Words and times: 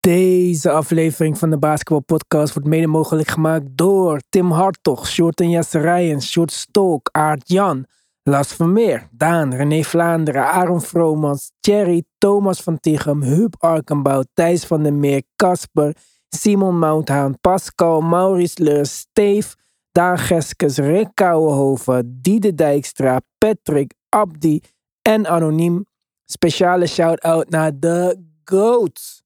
Deze 0.00 0.70
aflevering 0.70 1.38
van 1.38 1.50
de 1.50 1.58
Basketball 1.58 2.00
Podcast 2.00 2.54
wordt 2.54 2.68
mede 2.68 2.86
mogelijk 2.86 3.28
gemaakt 3.28 3.66
door 3.70 4.20
Tim 4.28 4.50
Hartog, 4.50 5.06
Short 5.08 5.40
en 5.40 5.50
Jesse 5.50 5.78
Rijens, 5.78 6.30
Short 6.30 6.52
Stolk, 6.52 7.08
Aart 7.12 7.48
Jan, 7.48 7.86
Las 8.22 8.52
Vermeer, 8.52 9.08
Daan, 9.10 9.54
René 9.54 9.82
Vlaanderen, 9.82 10.46
Aaron 10.46 10.80
Vromans, 10.80 11.52
Thierry, 11.60 12.04
Thomas 12.18 12.60
van 12.60 12.80
Tichem, 12.80 13.22
Huub 13.22 13.54
Arkenbouw, 13.58 14.22
Thijs 14.34 14.64
van 14.64 14.82
der 14.82 14.94
Meer, 14.94 15.22
Casper, 15.36 15.96
Simon 16.28 16.78
Mouthaan, 16.78 17.40
Pascal, 17.40 18.00
Maurice 18.00 18.62
Leur, 18.62 18.86
Steef, 18.86 19.54
Daan 19.92 20.18
Geskes, 20.18 20.78
Rick 20.78 21.10
Kouwenhoven, 21.14 22.18
Diede 22.22 22.54
Dijkstra, 22.54 23.20
Patrick, 23.38 23.94
Abdi 24.08 24.62
en 25.02 25.26
Anoniem. 25.26 25.84
Speciale 26.24 26.86
shout-out 26.86 27.48
naar 27.48 27.78
de 27.78 28.18
GOATs. 28.44 29.19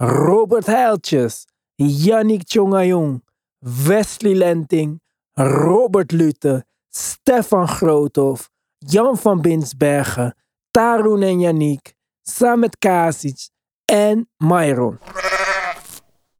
Robert 0.00 0.66
Heiltjes, 0.66 1.46
Yannick 1.74 2.44
Tjongajong, 2.44 3.22
Wesley 3.58 4.34
Lenting, 4.34 5.00
Robert 5.34 6.12
Lute, 6.12 6.64
Stefan 6.88 7.68
Groothoff, 7.68 8.48
Jan 8.78 9.16
van 9.16 9.40
Binsbergen, 9.40 10.34
Tarun 10.70 11.22
en 11.22 11.40
Yannick, 11.40 11.94
Samet 12.22 12.78
Kasic 12.78 13.50
en 13.84 14.28
Myron. 14.36 14.98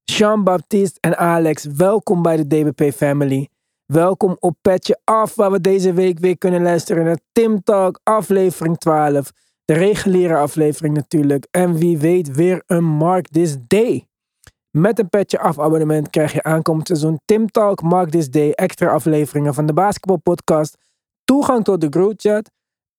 Jean-Baptiste 0.04 1.00
en 1.00 1.16
Alex, 1.16 1.64
welkom 1.64 2.22
bij 2.22 2.36
de 2.36 2.46
DBP 2.46 2.94
Family. 2.94 3.48
Welkom 3.86 4.36
op 4.40 4.56
Petje 4.62 5.00
Af, 5.04 5.34
waar 5.34 5.50
we 5.50 5.60
deze 5.60 5.92
week 5.92 6.18
weer 6.18 6.38
kunnen 6.38 6.62
luisteren 6.62 7.04
naar 7.04 7.18
Tim 7.32 7.62
Talk, 7.62 8.00
aflevering 8.02 8.78
12. 8.78 9.32
De 9.68 9.74
reguliere 9.74 10.36
aflevering 10.36 10.94
natuurlijk. 10.94 11.46
En 11.50 11.74
wie 11.74 11.98
weet 11.98 12.34
weer 12.34 12.62
een 12.66 12.84
Mark 12.84 13.28
This 13.28 13.56
Day. 13.66 14.08
Met 14.70 14.98
een 14.98 15.08
Petje 15.08 15.38
Af 15.38 15.58
abonnement 15.58 16.10
krijg 16.10 16.32
je 16.32 16.42
aankomend 16.42 16.86
seizoen 16.86 17.20
Tim 17.24 17.50
Talk, 17.50 17.82
Mark 17.82 18.10
This 18.10 18.30
Day, 18.30 18.50
extra 18.50 18.90
afleveringen 18.90 19.54
van 19.54 19.66
de 19.66 19.72
Basketball 19.72 20.16
Podcast, 20.16 20.76
toegang 21.24 21.64
tot 21.64 21.80
de 21.80 21.86
Group 21.90 22.20
Chat 22.20 22.50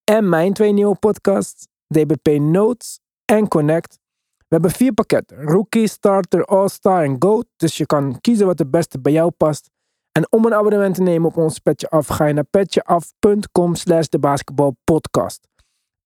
en 0.03 0.29
mijn 0.29 0.53
twee 0.53 0.71
nieuwe 0.71 0.95
podcasts, 0.95 1.67
DBP 1.87 2.39
Notes 2.39 2.99
en 3.25 3.47
Connect. 3.47 3.99
We 4.37 4.45
hebben 4.47 4.71
vier 4.71 4.93
pakketten. 4.93 5.41
Rookie, 5.41 5.87
Starter, 5.87 6.45
All-Star 6.45 7.03
en 7.03 7.15
GOAT. 7.19 7.45
Dus 7.55 7.77
je 7.77 7.85
kan 7.85 8.21
kiezen 8.21 8.45
wat 8.45 8.59
het 8.59 8.71
beste 8.71 8.99
bij 8.99 9.11
jou 9.11 9.31
past. 9.31 9.69
En 10.11 10.31
om 10.31 10.45
een 10.45 10.53
abonnement 10.53 10.95
te 10.95 11.01
nemen 11.01 11.29
op 11.29 11.37
ons 11.37 11.59
Petje 11.59 11.89
Af, 11.89 12.07
ga 12.07 12.25
je 12.25 12.33
naar 12.33 12.43
petjeaf.com 12.43 13.75
slash 13.75 14.07
de 14.07 14.19
basketbalpodcast. 14.19 15.47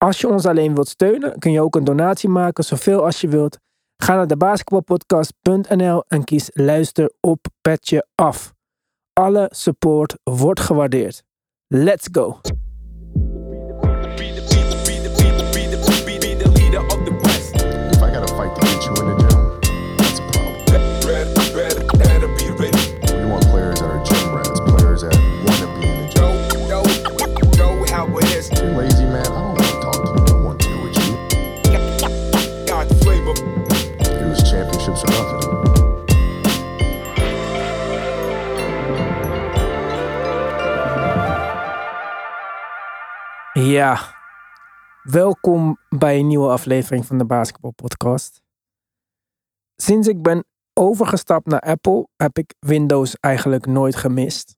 Als 0.03 0.21
je 0.21 0.27
ons 0.27 0.45
alleen 0.45 0.73
wilt 0.73 0.87
steunen, 0.87 1.39
kun 1.39 1.51
je 1.51 1.61
ook 1.61 1.75
een 1.75 1.83
donatie 1.83 2.29
maken, 2.29 2.63
zoveel 2.63 3.05
als 3.05 3.21
je 3.21 3.27
wilt. 3.27 3.57
Ga 4.03 4.15
naar 4.15 4.27
debasketbalpodcast.nl 4.27 6.03
en 6.07 6.23
kies 6.23 6.49
luister 6.53 7.11
op 7.19 7.45
Petje 7.61 8.07
Af. 8.15 8.53
Alle 9.13 9.49
support 9.53 10.15
wordt 10.23 10.59
gewaardeerd. 10.59 11.23
Let's 11.67 12.07
go! 12.11 12.39
Ja, 43.63 43.99
welkom 45.03 45.77
bij 45.89 46.19
een 46.19 46.27
nieuwe 46.27 46.49
aflevering 46.49 47.05
van 47.05 47.17
de 47.17 47.25
Basketball 47.25 47.71
Podcast. 47.71 48.41
Sinds 49.75 50.07
ik 50.07 50.21
ben 50.21 50.45
overgestapt 50.73 51.45
naar 51.45 51.59
Apple 51.59 52.07
heb 52.15 52.37
ik 52.37 52.53
Windows 52.59 53.15
eigenlijk 53.19 53.65
nooit 53.65 53.95
gemist. 53.95 54.55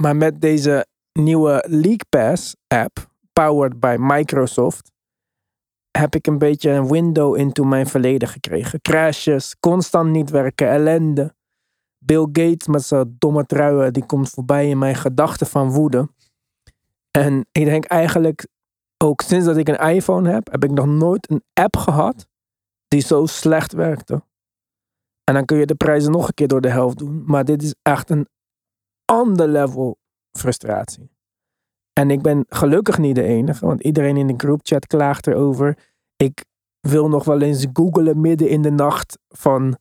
Maar 0.00 0.16
met 0.16 0.40
deze 0.40 0.86
nieuwe 1.12 1.64
League 1.68 2.04
Pass 2.08 2.56
app, 2.66 3.10
powered 3.32 3.80
by 3.80 3.96
Microsoft, 3.98 4.92
heb 5.90 6.14
ik 6.14 6.26
een 6.26 6.38
beetje 6.38 6.70
een 6.70 6.88
window 6.88 7.36
into 7.36 7.64
mijn 7.64 7.86
verleden 7.86 8.28
gekregen. 8.28 8.80
Crashes, 8.80 9.56
constant 9.60 10.10
niet 10.10 10.30
werken, 10.30 10.68
ellende. 10.68 11.34
Bill 11.98 12.28
Gates 12.32 12.66
met 12.66 12.82
zijn 12.82 13.16
domme 13.18 13.46
truien, 13.46 13.92
die 13.92 14.06
komt 14.06 14.30
voorbij 14.30 14.68
in 14.68 14.78
mijn 14.78 14.96
gedachten 14.96 15.46
van 15.46 15.70
woede. 15.70 16.08
En 17.18 17.46
ik 17.52 17.64
denk 17.64 17.84
eigenlijk, 17.84 18.46
ook 19.04 19.20
sinds 19.20 19.46
dat 19.46 19.56
ik 19.56 19.68
een 19.68 19.88
iPhone 19.94 20.30
heb, 20.30 20.50
heb 20.50 20.64
ik 20.64 20.70
nog 20.70 20.86
nooit 20.86 21.30
een 21.30 21.42
app 21.52 21.76
gehad 21.76 22.26
die 22.88 23.00
zo 23.00 23.26
slecht 23.26 23.72
werkte. 23.72 24.22
En 25.24 25.34
dan 25.34 25.44
kun 25.44 25.58
je 25.58 25.66
de 25.66 25.74
prijzen 25.74 26.12
nog 26.12 26.26
een 26.26 26.34
keer 26.34 26.48
door 26.48 26.60
de 26.60 26.70
helft 26.70 26.98
doen. 26.98 27.22
Maar 27.26 27.44
dit 27.44 27.62
is 27.62 27.74
echt 27.82 28.10
een 28.10 28.28
ander 29.04 29.48
level 29.48 29.98
frustratie. 30.38 31.10
En 31.92 32.10
ik 32.10 32.22
ben 32.22 32.44
gelukkig 32.48 32.98
niet 32.98 33.14
de 33.14 33.22
enige, 33.22 33.66
want 33.66 33.82
iedereen 33.82 34.16
in 34.16 34.26
de 34.26 34.34
groupchat 34.36 34.86
klaagt 34.86 35.26
erover. 35.26 35.78
Ik 36.16 36.44
wil 36.80 37.08
nog 37.08 37.24
wel 37.24 37.40
eens 37.40 37.66
googelen 37.72 38.20
midden 38.20 38.48
in 38.48 38.62
de 38.62 38.70
nacht 38.70 39.18
van 39.28 39.78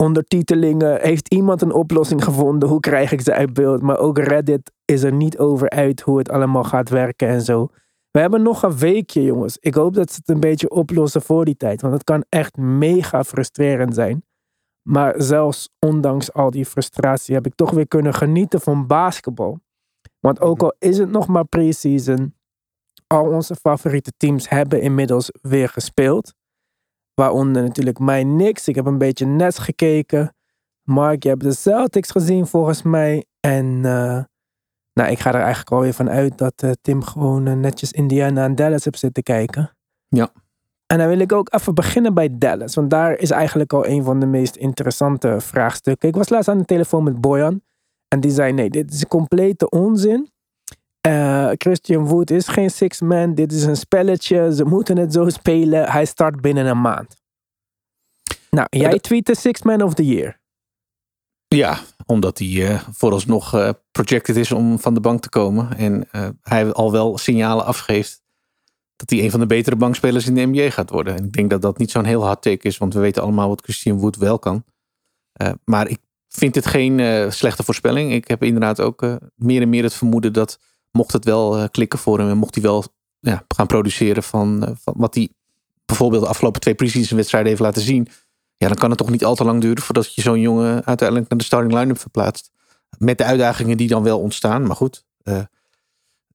ondertitelingen. 0.00 1.00
Heeft 1.00 1.34
iemand 1.34 1.62
een 1.62 1.72
oplossing 1.72 2.24
gevonden? 2.24 2.68
Hoe 2.68 2.80
krijg 2.80 3.12
ik 3.12 3.20
ze 3.20 3.32
uit 3.32 3.52
beeld? 3.52 3.82
Maar 3.82 3.98
ook 3.98 4.18
Reddit 4.18 4.72
is 4.84 5.02
er 5.02 5.12
niet 5.12 5.38
over 5.38 5.70
uit 5.70 6.00
hoe 6.00 6.18
het 6.18 6.30
allemaal 6.30 6.64
gaat 6.64 6.88
werken 6.88 7.28
en 7.28 7.40
zo. 7.40 7.68
We 8.10 8.20
hebben 8.20 8.42
nog 8.42 8.62
een 8.62 8.78
weekje, 8.78 9.22
jongens. 9.22 9.56
Ik 9.60 9.74
hoop 9.74 9.94
dat 9.94 10.10
ze 10.10 10.16
het 10.16 10.28
een 10.28 10.40
beetje 10.40 10.70
oplossen 10.70 11.22
voor 11.22 11.44
die 11.44 11.56
tijd. 11.56 11.80
Want 11.80 11.94
het 11.94 12.04
kan 12.04 12.24
echt 12.28 12.56
mega 12.56 13.24
frustrerend 13.24 13.94
zijn. 13.94 14.24
Maar 14.88 15.14
zelfs 15.22 15.68
ondanks 15.78 16.32
al 16.32 16.50
die 16.50 16.66
frustratie 16.66 17.34
heb 17.34 17.46
ik 17.46 17.54
toch 17.54 17.70
weer 17.70 17.88
kunnen 17.88 18.14
genieten 18.14 18.60
van 18.60 18.86
basketbal. 18.86 19.60
Want 20.20 20.40
ook 20.40 20.62
al 20.62 20.74
is 20.78 20.98
het 20.98 21.10
nog 21.10 21.26
maar 21.26 21.44
pre-season, 21.44 22.34
al 23.06 23.26
onze 23.26 23.54
favoriete 23.54 24.12
teams 24.16 24.48
hebben 24.48 24.80
inmiddels 24.80 25.30
weer 25.42 25.68
gespeeld. 25.68 26.34
Waaronder 27.20 27.62
natuurlijk 27.62 27.98
mij 27.98 28.24
niks. 28.24 28.68
Ik 28.68 28.74
heb 28.74 28.86
een 28.86 28.98
beetje 28.98 29.26
Nets 29.26 29.58
gekeken. 29.58 30.34
Mark, 30.82 31.22
je 31.22 31.28
hebt 31.28 31.42
de 31.42 31.52
Celtics 31.52 32.10
gezien 32.10 32.46
volgens 32.46 32.82
mij. 32.82 33.24
En 33.40 33.66
uh, 33.66 34.22
nou, 34.92 35.10
ik 35.10 35.18
ga 35.18 35.28
er 35.30 35.40
eigenlijk 35.40 35.70
alweer 35.70 35.92
van 35.92 36.10
uit 36.10 36.38
dat 36.38 36.62
uh, 36.64 36.70
Tim 36.80 37.02
gewoon 37.02 37.46
uh, 37.46 37.54
netjes 37.54 37.92
Indiana 37.92 38.44
en 38.44 38.54
Dallas 38.54 38.84
heeft 38.84 38.98
zitten 38.98 39.22
kijken. 39.22 39.76
Ja. 40.08 40.32
En 40.86 40.98
dan 40.98 41.08
wil 41.08 41.18
ik 41.18 41.32
ook 41.32 41.54
even 41.54 41.74
beginnen 41.74 42.14
bij 42.14 42.38
Dallas. 42.38 42.74
Want 42.74 42.90
daar 42.90 43.18
is 43.18 43.30
eigenlijk 43.30 43.72
al 43.72 43.86
een 43.86 44.04
van 44.04 44.20
de 44.20 44.26
meest 44.26 44.56
interessante 44.56 45.40
vraagstukken. 45.40 46.08
Ik 46.08 46.16
was 46.16 46.28
laatst 46.28 46.48
aan 46.48 46.58
de 46.58 46.64
telefoon 46.64 47.04
met 47.04 47.20
Boyan. 47.20 47.62
En 48.08 48.20
die 48.20 48.30
zei, 48.30 48.52
nee, 48.52 48.70
dit 48.70 48.92
is 48.92 49.06
complete 49.06 49.68
onzin. 49.68 50.30
Uh, 51.08 51.50
Christian 51.56 52.06
Wood 52.06 52.30
is 52.30 52.48
geen 52.48 52.70
six 52.70 53.00
man. 53.00 53.34
Dit 53.34 53.52
is 53.52 53.64
een 53.64 53.76
spelletje. 53.76 54.54
Ze 54.54 54.64
moeten 54.64 54.96
het 54.96 55.12
zo 55.12 55.28
spelen. 55.28 55.90
Hij 55.90 56.04
start 56.04 56.40
binnen 56.40 56.66
een 56.66 56.80
maand. 56.80 57.16
Nou, 58.50 58.66
jij 58.70 58.98
tweette 58.98 59.34
six 59.34 59.62
man 59.62 59.82
of 59.82 59.94
the 59.94 60.06
year. 60.06 60.38
Ja, 61.48 61.78
omdat 62.06 62.38
hij 62.38 62.48
uh, 62.48 62.82
vooralsnog 62.92 63.54
uh, 63.54 63.70
projected 63.90 64.36
is 64.36 64.52
om 64.52 64.78
van 64.78 64.94
de 64.94 65.00
bank 65.00 65.22
te 65.22 65.28
komen. 65.28 65.76
En 65.76 66.08
hij 66.42 66.72
al 66.72 66.92
wel 66.92 67.18
signalen 67.18 67.64
afgeeft 67.64 68.22
dat 68.96 69.10
hij 69.10 69.24
een 69.24 69.30
van 69.30 69.40
de 69.40 69.46
betere 69.46 69.76
bankspelers 69.76 70.26
in 70.26 70.34
de 70.34 70.46
NBA 70.46 70.70
gaat 70.70 70.90
worden. 70.90 71.16
En 71.16 71.24
ik 71.24 71.32
denk 71.32 71.50
dat 71.50 71.62
dat 71.62 71.78
niet 71.78 71.90
zo'n 71.90 72.04
heel 72.04 72.24
hard 72.24 72.42
take 72.42 72.68
is, 72.68 72.78
want 72.78 72.94
we 72.94 73.00
weten 73.00 73.22
allemaal 73.22 73.48
wat 73.48 73.62
Christian 73.62 73.98
Wood 73.98 74.16
wel 74.16 74.38
kan. 74.38 74.64
maar 75.64 75.88
ik 75.88 75.98
vind 76.28 76.54
het 76.54 76.66
geen 76.66 77.32
slechte 77.32 77.62
voorspelling. 77.62 78.12
Ik 78.12 78.28
heb 78.28 78.42
inderdaad 78.42 78.80
ook 78.80 79.18
meer 79.34 79.62
en 79.62 79.68
meer 79.68 79.82
het 79.82 79.94
vermoeden 79.94 80.32
dat 80.32 80.58
mocht 80.90 81.12
het 81.12 81.24
wel 81.24 81.68
klikken 81.68 81.98
voor 81.98 82.18
hem 82.18 82.28
en 82.28 82.38
mocht 82.38 82.54
hij 82.54 82.64
wel 82.64 82.84
ja, 83.20 83.44
gaan 83.48 83.66
produceren 83.66 84.22
van, 84.22 84.76
van 84.82 84.94
wat 84.96 85.14
hij 85.14 85.28
bijvoorbeeld 85.86 86.22
de 86.22 86.28
afgelopen 86.28 86.60
twee 86.60 86.74
preseason 86.74 87.16
wedstrijden 87.16 87.50
heeft 87.50 87.62
laten 87.62 87.82
zien 87.82 88.08
ja, 88.60 88.68
dan 88.68 88.76
kan 88.76 88.88
het 88.88 88.98
toch 88.98 89.10
niet 89.10 89.24
al 89.24 89.34
te 89.34 89.44
lang 89.44 89.60
duren 89.60 89.82
voordat 89.82 90.14
je 90.14 90.22
zo'n 90.22 90.40
jongen 90.40 90.84
uiteindelijk 90.84 91.28
naar 91.28 91.38
de 91.38 91.44
starting 91.44 91.72
line-up 91.72 91.98
verplaatst. 91.98 92.50
Met 92.98 93.18
de 93.18 93.24
uitdagingen 93.24 93.76
die 93.76 93.88
dan 93.88 94.02
wel 94.02 94.20
ontstaan. 94.20 94.66
Maar 94.66 94.76
goed, 94.76 95.04
uh, 95.24 95.40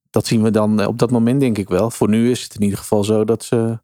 dat 0.10 0.26
zien 0.28 0.44
we 0.44 0.52
dan 0.52 0.86
op 0.86 1.00
dat 1.00 1.12
moment 1.12 1.40
denk 1.40 1.58
ik 1.58 1.70
wel. 1.70 1.92
Voor 1.92 2.10
nu 2.10 2.32
is 2.32 2.44
het 2.44 2.56
in 2.56 2.62
ieder 2.62 2.78
geval 2.78 3.04
zo 3.04 3.26
dat 3.26 3.44
ze... 3.44 3.80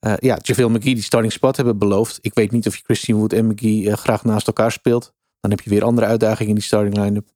Uh, 0.00 0.12
ja, 0.16 0.38
JaVale 0.42 0.68
McGee 0.68 0.94
die 0.94 1.02
starting 1.02 1.32
spot 1.32 1.56
hebben 1.56 1.78
beloofd. 1.78 2.18
Ik 2.20 2.34
weet 2.34 2.50
niet 2.50 2.66
of 2.66 2.76
je 2.76 2.84
Christian 2.84 3.18
Wood 3.18 3.32
en 3.32 3.46
McGee 3.46 3.96
graag 3.96 4.24
naast 4.24 4.46
elkaar 4.46 4.72
speelt. 4.72 5.12
Dan 5.40 5.50
heb 5.50 5.60
je 5.60 5.70
weer 5.70 5.84
andere 5.84 6.06
uitdagingen 6.06 6.48
in 6.48 6.54
die 6.54 6.64
starting 6.64 6.96
line-up. 6.96 7.28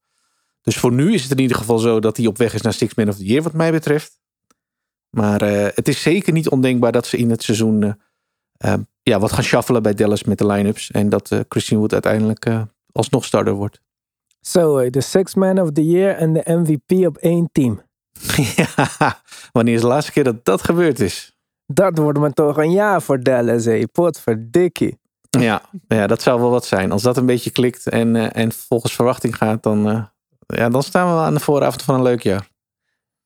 Dus 0.63 0.77
voor 0.77 0.93
nu 0.93 1.15
is 1.15 1.23
het 1.23 1.31
in 1.31 1.39
ieder 1.39 1.57
geval 1.57 1.79
zo 1.79 2.01
dat 2.01 2.17
hij 2.17 2.27
op 2.27 2.39
weg 2.39 2.55
is 2.55 2.61
naar 2.61 2.73
Six 2.73 2.95
Man 2.95 3.09
of 3.09 3.17
the 3.17 3.25
Year 3.25 3.43
wat 3.43 3.53
mij 3.53 3.71
betreft. 3.71 4.21
Maar 5.11 5.41
het 5.75 5.89
is 5.89 6.03
zeker 6.03 6.33
niet 6.33 6.49
ondenkbaar 6.49 6.93
dat 6.93 7.07
ze 7.07 7.17
in 7.17 7.31
het 7.31 7.43
seizoen 7.43 7.97
ja, 9.03 9.19
wat 9.19 9.33
gaan 9.33 9.45
shuffelen 9.45 9.83
bij 9.83 9.95
Dallas 9.95 10.25
met 10.25 10.39
de 10.39 10.47
line-ups. 10.47 10.91
En 10.91 11.09
dat 11.09 11.31
eh, 11.31 11.41
Christian 11.49 11.79
Wood 11.81 11.93
uiteindelijk 11.93 12.47
eh, 12.47 12.63
alsnog 12.93 13.25
starter 13.25 13.53
wordt. 13.53 13.81
Zo, 14.41 14.79
eh, 14.79 14.91
de 14.91 15.01
Six 15.01 15.35
Man 15.35 15.61
of 15.61 15.73
the 15.73 15.87
Year 15.87 16.17
en 16.17 16.33
de 16.33 16.43
MVP 16.45 17.07
op 17.07 17.17
één 17.17 17.49
team. 17.53 17.83
ja, 18.57 19.21
wanneer 19.53 19.75
is 19.75 19.81
de 19.81 19.87
laatste 19.87 20.13
keer 20.13 20.25
dat 20.25 20.45
dat 20.45 20.63
gebeurd 20.63 21.01
is? 21.01 21.37
Dat 21.67 21.99
wordt 21.99 22.19
maar 22.19 22.33
toch 22.33 22.57
een 22.57 22.73
jaar 22.73 23.03
voor 23.03 23.23
Dallas, 23.23 23.65
hé. 23.65 23.87
Potverdikkie. 23.87 24.99
Ja, 25.31 25.63
ja, 25.89 26.07
dat 26.07 26.23
zou 26.23 26.41
wel 26.41 26.51
wat 26.51 26.67
zijn. 26.67 26.93
Als 26.93 27.03
dat 27.03 27.17
een 27.17 27.27
beetje 27.27 27.51
klikt 27.51 27.89
en, 27.89 28.17
eh, 28.17 28.43
en 28.43 28.53
volgens 28.53 28.95
verwachting 28.95 29.37
gaat, 29.37 29.63
dan, 29.63 29.89
eh, 29.89 30.05
ja, 30.47 30.69
dan 30.69 30.83
staan 30.83 31.15
we 31.15 31.21
aan 31.23 31.35
de 31.35 31.41
vooravond 31.41 31.83
van 31.83 31.95
een 31.95 32.03
leuk 32.03 32.23
jaar. 32.23 32.51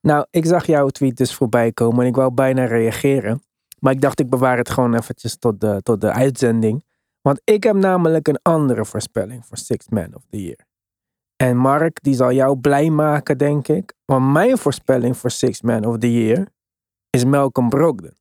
Nou, 0.01 0.27
ik 0.31 0.47
zag 0.47 0.67
jouw 0.67 0.89
tweet 0.89 1.17
dus 1.17 1.35
voorbij 1.35 1.73
komen 1.73 2.01
en 2.01 2.07
ik 2.07 2.17
wou 2.17 2.31
bijna 2.31 2.65
reageren. 2.65 3.43
Maar 3.79 3.93
ik 3.93 4.01
dacht, 4.01 4.21
ik 4.21 4.31
bewaar 4.31 4.57
het 4.57 4.71
gewoon 4.71 4.95
eventjes 4.95 5.37
tot 5.39 5.61
de, 5.61 5.81
tot 5.83 6.01
de 6.01 6.13
uitzending. 6.13 6.85
Want 7.21 7.41
ik 7.45 7.63
heb 7.63 7.77
namelijk 7.77 8.29
een 8.29 8.39
andere 8.43 8.85
voorspelling 8.85 9.47
voor 9.47 9.57
Sixth 9.57 9.91
Man 9.91 10.15
of 10.15 10.23
the 10.31 10.43
Year. 10.43 10.67
En 11.37 11.57
Mark, 11.57 12.03
die 12.03 12.15
zal 12.15 12.33
jou 12.33 12.59
blij 12.59 12.91
maken, 12.91 13.39
denk 13.39 13.69
ik. 13.69 13.93
Want 14.05 14.33
mijn 14.33 14.59
voorspelling 14.59 15.17
voor 15.17 15.31
Sixth 15.31 15.63
Man 15.63 15.85
of 15.85 15.99
the 15.99 16.13
Year 16.13 16.47
is 17.11 17.25
Malcolm 17.25 17.69
Brogdon. 17.69 18.17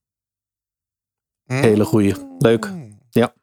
Hele 1.46 1.86
goeie. 1.86 2.16
Leuk. 2.38 2.72
Ja. 3.10 3.34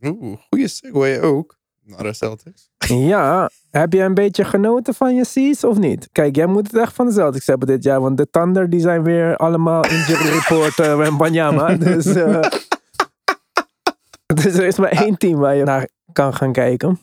Oeh, 0.00 0.38
goede 0.48 0.68
segue 0.68 1.20
ook. 1.20 1.58
Naar 1.82 2.02
de 2.02 2.12
Celtics. 2.12 2.70
Ja, 2.88 3.50
heb 3.70 3.92
je 3.92 4.00
een 4.00 4.14
beetje 4.14 4.44
genoten 4.44 4.94
van 4.94 5.14
je 5.14 5.22
C's 5.22 5.64
of 5.64 5.78
niet? 5.78 6.08
Kijk, 6.12 6.36
jij 6.36 6.46
moet 6.46 6.66
het 6.66 6.80
echt 6.80 6.94
van 6.94 7.06
de 7.06 7.12
Celtics 7.12 7.46
hebben 7.46 7.68
dit 7.68 7.82
jaar. 7.82 8.00
Want 8.00 8.16
de 8.16 8.30
Thunder 8.30 8.70
die 8.70 8.80
zijn 8.80 9.02
weer 9.02 9.36
allemaal 9.36 9.84
injury 9.84 10.28
report 10.38 10.78
uh, 10.78 11.06
en 11.06 11.16
Banyama. 11.16 11.74
Dus, 11.74 12.06
eh, 12.06 12.40
dus 14.42 14.54
er 14.54 14.66
is 14.66 14.78
maar 14.78 14.90
één 14.90 15.18
team 15.18 15.38
waar 15.38 15.54
je 15.54 15.64
naar 15.64 15.88
kan 16.12 16.34
gaan 16.34 16.52
kijken. 16.52 17.00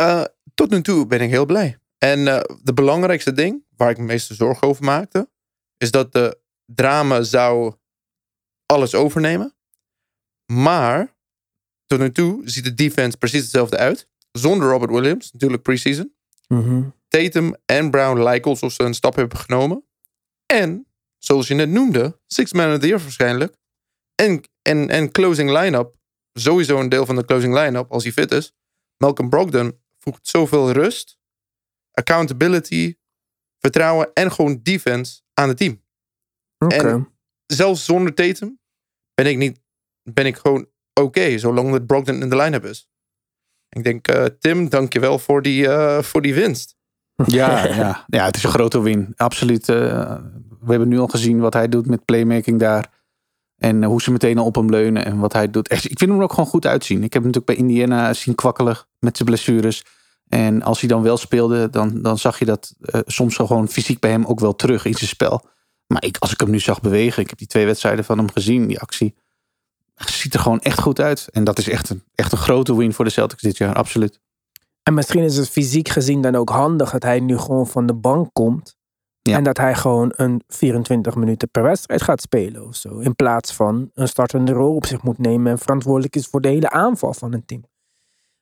Uh, 0.00 0.24
tot 0.54 0.70
nu 0.70 0.82
toe 0.82 1.06
ben 1.06 1.20
ik 1.20 1.30
heel 1.30 1.46
blij. 1.46 1.78
En 1.98 2.24
de 2.62 2.74
belangrijkste 2.74 3.32
ding, 3.32 3.64
waar 3.76 3.90
ik 3.90 3.98
me 3.98 4.04
meeste 4.04 4.34
zorgen 4.34 4.68
over 4.68 4.84
maakte, 4.84 5.28
is 5.76 5.90
dat 5.90 6.12
de 6.12 6.38
drama 6.64 7.22
zou 7.22 7.74
alles 8.66 8.94
overnemen. 8.94 9.54
Maar 10.52 11.14
tot 11.86 11.98
nu 11.98 12.12
toe 12.12 12.40
ziet 12.44 12.64
de 12.64 12.74
defense 12.74 13.16
precies 13.16 13.40
hetzelfde 13.40 13.76
uit. 13.76 14.08
Zonder 14.38 14.68
Robert 14.68 14.90
Williams, 14.90 15.32
natuurlijk 15.32 15.62
preseason. 15.62 16.14
Mm 16.48 16.62
-hmm. 16.62 16.94
Tatum 17.08 17.54
en 17.66 17.90
Brown 17.90 18.22
lijken 18.22 18.50
alsof 18.50 18.72
ze 18.72 18.82
een 18.82 18.94
stap 18.94 19.14
hebben 19.14 19.38
genomen. 19.38 19.84
En, 20.46 20.86
zoals 21.18 21.48
je 21.48 21.54
net 21.54 21.68
noemde, 21.68 22.18
Six 22.26 22.52
Man 22.52 22.72
of 22.72 22.78
the 22.78 22.86
Year 22.86 23.00
waarschijnlijk. 23.00 23.56
En, 24.14 24.42
en, 24.62 24.88
en 24.88 25.10
closing 25.10 25.50
line-up, 25.50 25.96
sowieso 26.32 26.80
een 26.80 26.88
deel 26.88 27.06
van 27.06 27.16
de 27.16 27.24
closing 27.24 27.54
line-up 27.54 27.92
als 27.92 28.02
hij 28.02 28.12
fit 28.12 28.32
is. 28.32 28.52
Malcolm 28.96 29.28
Brogdon 29.28 29.78
voegt 29.98 30.28
zoveel 30.28 30.70
rust, 30.70 31.18
accountability, 31.92 32.96
vertrouwen 33.58 34.10
en 34.14 34.32
gewoon 34.32 34.60
defense 34.62 35.20
aan 35.34 35.48
het 35.48 35.56
team. 35.56 35.82
Okay. 36.58 36.78
En 36.78 37.12
zelfs 37.46 37.84
zonder 37.84 38.14
Tatum 38.14 38.58
ben 39.14 39.26
ik, 39.26 39.36
niet, 39.36 39.60
ben 40.02 40.26
ik 40.26 40.36
gewoon 40.36 40.60
oké, 40.92 41.00
okay, 41.00 41.38
zolang 41.38 41.70
dat 41.70 41.86
Brogdon 41.86 42.22
in 42.22 42.28
de 42.28 42.36
line-up 42.36 42.64
is. 42.64 42.88
Ik 43.74 43.84
denk, 43.84 44.10
uh, 44.10 44.24
Tim, 44.38 44.68
dankjewel 44.68 45.18
voor 45.18 45.42
die, 45.42 45.62
uh, 45.62 45.98
voor 45.98 46.22
die 46.22 46.34
winst. 46.34 46.76
Ja, 47.26 47.66
ja. 47.66 48.04
ja, 48.06 48.24
het 48.24 48.36
is 48.36 48.42
een 48.44 48.50
grote 48.50 48.80
win. 48.82 49.12
Absoluut. 49.16 49.68
Uh, 49.68 49.76
we 50.60 50.70
hebben 50.70 50.88
nu 50.88 50.98
al 50.98 51.06
gezien 51.06 51.38
wat 51.40 51.52
hij 51.52 51.68
doet 51.68 51.86
met 51.86 52.04
playmaking 52.04 52.58
daar. 52.58 52.90
En 53.56 53.84
hoe 53.84 54.02
ze 54.02 54.12
meteen 54.12 54.38
al 54.38 54.44
op 54.44 54.54
hem 54.54 54.70
leunen 54.70 55.04
en 55.04 55.18
wat 55.18 55.32
hij 55.32 55.50
doet. 55.50 55.72
Ik 55.72 55.98
vind 55.98 56.00
hem 56.00 56.18
er 56.18 56.22
ook 56.22 56.32
gewoon 56.32 56.46
goed 56.46 56.66
uitzien. 56.66 57.02
Ik 57.02 57.12
heb 57.12 57.22
hem 57.22 57.32
natuurlijk 57.32 57.46
bij 57.46 57.56
Indiana 57.56 58.12
zien 58.12 58.34
kwakkelen 58.34 58.76
met 58.98 59.16
zijn 59.16 59.28
blessures. 59.28 59.84
En 60.28 60.62
als 60.62 60.80
hij 60.80 60.88
dan 60.88 61.02
wel 61.02 61.16
speelde, 61.16 61.70
dan, 61.70 62.02
dan 62.02 62.18
zag 62.18 62.38
je 62.38 62.44
dat 62.44 62.74
soms 63.06 63.36
gewoon 63.36 63.68
fysiek 63.68 64.00
bij 64.00 64.10
hem 64.10 64.24
ook 64.24 64.40
wel 64.40 64.56
terug 64.56 64.84
in 64.84 64.94
zijn 64.94 65.08
spel. 65.08 65.46
Maar 65.86 66.04
ik, 66.04 66.16
als 66.18 66.32
ik 66.32 66.40
hem 66.40 66.50
nu 66.50 66.60
zag 66.60 66.80
bewegen, 66.80 67.22
ik 67.22 67.28
heb 67.28 67.38
die 67.38 67.46
twee 67.46 67.66
wedstrijden 67.66 68.04
van 68.04 68.18
hem 68.18 68.30
gezien, 68.30 68.66
die 68.66 68.80
actie. 68.80 69.14
Ziet 69.94 70.34
er 70.34 70.40
gewoon 70.40 70.60
echt 70.60 70.80
goed 70.80 71.00
uit. 71.00 71.28
En 71.30 71.44
dat 71.44 71.58
is 71.58 71.68
echt 71.68 71.90
een, 71.90 72.02
echt 72.14 72.32
een 72.32 72.38
grote 72.38 72.76
win 72.76 72.92
voor 72.92 73.04
de 73.04 73.10
Celtics 73.10 73.42
dit 73.42 73.56
jaar, 73.56 73.74
absoluut. 73.74 74.20
En 74.82 74.94
misschien 74.94 75.22
is 75.22 75.36
het 75.36 75.48
fysiek 75.48 75.88
gezien 75.88 76.20
dan 76.20 76.34
ook 76.34 76.48
handig 76.48 76.90
dat 76.90 77.02
hij 77.02 77.20
nu 77.20 77.38
gewoon 77.38 77.66
van 77.66 77.86
de 77.86 77.94
bank 77.94 78.28
komt. 78.32 78.76
Ja. 79.22 79.36
En 79.36 79.44
dat 79.44 79.56
hij 79.56 79.74
gewoon 79.74 80.12
een 80.16 80.42
24 80.46 81.14
minuten 81.14 81.50
per 81.50 81.62
wedstrijd 81.62 82.02
gaat 82.02 82.20
spelen 82.20 82.66
of 82.66 82.76
zo. 82.76 82.98
In 82.98 83.14
plaats 83.14 83.52
van 83.52 83.90
een 83.94 84.08
startende 84.08 84.52
rol 84.52 84.74
op 84.74 84.86
zich 84.86 85.02
moet 85.02 85.18
nemen 85.18 85.52
en 85.52 85.58
verantwoordelijk 85.58 86.16
is 86.16 86.26
voor 86.26 86.40
de 86.40 86.48
hele 86.48 86.70
aanval 86.70 87.14
van 87.14 87.32
een 87.32 87.44
team. 87.44 87.64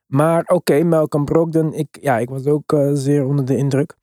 Maar 0.06 0.40
oké, 0.40 0.52
okay, 0.52 0.82
Malcolm 0.82 1.24
Brogdon, 1.24 1.74
ik, 1.74 1.98
ja, 2.00 2.18
ik 2.18 2.28
was 2.28 2.46
ook 2.46 2.72
uh, 2.72 2.90
zeer 2.92 3.24
onder 3.24 3.44
de 3.44 3.56
indruk. 3.56 3.96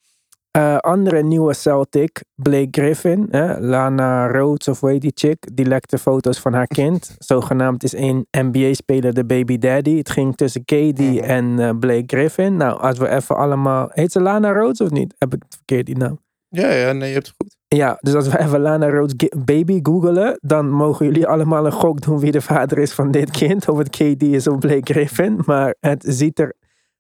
Uh, 0.57 0.77
andere 0.77 1.23
nieuwe 1.23 1.53
Celtic, 1.53 2.23
Blake 2.35 2.67
Griffin? 2.71 3.27
Lana 3.59 4.27
Rhodes 4.27 4.67
of 4.67 4.79
weet 4.79 5.01
die 5.01 5.11
chick, 5.13 5.47
die 5.53 5.65
lekte 5.65 5.97
foto's 5.97 6.39
van 6.39 6.53
haar 6.53 6.67
kind. 6.67 7.15
Zogenaamd 7.19 7.83
is 7.83 7.93
een 7.93 8.27
NBA-speler 8.31 9.13
de 9.13 9.25
baby 9.25 9.57
daddy. 9.57 9.97
Het 9.97 10.09
ging 10.09 10.35
tussen 10.35 10.65
KD 10.65 11.19
en 11.19 11.59
uh, 11.59 11.69
Blake 11.79 12.03
Griffin. 12.05 12.57
Nou, 12.57 12.79
als 12.79 12.97
we 12.97 13.09
even 13.09 13.35
allemaal... 13.35 13.89
Heet 13.91 14.11
ze 14.11 14.21
Lana 14.21 14.51
Rhodes 14.51 14.81
of 14.81 14.89
niet? 14.89 15.15
Heb 15.17 15.33
ik 15.33 15.43
het 15.43 15.55
verkeerd 15.55 15.85
die 15.85 15.97
naam? 15.97 16.19
Ja, 16.49 16.71
ja, 16.71 16.91
nee, 16.91 17.07
je 17.07 17.13
hebt 17.13 17.27
het 17.27 17.35
goed. 17.37 17.55
Ja, 17.67 17.97
dus 17.99 18.13
als 18.13 18.27
we 18.27 18.39
even 18.39 18.59
Lana 18.59 18.89
Rhodes 18.89 19.29
baby 19.45 19.79
googelen, 19.83 20.37
dan 20.41 20.69
mogen 20.69 21.05
jullie 21.05 21.27
allemaal 21.27 21.65
een 21.65 21.71
gok 21.71 22.01
doen 22.01 22.19
wie 22.19 22.31
de 22.31 22.41
vader 22.41 22.77
is 22.77 22.93
van 22.93 23.11
dit 23.11 23.31
kind. 23.31 23.67
Of 23.67 23.77
het 23.77 23.89
KD 23.89 24.23
is 24.23 24.47
of 24.47 24.57
Blake 24.57 24.93
Griffin. 24.93 25.41
Maar 25.45 25.75
het 25.79 26.03
ziet 26.07 26.39
er 26.39 26.53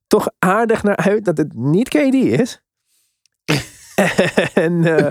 toch 0.07 0.29
aardig 0.39 0.83
naar 0.83 0.95
uit 0.95 1.25
dat 1.25 1.37
het 1.37 1.53
niet 1.53 1.89
KD 1.89 2.13
is. 2.13 2.61
en 4.65 4.73
uh, 4.73 5.09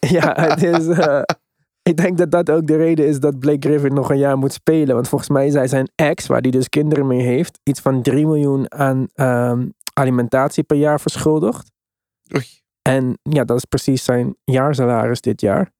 ja, 0.16 0.34
het 0.34 0.62
is, 0.62 0.86
uh, 0.86 1.22
ik 1.82 1.96
denk 1.96 2.18
dat 2.18 2.30
dat 2.30 2.50
ook 2.50 2.66
de 2.66 2.76
reden 2.76 3.06
is 3.06 3.20
dat 3.20 3.38
Blake 3.38 3.68
Griffin 3.68 3.94
nog 3.94 4.10
een 4.10 4.18
jaar 4.18 4.38
moet 4.38 4.52
spelen. 4.52 4.94
Want 4.94 5.08
volgens 5.08 5.30
mij 5.30 5.46
is 5.46 5.54
hij 5.54 5.68
zijn 5.68 5.90
ex, 5.94 6.26
waar 6.26 6.40
hij 6.40 6.50
dus 6.50 6.68
kinderen 6.68 7.06
mee 7.06 7.22
heeft, 7.22 7.60
iets 7.62 7.80
van 7.80 8.02
3 8.02 8.26
miljoen 8.26 8.72
aan 8.72 9.08
um, 9.14 9.72
alimentatie 9.92 10.62
per 10.62 10.76
jaar 10.76 11.00
verschuldigd. 11.00 11.70
Oei. 12.34 12.44
En 12.82 13.18
ja, 13.22 13.44
dat 13.44 13.56
is 13.56 13.64
precies 13.64 14.04
zijn 14.04 14.36
jaarsalaris 14.44 15.20
dit 15.20 15.40
jaar. 15.40 15.70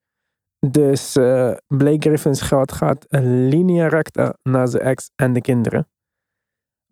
Dus 0.67 1.17
uh, 1.17 1.52
Blake 1.67 2.08
Griffin's 2.08 2.41
geld 2.41 2.73
gaat 2.73 3.05
een 3.08 3.49
linea 3.49 3.88
recta 3.88 4.37
naar 4.43 4.69
zijn 4.69 4.82
ex 4.82 5.11
en 5.17 5.32
de 5.32 5.41
kinderen. 5.41 5.88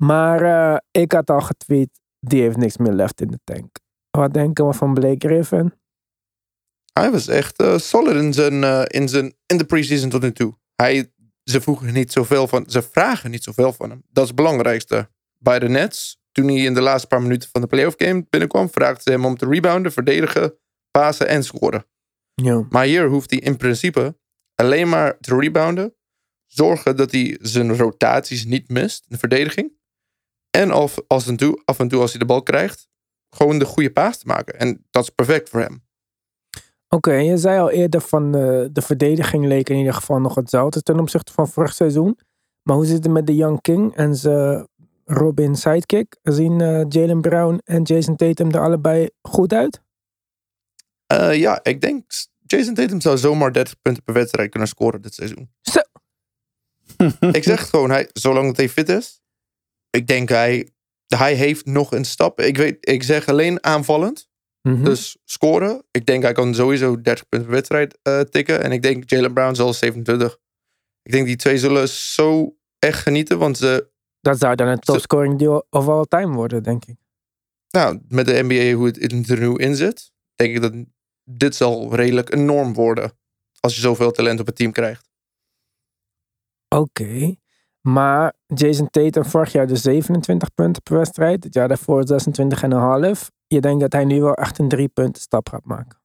Maar 0.03 0.43
uh, 0.43 0.77
ik 0.91 1.12
had 1.12 1.31
al 1.31 1.41
getweet, 1.41 2.00
die 2.21 2.43
heeft 2.43 2.57
niks 2.57 2.77
meer 2.77 2.93
left 2.93 3.21
in 3.21 3.29
de 3.29 3.41
tank. 3.45 3.79
Wat 4.19 4.35
denken 4.35 4.67
we 4.67 4.73
van 4.73 4.95
Blake 4.95 5.29
Griffin? 5.29 5.73
Hij 6.93 7.11
was 7.11 7.29
echt 7.29 7.63
uh, 7.63 7.79
solid 7.79 8.17
in, 8.17 8.33
zijn, 8.33 8.63
uh, 8.63 8.83
in, 8.87 9.09
zijn, 9.09 9.35
in 9.47 9.59
de 9.59 9.65
preseason 9.65 10.11
tot 10.11 10.23
nu 10.23 10.33
toe. 10.33 10.57
Hij, 10.75 11.13
ze, 11.45 11.61
voegen 11.61 11.93
niet 11.93 12.13
zoveel 12.13 12.49
van, 12.49 12.65
ze 12.69 12.83
vragen 12.83 13.31
niet 13.31 13.43
zoveel 13.43 13.73
van 13.73 13.91
hem. 13.91 14.03
Dat 14.11 14.23
is 14.23 14.29
het 14.29 14.39
belangrijkste. 14.39 15.11
Bij 15.39 15.59
de 15.59 15.69
Nets, 15.69 16.21
toen 16.33 16.47
hij 16.49 16.57
in 16.57 16.75
de 16.75 16.81
laatste 16.81 17.07
paar 17.07 17.23
minuten 17.23 17.49
van 17.53 17.61
de 17.61 17.67
playoff 17.67 17.95
game 17.99 18.27
binnenkwam, 18.31 18.71
vraagden 18.71 19.03
ze 19.03 19.11
hem 19.11 19.25
om 19.25 19.37
te 19.37 19.47
rebounden, 19.47 19.93
verdedigen, 19.93 20.59
pasen 20.91 21.29
en 21.29 21.45
scoren. 21.45 21.87
Ja. 22.35 22.67
Maar 22.69 22.85
hier 22.85 23.09
hoeft 23.09 23.31
hij 23.31 23.39
in 23.39 23.57
principe 23.57 24.19
alleen 24.55 24.89
maar 24.89 25.19
te 25.19 25.37
rebounden, 25.37 25.95
zorgen 26.47 26.97
dat 26.97 27.13
hij 27.13 27.39
zijn 27.41 27.77
rotaties 27.77 28.45
niet 28.45 28.69
mist 28.69 29.01
in 29.01 29.09
de 29.09 29.19
verdediging. 29.19 29.73
En 30.51 30.71
af, 30.71 30.99
als 31.07 31.27
en 31.27 31.37
toe, 31.37 31.63
af 31.65 31.79
en 31.79 31.89
toe 31.89 32.01
als 32.01 32.11
hij 32.11 32.19
de 32.19 32.27
bal 32.27 32.43
krijgt, 32.43 32.88
gewoon 33.38 33.59
de 33.59 33.64
goede 33.64 33.90
paas 33.90 34.18
te 34.18 34.26
maken. 34.26 34.59
En 34.59 34.85
dat 34.90 35.02
is 35.02 35.11
perfect 35.11 35.49
voor 35.49 35.61
hem. 35.61 35.83
Oké, 36.88 37.09
okay, 37.09 37.25
je 37.25 37.37
zei 37.37 37.61
al 37.61 37.71
eerder 37.71 38.00
van 38.00 38.33
de, 38.33 38.68
de 38.73 38.83
verdediging 38.83 39.47
leek 39.47 39.68
in 39.68 39.76
ieder 39.76 39.95
geval 39.95 40.21
nog 40.21 40.35
hetzelfde 40.35 40.83
ten 40.83 41.00
opzichte 41.00 41.33
van 41.33 41.49
vorig 41.49 41.73
seizoen. 41.73 42.18
Maar 42.62 42.76
hoe 42.76 42.87
zit 42.87 43.04
het 43.04 43.12
met 43.12 43.26
de 43.26 43.35
Young 43.35 43.61
King 43.61 43.97
en 43.97 44.16
zijn 44.16 44.68
Robin 45.04 45.57
sidekick? 45.57 46.16
Zien 46.23 46.61
uh, 46.61 46.85
Jalen 46.88 47.21
Brown 47.21 47.61
en 47.64 47.83
Jason 47.83 48.16
Tatum 48.16 48.50
er 48.50 48.61
allebei 48.61 49.11
goed 49.23 49.52
uit? 49.52 49.83
Uh, 51.12 51.37
ja, 51.37 51.61
ik 51.62 51.80
denk 51.80 52.04
Jason 52.47 52.75
Tatum 52.75 53.00
zou 53.00 53.18
zomaar 53.18 53.52
30 53.52 53.75
punten 53.83 54.02
per 54.02 54.14
wedstrijd 54.14 54.50
kunnen 54.50 54.68
scoren 54.68 55.02
dit 55.02 55.14
seizoen. 55.14 55.50
Zo. 55.61 55.80
ik 57.38 57.45
zeg 57.45 57.68
gewoon, 57.68 57.90
hij, 57.90 58.09
zolang 58.12 58.47
dat 58.47 58.57
hij 58.57 58.68
fit 58.68 58.88
is. 58.88 59.21
Ik 59.90 60.07
denk 60.07 60.28
hij, 60.28 60.68
hij 61.17 61.35
heeft 61.35 61.67
nog 61.67 61.93
een 61.93 62.05
stap. 62.05 62.41
Ik, 62.41 62.57
weet, 62.57 62.77
ik 62.81 63.03
zeg 63.03 63.29
alleen 63.29 63.65
aanvallend. 63.65 64.29
Mhm. 64.62 64.75
Mm 64.75 64.81
-hmm. 64.81 64.91
Dus 64.91 65.17
scoren. 65.25 65.85
Ik 65.91 66.07
denk 66.07 66.23
hij 66.23 66.33
kan 66.33 66.55
sowieso 66.55 67.00
30 67.00 67.29
punten 67.29 67.49
per 67.49 67.57
wedstrijd 67.57 67.99
uh, 68.03 68.21
tikken. 68.21 68.62
En 68.62 68.73
ik 68.73 68.83
denk 68.83 69.11
Jalen 69.11 69.33
Brown 69.33 69.55
zal 69.55 69.73
27. 69.73 70.38
Ik 71.03 71.12
denk 71.12 71.27
die 71.27 71.37
twee 71.37 71.59
zullen 71.59 71.88
zo 71.88 72.57
echt 72.79 73.03
genieten. 73.03 73.38
Want 73.38 73.59
ze... 73.59 73.91
Dat 74.21 74.38
zou 74.38 74.55
dan 74.55 74.67
een 74.67 74.79
topscoring 74.79 75.38
deal 75.38 75.67
of 75.71 75.88
all 75.88 76.05
time 76.05 76.35
worden, 76.35 76.62
denk 76.62 76.85
ik. 76.85 76.97
Nou, 77.71 78.00
met 78.09 78.27
de 78.27 78.43
NBA 78.43 78.73
hoe 78.73 78.87
het 78.87 79.31
er 79.31 79.38
nu 79.38 79.57
in 79.57 79.77
zit. 79.77 80.12
Denk 80.35 80.55
ik 80.55 80.62
dat 80.62 80.73
dit 81.25 81.55
zal 81.55 81.95
redelijk 81.95 82.33
een 82.33 82.45
norm 82.45 82.75
worden. 82.75 83.12
Als 83.61 83.75
je 83.75 83.81
zoveel 83.81 84.11
talent 84.11 84.41
op 84.41 84.47
het 84.47 84.57
team 84.57 84.73
krijgt. 84.73 85.09
Oké. 86.69 87.35
Maar 87.81 88.35
Jason 88.55 88.90
Tatum 88.90 89.25
vorig 89.25 89.52
jaar 89.52 89.67
dus 89.67 89.83
27 89.83 90.55
punten 90.55 90.83
per 90.83 90.97
wedstrijd. 90.97 91.45
Het 91.45 91.55
jaar 91.55 91.69
daarvoor 91.69 92.05
26,5. 92.07 93.26
Je 93.47 93.61
denkt 93.61 93.81
dat 93.81 93.93
hij 93.93 94.05
nu 94.05 94.21
wel 94.21 94.35
echt 94.35 94.59
een 94.59 94.69
drie 94.69 94.88
punten 94.88 95.23
stap 95.23 95.49
gaat 95.49 95.64
maken. 95.64 96.00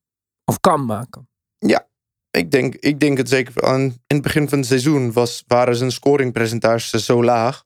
Of 0.46 0.60
kan 0.60 0.86
maken. 0.86 1.28
Ik 2.38 2.52
denk, 2.52 2.76
ik 2.76 3.00
denk 3.00 3.18
het 3.18 3.30
zeker. 3.30 3.64
En 3.64 3.82
In 3.82 4.02
het 4.08 4.22
begin 4.22 4.50
van 4.50 4.58
het 4.58 4.68
seizoen 4.68 5.12
was, 5.12 5.44
waren 5.48 5.76
zijn 5.76 5.92
scoringpercentages 5.92 7.06
zo 7.06 7.24
laag. 7.24 7.66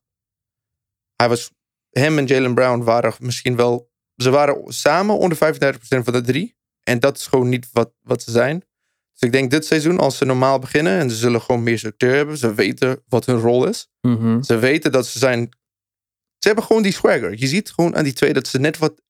Hij 1.16 1.28
was, 1.28 1.50
hem 1.90 2.18
en 2.18 2.24
Jalen 2.24 2.54
Brown 2.54 2.82
waren 2.82 3.14
misschien 3.20 3.56
wel... 3.56 3.90
Ze 4.14 4.30
waren 4.30 4.72
samen 4.72 5.18
onder 5.18 5.38
35% 5.38 5.78
van 5.78 6.12
de 6.12 6.20
drie. 6.20 6.56
En 6.82 7.00
dat 7.00 7.16
is 7.16 7.26
gewoon 7.26 7.48
niet 7.48 7.68
wat, 7.72 7.92
wat 8.02 8.22
ze 8.22 8.30
zijn. 8.30 8.64
Dus 9.18 9.28
ik 9.28 9.32
denk 9.32 9.50
dit 9.50 9.66
seizoen, 9.66 9.98
als 9.98 10.16
ze 10.16 10.24
normaal 10.24 10.58
beginnen... 10.58 10.98
en 10.98 11.10
ze 11.10 11.16
zullen 11.16 11.40
gewoon 11.40 11.62
meer 11.62 11.78
structuur 11.78 12.14
hebben. 12.14 12.36
Ze 12.36 12.54
weten 12.54 13.02
wat 13.08 13.26
hun 13.26 13.38
rol 13.38 13.66
is. 13.66 13.90
Ze 14.40 14.58
weten 14.58 14.92
dat 14.92 15.06
ze 15.06 15.18
zijn... 15.18 15.48
Ze 16.38 16.46
hebben 16.46 16.64
gewoon 16.64 16.82
die 16.82 16.92
swagger. 16.92 17.38
Je 17.38 17.46
ziet 17.46 17.70
gewoon 17.70 17.96
aan 17.96 18.04
die 18.04 18.12
twee 18.12 18.32
dat 18.32 18.46
ze 18.46 18.58
net 18.58 18.78
wat... 18.78 19.02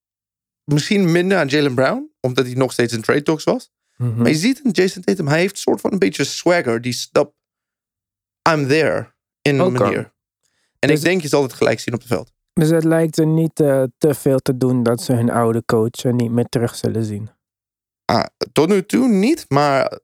Misschien 0.65 1.13
minder 1.13 1.39
aan 1.39 1.47
Jalen 1.47 1.75
Brown. 1.75 2.11
Omdat 2.21 2.47
hij 2.47 2.55
nog 2.55 2.73
steeds 2.73 2.93
in 2.93 3.03
trade 3.03 3.23
talks 3.23 3.45
was. 3.45 3.71
Mhm. 3.97 4.17
Maar 4.17 4.29
je 4.29 4.35
ziet 4.37 4.61
in 4.65 4.71
Jason 4.71 5.03
Tatum, 5.03 5.27
hij 5.27 5.39
heeft 5.39 5.53
een 5.53 5.59
soort 5.59 5.81
van 5.81 5.93
een 5.93 5.99
beetje 5.99 6.25
swagger. 6.25 6.81
Die 6.81 6.93
stap, 6.93 7.35
I'm 8.51 8.69
there, 8.69 9.13
in 9.43 9.59
een 9.59 9.73
manier. 9.73 10.13
En 10.79 10.89
Dus- 10.89 10.99
ik 10.99 11.05
denk, 11.05 11.23
je 11.23 11.29
zal 11.29 11.43
het 11.43 11.53
gelijk 11.53 11.81
zien 11.81 11.95
op 11.95 12.01
het 12.01 12.09
veld. 12.09 12.33
Dus 12.53 12.69
het 12.69 12.85
lijkt 12.85 13.19
er 13.19 13.27
niet 13.27 13.61
eh, 13.61 13.83
te 13.99 14.15
veel 14.15 14.39
te 14.39 14.57
doen 14.57 14.83
dat 14.83 15.03
ze 15.03 15.13
hun 15.13 15.31
oude 15.31 15.63
coach 15.65 16.05
er 16.05 16.15
niet 16.15 16.31
meer 16.31 16.49
terug 16.49 16.75
zullen 16.75 17.05
zien. 17.05 17.31
Ah, 18.11 18.25
tot 18.53 18.69
nu 18.69 18.87
toe 18.87 19.09
niet, 19.09 19.45
maar 19.49 19.99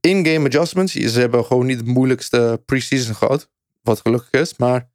in-game 0.00 0.46
adjustments. 0.46 0.92
Ze 0.92 1.20
hebben 1.20 1.44
gewoon 1.44 1.66
niet 1.66 1.76
het 1.76 1.86
moeilijkste 1.86 2.62
preseason 2.66 3.14
gehad. 3.14 3.50
Wat 3.82 4.00
gelukkig 4.00 4.40
is. 4.40 4.56
Maar 4.56 4.90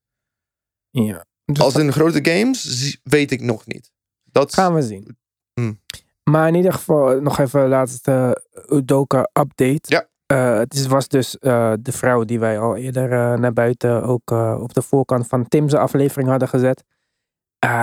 Ja. 0.92 1.26
Dus 1.46 1.60
als 1.60 1.76
in 1.76 1.86
de 1.86 1.92
grote 1.92 2.30
games, 2.32 3.00
weet 3.04 3.32
ik 3.32 3.42
nog 3.42 3.66
niet. 3.66 3.92
Dat 4.24 4.54
gaan 4.54 4.74
we 4.74 4.82
zien. 4.82 5.18
Hmm. 5.54 5.80
Maar 6.24 6.48
in 6.48 6.56
ieder 6.56 6.74
geval 6.74 7.22
nog 7.22 7.40
even 7.40 7.68
laatste 7.68 8.42
Udoka 8.70 9.30
update. 9.40 9.82
Ja. 9.82 10.08
Eh, 10.26 10.58
het 10.58 10.88
was 10.88 11.08
dus 11.08 11.38
eh, 11.38 11.74
de 11.80 11.92
vrouw 11.92 12.24
die 12.24 12.40
wij 12.40 12.60
al 12.60 12.76
eerder 12.76 13.12
eh, 13.12 13.40
naar 13.40 13.54
buiten 13.54 14.04
ook 14.04 14.32
eh, 14.32 14.58
op 14.62 14.74
de 14.74 14.82
voorkant 14.82 15.28
van 15.28 15.48
Tim's 15.48 15.74
aflevering 15.74 16.30
hadden 16.30 16.48
gezet. 16.48 16.84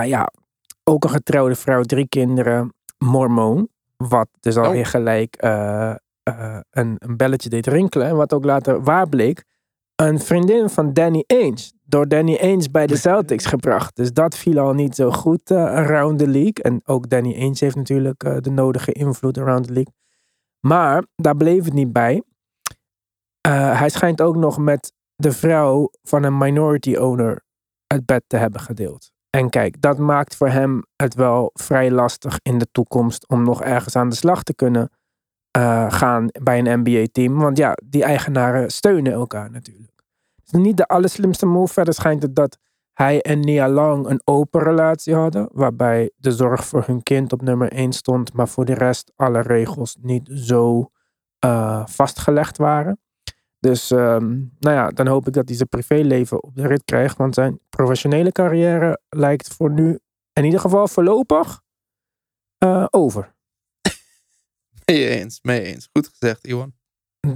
Ja, 0.05 0.31
ook 0.83 1.03
een 1.03 1.09
getrouwde 1.09 1.55
vrouw, 1.55 1.83
drie 1.83 2.07
kinderen, 2.07 2.73
mormoon. 2.97 3.69
Wat 3.97 4.27
dus 4.39 4.57
alweer 4.57 4.81
Oh. 4.85 4.87
gelijk 4.89 5.35
eh, 5.35 5.95
eh, 6.23 6.59
een, 6.69 6.95
een 6.97 7.17
belletje 7.17 7.49
deed 7.49 7.67
rinkelen. 7.67 8.07
En 8.07 8.15
wat 8.15 8.33
ook 8.33 8.45
later 8.45 8.83
waar 8.83 9.09
bleek. 9.09 9.43
Een 9.95 10.19
vriendin 10.19 10.69
van 10.69 10.93
Danny 10.93 11.23
Ainge. 11.27 11.71
Door 11.83 12.07
Danny 12.07 12.37
Ainge 12.41 12.69
bij 12.71 12.87
de 12.87 12.95
Celtics 12.95 13.45
gebracht. 13.45 13.95
Dus 13.95 14.13
dat 14.13 14.37
viel 14.37 14.59
al 14.59 14.73
niet 14.73 14.95
zo 14.95 15.11
goed 15.11 15.51
eh, 15.51 15.63
around 15.63 16.19
the 16.19 16.27
league. 16.27 16.63
En 16.63 16.81
ook 16.85 17.09
Danny 17.09 17.33
Ainge 17.33 17.57
heeft 17.63 17.75
natuurlijk 17.75 18.43
de 18.43 18.49
nodige 18.49 18.91
invloed 18.91 19.37
around 19.37 19.67
the 19.67 19.73
league. 19.73 19.93
Maar 20.59 21.03
daar 21.15 21.35
bleef 21.35 21.63
het 21.65 21.73
niet 21.73 21.93
bij. 21.93 22.23
Hij 23.47 23.89
schijnt 23.89 24.21
ook 24.21 24.35
nog 24.35 24.57
met 24.57 24.93
de 25.15 25.31
vrouw 25.31 25.89
van 26.03 26.23
een 26.23 26.37
minority 26.37 26.95
owner 26.95 27.43
het 27.87 28.05
bed 28.05 28.23
te 28.27 28.37
hebben 28.37 28.61
gedeeld. 28.61 29.11
En 29.37 29.49
kijk, 29.49 29.81
dat 29.81 29.97
maakt 29.97 30.35
voor 30.35 30.49
hem 30.49 30.85
het 30.95 31.13
wel 31.13 31.49
vrij 31.53 31.91
lastig 31.91 32.39
in 32.41 32.57
de 32.57 32.67
toekomst 32.71 33.27
om 33.27 33.43
nog 33.43 33.63
ergens 33.63 33.95
aan 33.95 34.09
de 34.09 34.15
slag 34.15 34.43
te 34.43 34.55
kunnen 34.55 34.89
eh, 35.51 35.91
gaan 35.91 36.27
bij 36.41 36.59
een 36.59 36.79
NBA-team. 36.79 37.37
Want 37.37 37.57
ja, 37.57 37.77
die 37.85 38.03
eigenaren 38.03 38.71
steunen 38.71 39.13
elkaar 39.13 39.51
natuurlijk. 39.51 40.03
Het 40.35 40.53
is 40.53 40.59
niet 40.59 40.77
de 40.77 40.87
allerslimste 40.87 41.45
move. 41.45 41.73
Verder 41.73 41.93
schijnt 41.93 42.21
het 42.21 42.35
dat 42.35 42.57
hij 42.93 43.21
en 43.21 43.39
Nia 43.39 43.69
Long 43.69 44.07
een 44.07 44.21
open 44.23 44.61
relatie 44.61 45.15
hadden. 45.15 45.49
Waarbij 45.51 46.11
de 46.15 46.31
zorg 46.31 46.65
voor 46.65 46.83
hun 46.85 47.03
kind 47.03 47.33
op 47.33 47.41
nummer 47.41 47.71
1 47.71 47.93
stond. 47.93 48.33
Maar 48.33 48.47
voor 48.47 48.65
de 48.65 48.73
rest 48.73 49.11
alle 49.15 49.41
regels 49.41 49.97
niet 50.01 50.29
zo 50.33 50.91
eh, 51.39 51.85
vastgelegd 51.85 52.57
waren. 52.57 52.99
Dus 53.59 53.91
ehm, 53.91 54.27
nou 54.59 54.75
ja, 54.75 54.89
dan 54.89 55.07
hoop 55.07 55.27
ik 55.27 55.33
dat 55.33 55.47
hij 55.47 55.55
zijn 55.57 55.69
privéleven 55.69 56.43
op 56.43 56.55
de 56.55 56.67
rit 56.67 56.83
krijgt. 56.85 57.17
Want 57.17 57.33
zijn 57.33 57.59
professionele 57.69 58.31
carrière 58.31 58.99
lijkt 59.09 59.53
voor 59.53 59.71
nu, 59.71 59.99
in 60.33 60.43
ieder 60.43 60.59
geval 60.59 60.87
voorlopig, 60.87 61.61
eh, 62.57 62.85
over. 62.89 63.35
mee 64.85 65.07
eens, 65.09 65.39
mee 65.41 65.61
eens. 65.61 65.89
Goed 65.93 66.07
gezegd, 66.07 66.45
Iwan. 66.47 66.73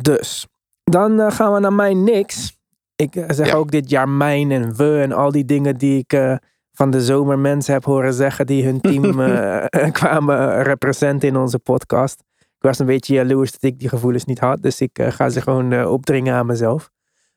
Dus, 0.01 0.47
dan 0.83 1.19
eh, 1.19 1.31
gaan 1.31 1.53
we 1.53 1.59
naar 1.59 1.73
mijn 1.73 2.03
niks. 2.03 2.57
Ik 2.95 3.15
eh, 3.15 3.25
zeg 3.29 3.47
Ja. 3.47 3.53
ook 3.55 3.71
dit 3.71 3.89
jaar 3.89 4.09
mijn 4.09 4.51
en 4.51 4.75
we 4.75 5.01
en 5.01 5.11
al 5.11 5.31
die 5.31 5.45
dingen 5.45 5.77
die 5.77 6.05
ik 6.07 6.39
van 6.71 6.91
de 6.91 7.01
zomer 7.01 7.39
mensen 7.39 7.73
heb 7.73 7.83
horen 7.85 8.13
zeggen 8.13 8.45
die 8.45 8.65
hun 8.65 8.81
team 8.81 9.01
kwamen 9.99 10.63
representen 10.63 11.27
in 11.29 11.35
onze 11.37 11.59
podcast. 11.59 12.23
Ik 12.61 12.67
was 12.67 12.79
een 12.79 12.85
beetje 12.85 13.13
jaloers 13.13 13.51
dat 13.51 13.63
ik 13.63 13.79
die 13.79 13.89
gevoelens 13.89 14.25
niet 14.25 14.39
had, 14.39 14.61
dus 14.61 14.81
ik 14.81 14.99
eh, 14.99 15.11
ga 15.11 15.29
ze 15.29 15.41
gewoon 15.41 15.71
eh, 15.71 15.91
opdringen 15.91 16.33
aan 16.33 16.45
mezelf. 16.45 16.91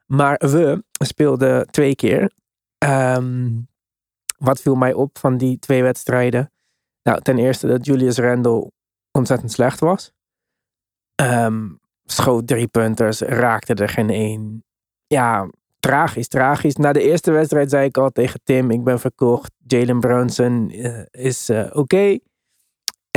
Maar 0.06 0.36
we 0.38 0.84
speelden 1.04 1.66
twee 1.66 1.94
keer. 1.94 2.30
Ehm, 2.78 3.50
wat 4.38 4.60
viel 4.60 4.74
mij 4.74 4.92
op 4.92 5.18
van 5.18 5.36
die 5.36 5.58
twee 5.58 5.82
wedstrijden? 5.82 6.52
Nou, 7.02 7.20
ten 7.20 7.38
eerste 7.38 7.66
dat 7.66 7.86
Julius 7.86 8.18
Randle 8.18 8.70
ontzettend 9.10 9.52
slecht 9.52 9.80
was. 9.80 10.12
Ehm, 11.14 11.68
schoot 12.04 12.46
drie 12.46 12.68
punters, 12.68 13.20
raakte 13.20 13.74
er 13.74 13.88
geen 13.88 14.10
één. 14.10 14.64
Ja, 15.06 15.50
tragisch, 15.80 16.28
tragisch. 16.28 16.76
Na 16.76 16.92
de 16.92 17.02
eerste 17.02 17.30
wedstrijd 17.30 17.70
zei 17.70 17.86
ik 17.86 17.96
al 17.96 18.10
tegen 18.10 18.40
Tim, 18.42 18.70
ik 18.70 18.84
ben 18.84 19.00
verkocht. 19.00 19.52
Jalen 19.66 20.00
Brunson 20.00 20.70
eh, 20.70 21.02
is 21.10 21.50
oké. 21.72 22.18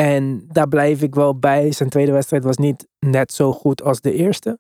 En 0.01 0.47
daar 0.47 0.67
blijf 0.67 1.01
ik 1.01 1.15
wel 1.15 1.39
bij. 1.39 1.71
Zijn 1.71 1.89
tweede 1.89 2.11
wedstrijd 2.11 2.43
was 2.43 2.57
niet 2.57 2.87
net 2.99 3.33
zo 3.33 3.53
goed 3.53 3.83
als 3.83 4.01
de 4.01 4.13
eerste. 4.13 4.59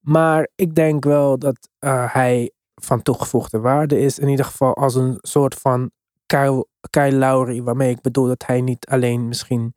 Maar 0.00 0.48
ik 0.54 0.74
denk 0.74 1.04
wel 1.04 1.38
dat 1.38 1.68
eh, 1.78 2.12
hij 2.12 2.50
van 2.74 3.02
toegevoegde 3.02 3.60
waarde 3.60 3.98
is. 4.00 4.18
In 4.18 4.28
ieder 4.28 4.44
geval 4.44 4.74
als 4.74 4.94
een 4.94 5.18
soort 5.20 5.54
van 5.54 5.90
Kyle, 6.26 7.12
Lowry. 7.12 7.62
Waarmee 7.62 7.90
ik 7.90 8.00
bedoel 8.00 8.26
dat 8.26 8.46
hij 8.46 8.60
niet 8.60 8.86
alleen 8.86 9.28
misschien 9.28 9.74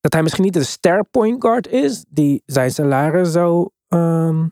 dat 0.00 0.12
hij 0.12 0.22
misschien 0.22 0.44
niet 0.44 0.56
een 0.56 0.64
ster 0.64 1.04
point 1.10 1.42
guard 1.42 1.68
is, 1.68 2.04
die 2.08 2.42
zijn 2.46 2.70
salaris 2.70 3.32
zou 3.32 3.70
ehm, 3.88 4.46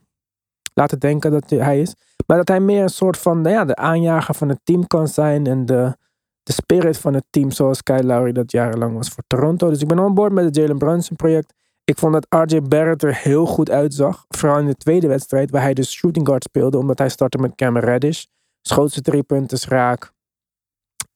laten 0.74 0.98
denken 0.98 1.30
dat 1.30 1.50
hij 1.50 1.80
is. 1.80 1.94
Maar 2.26 2.36
dat 2.36 2.48
hij 2.48 2.60
meer 2.60 2.82
een 2.82 2.88
soort 2.88 3.18
van 3.18 3.40
nou 3.40 3.54
ja, 3.54 3.64
de 3.64 3.76
aanjager 3.76 4.34
van 4.34 4.48
het 4.48 4.60
team 4.64 4.86
kan 4.86 5.08
zijn 5.08 5.46
en 5.46 5.66
de, 5.66 5.96
de 6.42 6.52
spirit 6.52 6.98
van 6.98 7.14
het 7.14 7.24
team, 7.30 7.50
zoals 7.50 7.82
Kyle 7.82 8.04
Lowry 8.04 8.32
dat 8.32 8.52
jarenlang 8.52 8.94
was 8.94 9.08
voor 9.08 9.24
Toronto. 9.26 9.68
Dus 9.68 9.80
ik 9.80 9.88
ben 9.88 9.98
on 9.98 10.14
board 10.14 10.32
met 10.32 10.44
het 10.44 10.56
Jalen 10.56 10.78
Brunson 10.78 11.16
project. 11.16 11.54
Ik 11.84 11.98
vond 11.98 12.12
dat 12.12 12.26
RJ 12.28 12.60
Barrett 12.60 13.02
er 13.02 13.16
heel 13.16 13.46
goed 13.46 13.70
uitzag. 13.70 14.24
Vooral 14.28 14.58
in 14.58 14.66
de 14.66 14.76
tweede 14.76 15.06
wedstrijd, 15.06 15.50
waar 15.50 15.62
hij 15.62 15.74
dus 15.74 15.92
shooting 15.92 16.26
guard 16.26 16.42
speelde, 16.42 16.78
omdat 16.78 16.98
hij 16.98 17.08
startte 17.08 17.38
met 17.38 17.54
Cam 17.54 17.78
Reddish. 17.78 18.24
Schoot 18.62 18.92
ze 18.92 19.00
drie 19.00 19.22
punten 19.22 19.58
raak. 19.68 20.12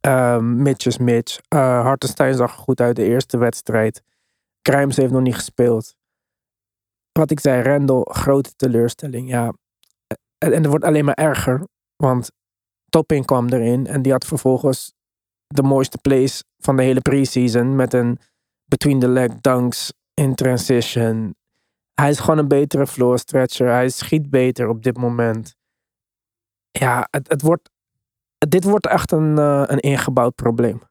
Ehm 0.00 0.62
Mitch 0.62 0.86
is 0.86 0.98
Mitch. 0.98 1.38
Eh 1.48 1.82
Hartenstein 1.82 2.34
zag 2.34 2.52
er 2.52 2.58
goed 2.58 2.80
uit 2.80 2.96
de 2.96 3.04
eerste 3.04 3.38
wedstrijd. 3.38 4.02
Grimes 4.62 4.96
heeft 4.96 5.12
nog 5.12 5.22
niet 5.22 5.34
gespeeld. 5.34 5.94
Wat 7.12 7.30
ik 7.30 7.40
zei, 7.40 7.62
Randall, 7.62 8.02
grote 8.04 8.54
teleurstelling. 8.56 9.28
Ja. 9.28 9.52
En, 10.38 10.52
en 10.52 10.62
het 10.62 10.66
wordt 10.66 10.84
alleen 10.84 11.04
maar 11.04 11.14
erger. 11.14 11.66
Want 11.96 12.30
Topping 12.88 13.26
kwam 13.26 13.48
erin. 13.48 13.86
En 13.86 14.02
die 14.02 14.12
had 14.12 14.24
vervolgens 14.24 14.95
de 15.46 15.62
mooiste 15.62 15.98
plays 15.98 16.42
van 16.58 16.76
de 16.76 16.82
hele 16.82 17.00
preseason. 17.00 17.76
Met 17.76 17.94
een 17.94 18.18
between 18.64 18.98
the 18.98 19.08
leg 19.08 19.30
dunks 19.40 19.92
in 20.14 20.34
transition. 20.34 21.34
Hij 21.94 22.10
is 22.10 22.18
gewoon 22.18 22.38
een 22.38 22.48
betere 22.48 22.86
floor 22.86 23.18
stretcher. 23.18 23.68
Hij 23.68 23.88
schiet 23.88 24.30
beter 24.30 24.68
op 24.68 24.82
dit 24.82 24.96
moment. 24.96 25.54
Ja, 26.70 27.06
het, 27.10 27.28
het 27.28 27.42
wordt, 27.42 27.70
dit 28.48 28.64
wordt 28.64 28.86
echt 28.86 29.12
een, 29.12 29.38
eh, 29.38 29.62
een 29.66 29.80
ingebouwd 29.80 30.34
probleem. 30.34 30.82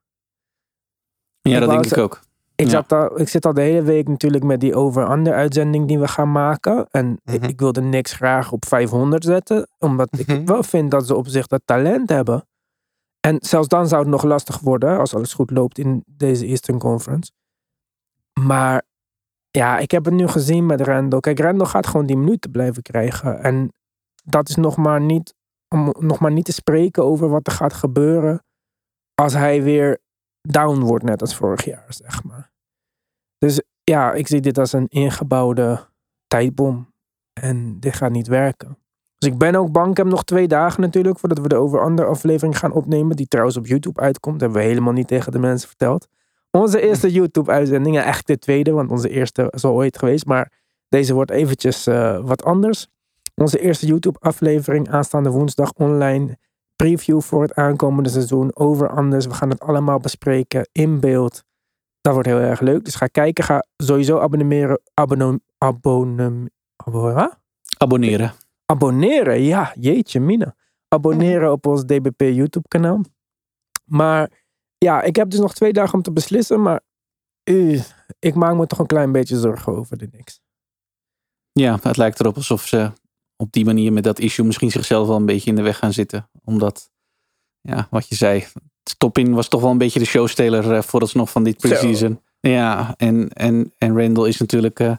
Ja, 1.41 1.53
Ik 1.53 1.59
dat 1.59 1.69
denk 1.69 1.85
ik 1.85 1.97
ook. 1.97 2.19
Ik, 2.55 2.67
Ja. 2.69 2.83
al, 2.87 3.19
ik 3.19 3.27
zit 3.29 3.45
al 3.45 3.53
de 3.53 3.61
hele 3.61 3.81
week 3.81 4.07
natuurlijk 4.07 4.43
met 4.43 4.59
die 4.59 4.75
over-under 4.75 5.33
uitzending 5.33 5.87
die 5.87 5.99
we 5.99 6.07
gaan 6.07 6.31
maken. 6.31 6.87
En 6.91 7.19
ik, 7.23 7.39
Mhm. 7.41 7.49
ik 7.49 7.59
wilde 7.59 7.81
niks 7.81 8.13
graag 8.13 8.51
op 8.51 8.65
500 8.65 9.23
zetten. 9.23 9.67
Omdat 9.79 10.19
ik 10.19 10.27
Mhm. 10.27 10.45
wel 10.45 10.63
vind 10.63 10.91
dat 10.91 11.07
ze 11.07 11.15
op 11.15 11.27
zich 11.27 11.47
dat 11.47 11.61
talent 11.65 12.09
hebben. 12.09 12.47
En 13.25 13.37
zelfs 13.39 13.67
dan 13.67 13.87
zou 13.87 14.01
het 14.01 14.11
nog 14.11 14.23
lastig 14.23 14.59
worden 14.59 14.97
als 14.97 15.15
alles 15.15 15.33
goed 15.33 15.51
loopt 15.51 15.77
in 15.77 16.03
deze 16.05 16.45
Eastern 16.45 16.79
Conference. 16.79 17.31
Maar 18.39 18.83
ja, 19.51 19.77
ik 19.77 19.91
heb 19.91 20.05
het 20.05 20.13
nu 20.13 20.27
gezien 20.27 20.65
met 20.65 20.81
Randall. 20.81 21.19
Kijk, 21.19 21.39
Randall 21.39 21.67
gaat 21.67 21.87
gewoon 21.87 22.05
die 22.05 22.17
minuten 22.17 22.51
blijven 22.51 22.81
krijgen. 22.81 23.43
En 23.43 23.73
dat 24.23 24.49
is 24.49 24.55
nog 24.55 24.77
maar 24.77 25.01
niet, 25.01 25.35
om 25.67 25.93
nog 25.99 26.19
maar 26.19 26.31
niet 26.31 26.45
te 26.45 26.51
spreken 26.51 27.03
over 27.03 27.29
wat 27.29 27.47
er 27.47 27.53
gaat 27.53 27.73
gebeuren 27.73 28.43
als 29.13 29.33
hij 29.33 29.63
weer 29.63 30.01
down 30.41 30.79
wordt, 30.79 31.03
net 31.03 31.21
als 31.21 31.35
vorig 31.35 31.65
jaar, 31.65 31.85
zeg 31.87 32.23
maar. 32.23 32.51
Dus 33.37 33.61
ja, 33.83 34.13
ik 34.13 34.27
zie 34.27 34.41
dit 34.41 34.57
als 34.57 34.73
een 34.73 34.87
ingebouwde 34.87 35.87
tijdbom. 36.27 36.93
En 37.33 37.79
dit 37.79 37.93
gaat 37.93 38.11
niet 38.11 38.27
werken. 38.27 38.77
Dus 39.25 39.33
ik 39.33 39.39
ben 39.39 39.55
ook 39.55 39.71
bang. 39.71 39.91
Ik 39.91 39.97
heb 39.97 40.05
nog 40.07 40.23
twee 40.23 40.47
dagen 40.47 40.81
natuurlijk 40.81 41.19
voordat 41.19 41.39
we 41.39 41.47
de 41.47 41.55
over-under 41.55 42.07
aflevering 42.07 42.57
gaan 42.57 42.71
opnemen. 42.71 43.15
Die 43.15 43.27
trouwens 43.27 43.57
op 43.57 43.67
YouTube 43.67 44.01
uitkomt. 44.01 44.41
hebben 44.41 44.59
we 44.59 44.67
helemaal 44.67 44.93
niet 44.93 45.07
tegen 45.07 45.31
de 45.31 45.39
mensen 45.39 45.67
verteld. 45.67 46.07
Onze 46.51 46.81
eerste 46.81 47.11
YouTube-uitzending. 47.19 47.95
Ja, 47.95 48.03
echt 48.03 48.27
de 48.27 48.37
tweede, 48.37 48.71
want 48.71 48.91
onze 48.91 49.09
eerste 49.09 49.47
is 49.49 49.63
al 49.63 49.73
ooit 49.73 49.97
geweest. 49.97 50.25
Maar 50.25 50.51
deze 50.89 51.13
wordt 51.13 51.31
eventjes 51.31 51.87
eh, 51.87 52.19
wat 52.23 52.43
anders. 52.43 52.87
Onze 53.35 53.59
eerste 53.59 53.85
YouTube-aflevering 53.85 54.89
aanstaande 54.89 55.29
woensdag 55.29 55.71
online. 55.73 56.37
Preview 56.75 57.21
voor 57.21 57.41
het 57.41 57.53
aankomende 57.53 58.09
seizoen. 58.09 58.55
Over-anders. 58.55 59.25
We 59.25 59.33
gaan 59.33 59.49
het 59.49 59.59
allemaal 59.59 59.99
bespreken 59.99 60.69
in 60.71 60.99
beeld. 60.99 61.43
Dat 62.01 62.13
wordt 62.13 62.27
heel 62.27 62.39
erg 62.39 62.59
leuk. 62.59 62.85
Dus 62.85 62.95
ga 62.95 63.07
kijken. 63.07 63.43
Ga 63.43 63.65
sowieso 63.77 64.19
abonneren. 64.19 64.81
Abonnem, 64.93 65.39
abonnem, 65.57 66.49
abonnem, 66.75 67.29
Abonneren. 67.77 68.33
Abonneren. 68.65 69.41
Ja, 69.41 69.73
jeetje 69.79 70.19
mina. 70.19 70.55
Abonneren 70.87 71.51
op 71.51 71.65
ons 71.65 71.85
DBP 71.85 72.19
YouTube 72.21 72.67
kanaal. 72.67 73.01
Maar 73.85 74.31
ja, 74.77 75.01
ik 75.01 75.15
heb 75.15 75.29
dus 75.29 75.39
nog 75.39 75.53
twee 75.53 75.73
dagen 75.73 75.93
om 75.93 76.01
te 76.01 76.11
beslissen. 76.11 76.61
Maar 76.61 76.81
ik 78.19 78.35
maak 78.35 78.55
me 78.55 78.67
toch 78.67 78.79
een 78.79 78.85
klein 78.85 79.11
beetje 79.11 79.39
zorgen 79.39 79.75
over 79.75 79.97
de 79.97 80.07
niks. 80.11 80.41
Ja, 81.51 81.79
het 81.81 81.97
lijkt 81.97 82.19
erop 82.19 82.35
alsof 82.35 82.67
ze 82.67 82.91
op 83.35 83.51
die 83.51 83.65
manier 83.65 83.93
met 83.93 84.03
dat 84.03 84.19
issue 84.19 84.45
misschien 84.45 84.71
zichzelf 84.71 85.07
wel 85.07 85.15
een 85.15 85.25
beetje 85.25 85.49
in 85.49 85.55
de 85.55 85.61
weg 85.61 85.77
gaan 85.77 85.93
zitten. 85.93 86.29
Omdat, 86.43 86.91
ja, 87.61 87.87
wat 87.89 88.07
je 88.07 88.15
zei, 88.15 88.45
Stoppin 88.83 89.33
was 89.33 89.47
toch 89.47 89.61
wel 89.61 89.71
een 89.71 89.77
beetje 89.77 89.99
de 89.99 90.05
showsteler 90.05 90.71
uh, 90.71 90.81
vooralsnog 90.81 91.31
van 91.31 91.43
dit 91.43 91.57
preseason. 91.57 92.21
Ja, 92.39 92.93
en, 92.97 93.29
en, 93.29 93.73
en 93.77 93.97
Randall 93.97 94.27
is 94.27 94.37
natuurlijk 94.37 94.79
eh, 94.79 94.95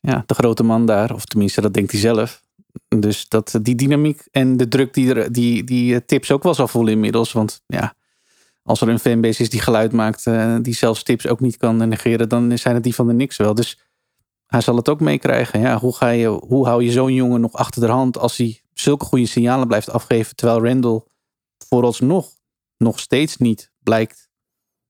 ja, 0.00 0.22
de 0.26 0.34
grote 0.34 0.62
man 0.62 0.86
daar. 0.86 1.14
Of 1.14 1.24
tenminste, 1.24 1.60
dat 1.60 1.74
denkt 1.74 1.90
hij 1.90 2.00
zelf. 2.00 2.42
Dus 2.88 3.28
dat, 3.28 3.58
die 3.62 3.74
dynamiek 3.74 4.22
en 4.30 4.56
de 4.56 4.68
druk 4.68 4.94
die, 4.94 5.14
er, 5.14 5.32
die, 5.32 5.64
die 5.64 5.94
eh, 5.94 6.00
tips 6.06 6.30
ook 6.30 6.42
wel 6.42 6.54
zal 6.54 6.68
voelen 6.68 6.92
inmiddels. 6.92 7.32
Want 7.32 7.62
ja, 7.66 7.94
als 8.62 8.80
er 8.80 8.88
een 8.88 8.98
fanbase 8.98 9.42
is 9.42 9.50
die 9.50 9.60
geluid 9.60 9.92
maakt, 9.92 10.26
uh, 10.26 10.56
die 10.62 10.74
zelfs 10.74 11.02
tips 11.02 11.26
ook 11.26 11.40
niet 11.40 11.56
kan 11.56 11.88
negeren, 11.88 12.28
dan 12.28 12.58
zijn 12.58 12.74
het 12.74 12.84
die 12.84 12.94
van 12.94 13.06
de 13.06 13.12
niks 13.12 13.36
wel. 13.36 13.54
Dus 13.54 13.78
hij 14.46 14.60
zal 14.60 14.76
het 14.76 14.88
ook 14.88 15.00
meekrijgen. 15.00 15.60
Ja, 15.60 15.78
hoe, 15.78 15.96
ga 15.96 16.08
je, 16.08 16.28
hoe 16.28 16.66
hou 16.66 16.82
je 16.84 16.90
zo'n 16.90 17.14
jongen 17.14 17.40
nog 17.40 17.52
achter 17.52 17.80
de 17.80 17.88
hand 17.88 18.18
als 18.18 18.36
hij 18.36 18.60
zulke 18.72 19.04
goede 19.04 19.26
signalen 19.26 19.66
blijft 19.66 19.90
afgeven, 19.90 20.36
terwijl 20.36 20.64
Randall 20.64 21.02
vooralsnog 21.68 22.32
nog 22.76 23.00
steeds 23.00 23.36
niet 23.36 23.72
blijkt, 23.78 24.28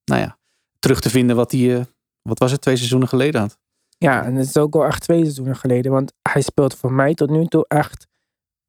nou 0.04 0.20
ja, 0.20 0.38
terug 0.78 1.00
te 1.00 1.10
vinden 1.10 1.36
wat 1.36 1.52
hij, 1.52 1.60
uh, 1.60 1.84
wat 2.22 2.38
was 2.38 2.50
het, 2.50 2.60
twee 2.60 2.76
seizoenen 2.76 3.08
geleden 3.08 3.40
had. 3.40 3.58
Ja, 4.04 4.24
en 4.24 4.34
het 4.34 4.46
is 4.46 4.56
ook 4.56 4.74
al 4.74 4.84
echt 4.84 5.02
twee 5.02 5.20
seizoenen 5.20 5.56
geleden. 5.56 5.92
Want 5.92 6.12
hij 6.28 6.42
speelt 6.42 6.76
voor 6.76 6.92
mij 6.92 7.14
tot 7.14 7.30
nu 7.30 7.46
toe 7.46 7.64
echt 7.68 8.06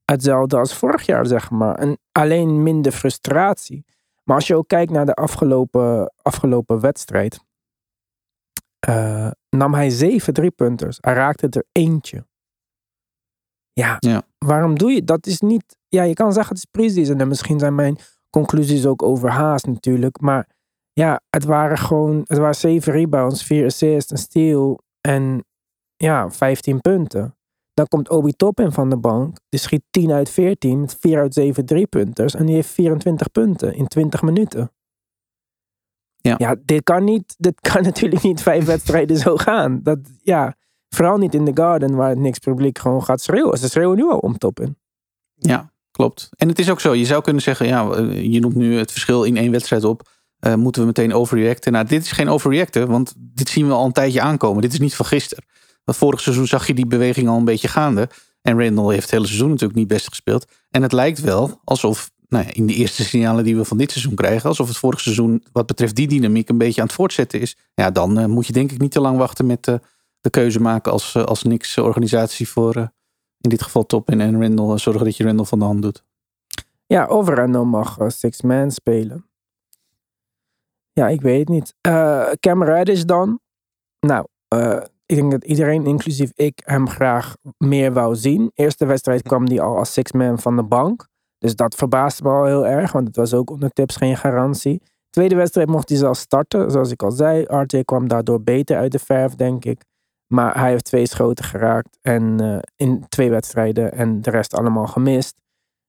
hetzelfde 0.06 0.58
als 0.58 0.76
vorig 0.76 1.06
jaar, 1.06 1.26
zeg 1.26 1.50
maar. 1.50 1.76
En 1.76 1.98
alleen 2.12 2.64
minder 2.64 2.92
frustratie. 2.92 3.86
Maar 4.24 4.36
als 4.36 4.48
je 4.48 4.56
ook 4.56 4.68
kijkt 4.68 4.92
naar 4.92 5.06
de 5.06 5.14
afgelopen, 5.14 6.14
afgelopen 6.22 6.80
wedstrijd. 6.80 7.40
Uh, 8.90 9.32
nam 9.50 9.74
hij 9.74 9.90
zeven 9.90 10.34
driepunters. 10.34 10.98
Hij 11.02 11.14
raakte 11.14 11.48
er 11.50 11.66
eentje. 11.72 12.26
Ja, 13.74 13.96
ja, 14.00 14.22
waarom 14.38 14.78
doe 14.78 14.92
je 14.92 15.04
dat? 15.04 15.28
is 15.28 15.40
niet. 15.40 15.78
Ja, 15.88 16.04
je 16.04 16.14
kan 16.14 16.34
zeggen 16.34 16.56
het 16.56 16.98
is. 16.98 17.10
En 17.10 17.28
misschien 17.28 17.60
zijn 17.60 17.76
mijn 17.76 17.98
conclusies 18.30 18.86
ook 18.86 19.04
overhaast 19.04 19.66
natuurlijk. 19.66 20.20
Maar 20.20 20.48
ja, 20.94 21.22
het 21.30 21.44
waren 21.44 21.78
gewoon. 21.78 22.22
Het 22.28 22.38
waren 22.38 22.56
zeven 22.56 22.94
rebounds, 22.94 23.44
vier 23.44 23.66
assists, 23.66 24.12
een 24.12 24.18
steal. 24.18 24.82
En 25.02 25.46
ja, 25.96 26.32
15 26.32 26.82
punten. 26.82 27.36
Dan 27.74 27.88
komt 27.88 28.10
Obi 28.10 28.32
Toppin 28.32 28.72
van 28.72 28.90
de 28.90 28.98
bank. 28.98 29.38
Die 29.50 29.60
schiet 29.60 29.84
10 29.90 30.12
uit 30.12 30.30
14 30.30 30.80
met 30.80 30.98
4 31.00 31.20
uit 31.20 31.34
7 31.34 31.66
driepunters. 31.66 32.36
En 32.36 32.46
die 32.46 32.56
heeft 32.56 32.70
24 32.70 33.32
punten 33.32 33.76
in 33.76 33.88
20 33.88 34.22
minuten. 34.22 34.72
Ja. 36.18 36.36
ja, 36.38 36.56
dit 36.66 36.84
kan 36.84 37.04
niet. 37.04 37.36
Dit 37.38 37.62
kan 37.72 37.84
natuurlijk 37.84 38.24
niet 38.24 38.42
vijf 38.42 38.66
wedstrijden 38.66 39.18
zo 39.18 39.36
gaan. 39.38 39.80
Dat, 39.84 40.00
ja, 40.22 40.56
vooral 40.90 41.18
niet 41.18 41.34
in 41.34 41.46
de 41.46 41.52
Garden 41.54 41.96
waar 41.96 42.10
het 42.10 42.20
niks 42.20 42.40
publiek 42.40 42.78
gewoon 42.78 43.04
gaat 43.04 43.22
schreeuwen. 43.22 43.58
Ze 43.58 43.70
schreeuwen 43.70 43.98
nu 43.98 44.10
al 44.10 44.18
om 44.18 44.38
Toppin. 44.38 44.78
Ja, 45.34 45.72
klopt. 45.92 46.30
En 46.36 46.48
het 46.48 46.60
is 46.60 46.70
ook 46.70 46.80
zo. 46.80 46.94
Je 46.94 47.06
zou 47.06 47.22
kunnen 47.22 47.42
zeggen, 47.42 47.68
ja, 47.68 47.98
je 48.12 48.40
noemt 48.40 48.56
nu 48.56 48.78
het 48.78 48.92
verschil 48.92 49.24
in 49.24 49.38
één 49.38 49.52
wedstrijd 49.52 49.84
op. 49.84 50.10
Uh, 50.48 50.56
moeten 50.56 50.82
we 50.82 50.88
meteen 50.88 51.14
overreacten? 51.14 51.72
Nou, 51.72 51.86
dit 51.86 52.04
is 52.04 52.12
geen 52.12 52.30
overreacten, 52.30 52.88
want 52.88 53.14
dit 53.18 53.50
zien 53.50 53.68
we 53.68 53.74
al 53.74 53.86
een 53.86 53.92
tijdje 53.92 54.22
aankomen. 54.22 54.62
Dit 54.62 54.74
is 54.74 54.80
niet 54.80 54.96
van 54.96 55.06
gisteren. 55.06 55.44
Want 55.84 55.98
vorig 55.98 56.22
seizoen 56.22 56.48
zag 56.48 56.68
je 56.68 56.74
die 56.74 56.88
beweging 56.88 57.28
al 57.28 57.38
een 57.38 57.46
beetje 57.46 57.68
gaande. 57.68 58.10
En 58.42 58.64
Randall 58.64 58.92
heeft 58.92 59.02
het 59.02 59.12
hele 59.12 59.26
seizoen 59.26 59.50
natuurlijk 59.50 59.80
niet 59.80 59.88
best 59.88 60.08
gespeeld. 60.08 60.46
En 60.70 60.82
het 60.82 60.92
lijkt 60.92 61.22
wel 61.22 61.62
alsof, 61.64 62.12
nou 62.28 62.46
ja, 62.46 62.54
in 62.54 62.66
de 62.66 62.74
eerste 62.74 63.04
signalen 63.04 63.44
die 63.44 63.56
we 63.56 63.66
van 63.66 63.78
dit 63.78 63.92
seizoen 63.92 64.16
krijgen, 64.16 64.50
alsof 64.50 64.68
het 64.68 64.78
vorig 64.78 65.00
seizoen 65.00 65.44
wat 65.52 65.66
betreft 65.66 65.96
die 65.96 66.08
dynamiek 66.08 66.50
een 66.50 66.58
beetje 66.58 66.82
aan 66.82 66.88
het 66.88 66.96
voortzetten 66.96 67.40
is. 67.40 67.58
Ja, 67.74 67.92
dan 67.92 68.20
uh, 68.20 68.26
moet 68.26 68.48
je 68.48 68.54
denk 68.54 68.72
ik 68.72 68.80
niet 68.80 68.92
te 68.92 69.02
lang 69.02 69.18
wachten 69.18 69.46
met 69.46 69.68
uh, 69.68 69.76
de 70.22 70.30
keuze 70.30 70.62
maken 70.62 70.92
als, 70.92 71.16
als 71.16 71.44
niks 71.44 71.78
organisatie 71.78 72.50
voor 72.50 72.76
in 73.42 73.50
dit 73.50 73.62
geval 73.62 73.86
Top 73.86 74.10
en 74.10 74.42
Randall. 74.42 74.78
zorgen 74.78 75.06
dat 75.06 75.18
je 75.18 75.24
Randall 75.24 75.46
van 75.46 75.60
de 75.60 75.66
hand 75.66 75.82
doet. 75.82 76.04
Ja, 76.86 77.08
of 77.08 77.28
Randall 77.28 77.64
mag 77.64 77.98
six 78.08 78.42
man 78.42 78.72
spelen. 78.72 79.31
Ja, 80.94 81.08
ik 81.08 81.22
weet 81.22 81.40
het 81.40 81.50
niet. 81.50 81.74
Uh, 81.88 82.32
Cam 82.40 82.64
Reddish 82.64 83.02
dan? 83.02 83.40
Nou, 84.00 84.26
uh, 84.56 84.82
ik 85.06 85.16
denk 85.16 85.32
dat 85.32 85.46
iedereen, 85.46 85.86
inclusief 85.86 86.32
ik, 86.36 86.62
hem 86.66 86.90
graag 86.90 87.36
meer 87.58 87.94
wou 87.94 88.16
zien. 88.16 88.52
Eerste 88.54 88.86
wedstrijd 88.86 89.22
kwam 89.22 89.46
hij 89.46 89.62
al 89.62 89.78
als 89.78 89.94
six-man 89.94 90.40
van 90.40 90.56
de 90.56 90.64
bank. 90.64 91.08
Dus 91.38 91.56
dat 91.56 91.76
verbaasde 91.76 92.24
me 92.24 92.30
al 92.30 92.46
heel 92.46 92.68
erg, 92.68 92.92
want 92.92 93.08
het 93.08 93.16
was 93.16 93.34
ook 93.34 93.50
onder 93.50 93.70
tips 93.70 93.96
geen 93.96 94.18
garantie. 94.18 94.82
Tweede 95.10 95.36
wedstrijd 95.36 95.68
mocht 95.68 95.90
hij 95.90 95.98
zelf 95.98 96.18
starten, 96.18 96.72
zoals 96.72 96.92
ik 96.92 97.04
al 97.04 97.12
zei. 97.12 97.44
RJ 97.44 97.84
kwam 97.84 98.08
daardoor 98.08 98.42
beter 98.42 98.78
uit 98.78 98.92
de 98.92 99.00
verf, 99.00 99.36
denk 99.36 99.66
ik. 99.66 99.82
Maar 100.28 100.60
hij 100.60 100.70
heeft 100.70 100.86
twee 100.86 101.08
schoten 101.08 101.46
geraakt 101.46 101.98
en 102.02 102.42
uh, 102.42 102.58
in 102.76 103.06
twee 103.10 103.30
wedstrijden 103.30 103.92
en 103.92 104.22
de 104.22 104.30
rest 104.30 104.54
allemaal 104.54 104.88
gemist. 104.88 105.36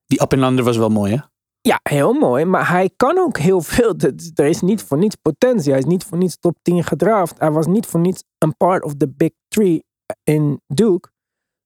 Die 0.06 0.22
up 0.22 0.32
en 0.32 0.42
under 0.42 0.64
was 0.64 0.76
wel 0.76 0.88
mooi, 0.88 1.12
hè? 1.12 1.18
Ja, 1.62 1.80
heel 1.82 2.12
mooi. 2.12 2.44
Maar 2.44 2.68
hij 2.68 2.90
kan 2.96 3.18
ook 3.18 3.38
heel 3.38 3.60
veel. 3.60 3.94
Er 4.34 4.46
is 4.46 4.60
niet 4.60 4.82
voor 4.82 4.98
niets 4.98 5.14
potentie. 5.14 5.70
Hij 5.70 5.80
is 5.80 5.86
niet 5.86 6.04
voor 6.04 6.18
niets 6.18 6.38
top 6.38 6.58
10 6.62 6.84
gedraft. 6.84 7.38
Hij 7.38 7.50
was 7.50 7.66
niet 7.66 7.86
voor 7.86 8.00
niets 8.00 8.24
een 8.38 8.56
part 8.56 8.84
of 8.84 8.94
the 8.94 9.08
big 9.08 9.30
three 9.48 9.84
in 10.24 10.60
Duke. 10.66 11.10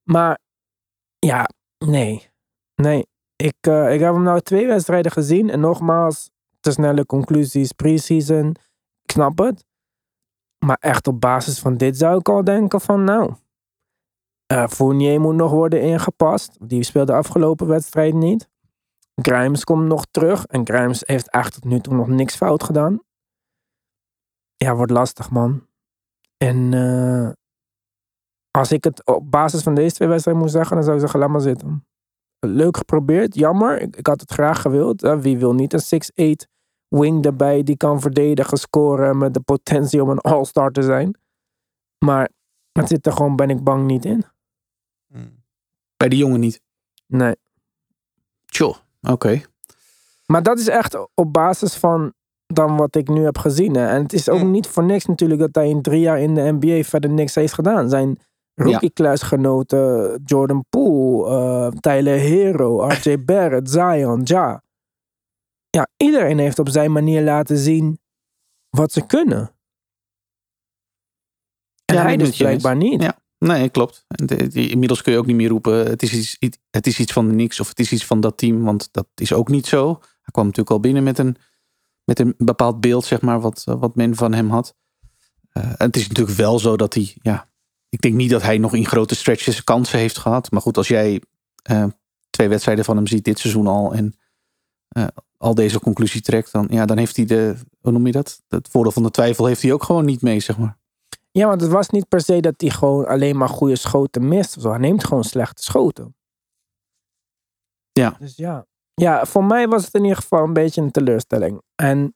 Maar 0.03 0.39
ja, 1.19 1.49
nee. 1.79 2.31
Nee. 2.75 3.07
Ik, 3.37 3.57
uh, 3.69 3.95
ik 3.95 4.01
heb 4.01 4.15
hem 4.15 4.23
nou 4.23 4.41
twee 4.41 4.67
wedstrijden 4.67 5.13
gezien. 5.13 5.51
En 5.51 5.61
nogmaals, 5.61 6.31
te 6.61 6.71
snelle 6.71 7.07
conclusies, 7.07 7.73
preseason. 7.73 8.49
Ik 9.03 9.11
snap 9.11 9.39
het. 9.39 9.65
Maar 10.65 10.79
echt 10.81 11.07
op 11.07 11.21
basis 11.21 11.59
van 11.59 11.77
dit 11.77 11.97
zou 11.97 12.19
ik 12.19 12.29
al 12.29 12.45
denken 12.45 12.81
van 12.81 13.05
nou. 13.05 13.35
Uh, 14.53 14.69
Fournier 14.69 15.21
moet 15.21 15.35
nog 15.35 15.51
worden 15.51 15.83
ingepast. 15.83 16.69
Die 16.69 16.83
speelde 16.83 17.13
de 17.13 17.19
afgelopen 17.19 17.67
wedstrijd 17.67 18.15
niet. 18.15 18.49
Grimes 19.23 19.65
komt 19.65 19.87
nog 19.87 20.07
terug. 20.11 20.47
En 20.47 20.67
Grimes 20.67 21.03
heeft 21.07 21.31
echt 21.31 21.53
tot 21.53 21.65
nu 21.65 21.81
toe 21.81 21.95
nog 21.95 22.09
niks 22.09 22.37
fout 22.37 22.63
gedaan. 22.63 23.01
Ja, 24.57 24.75
wordt 24.75 24.93
lastig, 24.93 25.31
man. 25.31 25.67
En 26.37 26.73
uh, 26.73 27.31
als 28.51 28.73
ik 28.73 28.85
het 28.85 29.07
op 29.07 29.31
basis 29.31 29.63
van 29.63 29.75
deze 29.75 29.95
twee 29.95 30.09
wedstrijden 30.09 30.43
moet 30.43 30.53
zeggen, 30.53 30.75
dan 30.75 30.85
zou 30.85 30.97
ik 30.97 31.03
zeggen, 31.03 31.21
laat 31.21 31.29
maar 31.29 31.41
zitten. 31.41 31.87
Leuk 32.39 32.77
geprobeerd, 32.77 33.35
jammer. 33.35 33.81
Ik, 33.81 33.97
ik 33.97 34.07
had 34.07 34.21
het 34.21 34.31
graag 34.31 34.61
gewild. 34.61 35.05
Uh, 35.05 35.19
wie 35.19 35.39
wil 35.39 35.55
niet 35.55 35.73
een 35.73 36.37
6'8 36.45 36.51
wing 36.89 37.25
erbij 37.25 37.63
die 37.63 37.77
kan 37.77 38.01
verdedigen, 38.01 38.59
scoren 38.59 39.19
met 39.19 39.35
de 39.35 39.41
potentie 39.41 40.03
om 40.03 40.09
een 40.09 40.19
all-star 40.19 40.71
te 40.71 40.83
zijn. 40.83 41.19
Maar 42.05 42.31
het 42.73 42.89
zit 42.89 43.07
er 43.07 43.13
gewoon, 43.13 43.37
ben 43.37 43.51
ik 43.51 43.65
bang, 43.65 43.87
niet 43.87 44.05
in. 44.05 44.25
Hmm. 45.07 45.45
Bij 45.97 46.09
die 46.09 46.19
jongen 46.19 46.41
niet? 46.41 46.61
Nee. 47.07 47.37
Tjoh. 48.45 48.77
Oké. 49.11 49.13
Okay. 49.13 49.47
Maar 50.27 50.43
dat 50.43 50.59
is 50.59 50.69
echt 50.69 50.97
op 51.15 51.33
basis 51.33 51.75
van 51.75 52.13
dan 52.47 52.77
wat 52.77 52.95
ik 52.95 53.09
nu 53.09 53.25
heb 53.25 53.39
gezien. 53.39 53.75
Hè. 53.75 53.87
En 53.87 54.03
het 54.03 54.13
is 54.13 54.29
ook 54.29 54.43
niet 54.43 54.67
voor 54.67 54.85
niks 54.85 55.07
natuurlijk 55.07 55.41
dat 55.41 55.55
hij 55.55 55.69
in 55.69 55.83
drie 55.83 56.01
jaar 56.01 56.21
in 56.21 56.35
de 56.35 56.57
NBA 56.61 56.83
verder 56.83 57.11
niks 57.11 57.35
heeft 57.35 57.53
gedaan. 57.53 57.89
Zijn 57.89 58.19
rookie-klasgenoten, 58.55 60.21
Jordan 60.25 60.65
Poole, 60.69 61.31
uh, 61.31 61.79
Tyler 61.81 62.19
Hero, 62.19 62.81
RJ 62.89 63.25
Barrett, 63.25 63.71
Zion, 63.71 64.21
Ja. 64.25 64.65
Ja, 65.71 65.89
iedereen 65.97 66.39
heeft 66.39 66.59
op 66.59 66.69
zijn 66.69 66.93
manier 66.93 67.23
laten 67.23 67.57
zien 67.57 67.99
wat 68.71 68.93
ze 68.93 69.07
kunnen. 69.07 69.51
En 71.85 71.95
ja, 71.95 72.03
hij 72.03 72.17
dus 72.17 72.37
blijkbaar 72.37 72.77
niet. 72.77 73.03
Ja. 73.03 73.19
Nee, 73.39 73.69
klopt. 73.69 74.07
Inmiddels 74.53 75.03
kun 75.03 75.13
je 75.13 75.19
ook 75.19 75.27
niet 75.27 75.37
meer 75.37 75.49
roepen: 75.49 75.87
het 75.87 76.03
is, 76.03 76.37
iets, 76.39 76.59
het 76.71 76.87
is 76.87 76.99
iets 76.99 77.13
van 77.13 77.29
de 77.29 77.35
niks 77.35 77.61
of 77.61 77.69
het 77.69 77.81
is 77.81 77.93
iets 77.93 78.05
van 78.05 78.21
dat 78.21 78.39
team, 78.39 78.63
want 78.63 78.89
dat 78.93 79.07
is 79.15 79.33
ook 79.33 79.49
niet 79.49 79.67
zo. 79.67 79.99
Hij 80.01 80.33
kwam 80.33 80.45
natuurlijk 80.45 80.71
al 80.71 80.81
binnen 80.81 81.03
met 81.03 81.19
een, 81.19 81.37
met 82.05 82.19
een 82.19 82.35
bepaald 82.39 82.81
beeld, 82.81 83.05
zeg 83.05 83.21
maar, 83.21 83.41
wat, 83.41 83.65
wat 83.65 83.95
men 83.95 84.15
van 84.15 84.33
hem 84.33 84.51
had. 84.51 84.75
Uh, 85.53 85.73
het 85.77 85.97
is 85.97 86.09
natuurlijk 86.09 86.37
wel 86.37 86.59
zo 86.59 86.77
dat 86.77 86.95
hij, 86.95 87.17
ja, 87.23 87.49
ik 87.89 88.01
denk 88.01 88.15
niet 88.15 88.31
dat 88.31 88.43
hij 88.43 88.59
nog 88.59 88.75
in 88.75 88.87
grote 88.87 89.15
stretches 89.15 89.65
kansen 89.65 89.99
heeft 89.99 90.19
gehad. 90.19 90.51
Maar 90.51 90.61
goed, 90.61 90.77
als 90.77 90.89
jij 90.89 91.23
uh, 91.71 91.85
twee 92.31 92.49
wedstrijden 92.49 92.85
van 92.85 92.97
hem 92.97 93.07
ziet 93.07 93.25
dit 93.25 93.39
seizoen 93.39 93.67
al. 93.67 93.95
En 93.95 94.15
eh, 94.89 95.07
al 95.37 95.55
deze 95.55 95.81
conclusie 95.81 96.21
trekt. 96.21 96.53
Dan, 96.53 96.67
ja, 96.71 96.87
dan 96.87 96.99
heeft 96.99 97.17
hij 97.17 97.25
de, 97.25 97.57
hoe 97.81 97.93
noem 97.93 98.07
je 98.07 98.13
dat? 98.13 98.43
Het 98.49 98.69
voordeel 98.69 98.93
van 98.93 99.03
de 99.03 99.11
twijfel 99.11 99.47
heeft 99.47 99.63
hij 99.63 99.73
ook 99.73 99.83
gewoon 99.83 100.05
niet 100.05 100.23
mee, 100.23 100.41
zeg 100.41 100.59
maar. 100.59 100.79
Ja, 101.37 101.47
want 101.47 101.61
het 101.61 101.71
was 101.71 101.89
niet 101.89 102.09
per 102.09 102.21
se 102.21 102.41
dat 102.41 102.55
hij 102.57 102.71
gewoon 102.71 103.07
alleen 103.07 103.37
maar 103.37 103.49
goede 103.49 103.77
schoten 103.77 104.29
mist. 104.29 104.57
of 104.57 104.63
Zo. 104.63 104.71
Hij 104.71 104.79
neemt 104.79 105.05
gewoon 105.05 105.25
slechte 105.25 105.63
schoten. 105.63 106.17
Ja. 107.93 108.17
Dus 108.19 108.37
ja. 108.37 108.67
Ja, 108.95 109.25
voor 109.27 109.45
mij 109.45 109.69
was 109.69 109.85
het 109.85 109.95
in 109.95 110.03
ieder 110.03 110.17
geval 110.17 110.45
een 110.45 110.53
beetje 110.53 110.83
een 110.83 110.91
teleurstelling. 110.91 111.63
En 111.75 112.13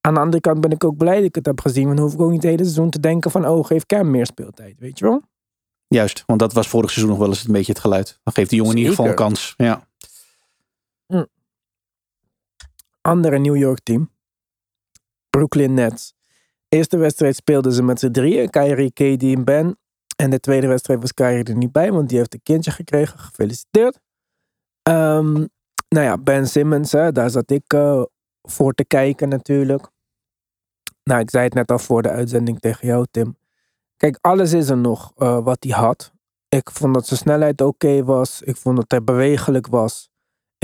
aan 0.00 0.14
de 0.14 0.20
andere 0.20 0.40
kant 0.40 0.60
ben 0.60 0.70
ik 0.70 0.84
ook 0.84 0.96
blij 0.96 1.16
dat 1.16 1.24
ik 1.24 1.34
het 1.34 1.46
heb 1.46 1.60
gezien. 1.60 1.84
Want 1.84 1.96
dan 1.96 2.06
hoef 2.06 2.14
ik 2.14 2.20
ook 2.20 2.30
niet 2.30 2.42
het 2.42 2.50
hele 2.50 2.62
seizoen 2.62 2.90
te 2.90 3.00
denken 3.00 3.30
van... 3.30 3.48
oh, 3.48 3.66
geef 3.66 3.86
Cam 3.86 4.10
meer 4.10 4.26
speeltijd, 4.26 4.78
weet 4.78 4.98
je 4.98 5.04
wel? 5.04 5.22
Juist, 5.86 6.22
want 6.26 6.38
dat 6.38 6.52
was 6.52 6.68
vorig 6.68 6.90
seizoen 6.90 7.10
nog 7.10 7.20
wel 7.20 7.28
eens 7.28 7.44
een 7.44 7.52
beetje 7.52 7.72
het 7.72 7.80
geluid. 7.80 8.20
Dan 8.22 8.32
geeft 8.32 8.50
die 8.50 8.58
jongen 8.58 8.74
in 8.74 8.78
ieder 8.78 8.94
geval 8.94 9.10
een 9.10 9.16
kans. 9.16 9.54
Ja. 9.56 9.88
Andere 13.00 13.38
New 13.38 13.56
York 13.56 13.80
team. 13.82 14.10
Brooklyn 15.30 15.74
Nets. 15.74 16.13
Eerste 16.74 16.96
wedstrijd 16.96 17.36
speelden 17.36 17.72
ze 17.72 17.82
met 17.82 17.98
z'n 17.98 18.10
drieën. 18.10 18.50
Kyrie, 18.50 18.92
KD 18.92 19.22
en 19.22 19.44
Ben. 19.44 19.78
En 20.16 20.30
de 20.30 20.40
tweede 20.40 20.66
wedstrijd 20.66 21.00
was 21.00 21.14
Kyrie 21.14 21.44
er 21.44 21.56
niet 21.56 21.72
bij, 21.72 21.92
want 21.92 22.08
die 22.08 22.18
heeft 22.18 22.34
een 22.34 22.42
kindje 22.42 22.70
gekregen. 22.70 23.18
Gefeliciteerd. 23.18 24.00
Ehm, 24.82 25.32
nou 25.88 26.04
ja, 26.06 26.18
Ben 26.18 26.46
Simmons, 26.46 26.92
hè, 26.92 27.12
daar 27.12 27.30
zat 27.30 27.50
ik 27.50 27.72
eh, 27.72 28.02
voor 28.42 28.72
te 28.72 28.84
kijken 28.84 29.28
natuurlijk. 29.28 29.90
Nou, 31.02 31.20
ik 31.20 31.30
zei 31.30 31.44
het 31.44 31.54
net 31.54 31.70
al 31.70 31.78
voor 31.78 32.02
de 32.02 32.10
uitzending 32.10 32.60
tegen 32.60 32.86
jou, 32.86 33.06
Tim. 33.10 33.36
Kijk, 33.96 34.18
alles 34.20 34.52
is 34.52 34.68
er 34.68 34.76
nog 34.76 35.12
eh, 35.16 35.44
wat 35.44 35.64
hij 35.64 35.72
had. 35.72 36.12
Ik 36.48 36.70
vond 36.70 36.94
dat 36.94 37.06
zijn 37.06 37.20
snelheid 37.20 37.60
oké 37.60 38.04
was. 38.04 38.42
Ik 38.42 38.56
vond 38.56 38.76
dat 38.76 38.90
hij 38.90 39.04
bewegelijk 39.04 39.66
was. 39.66 40.10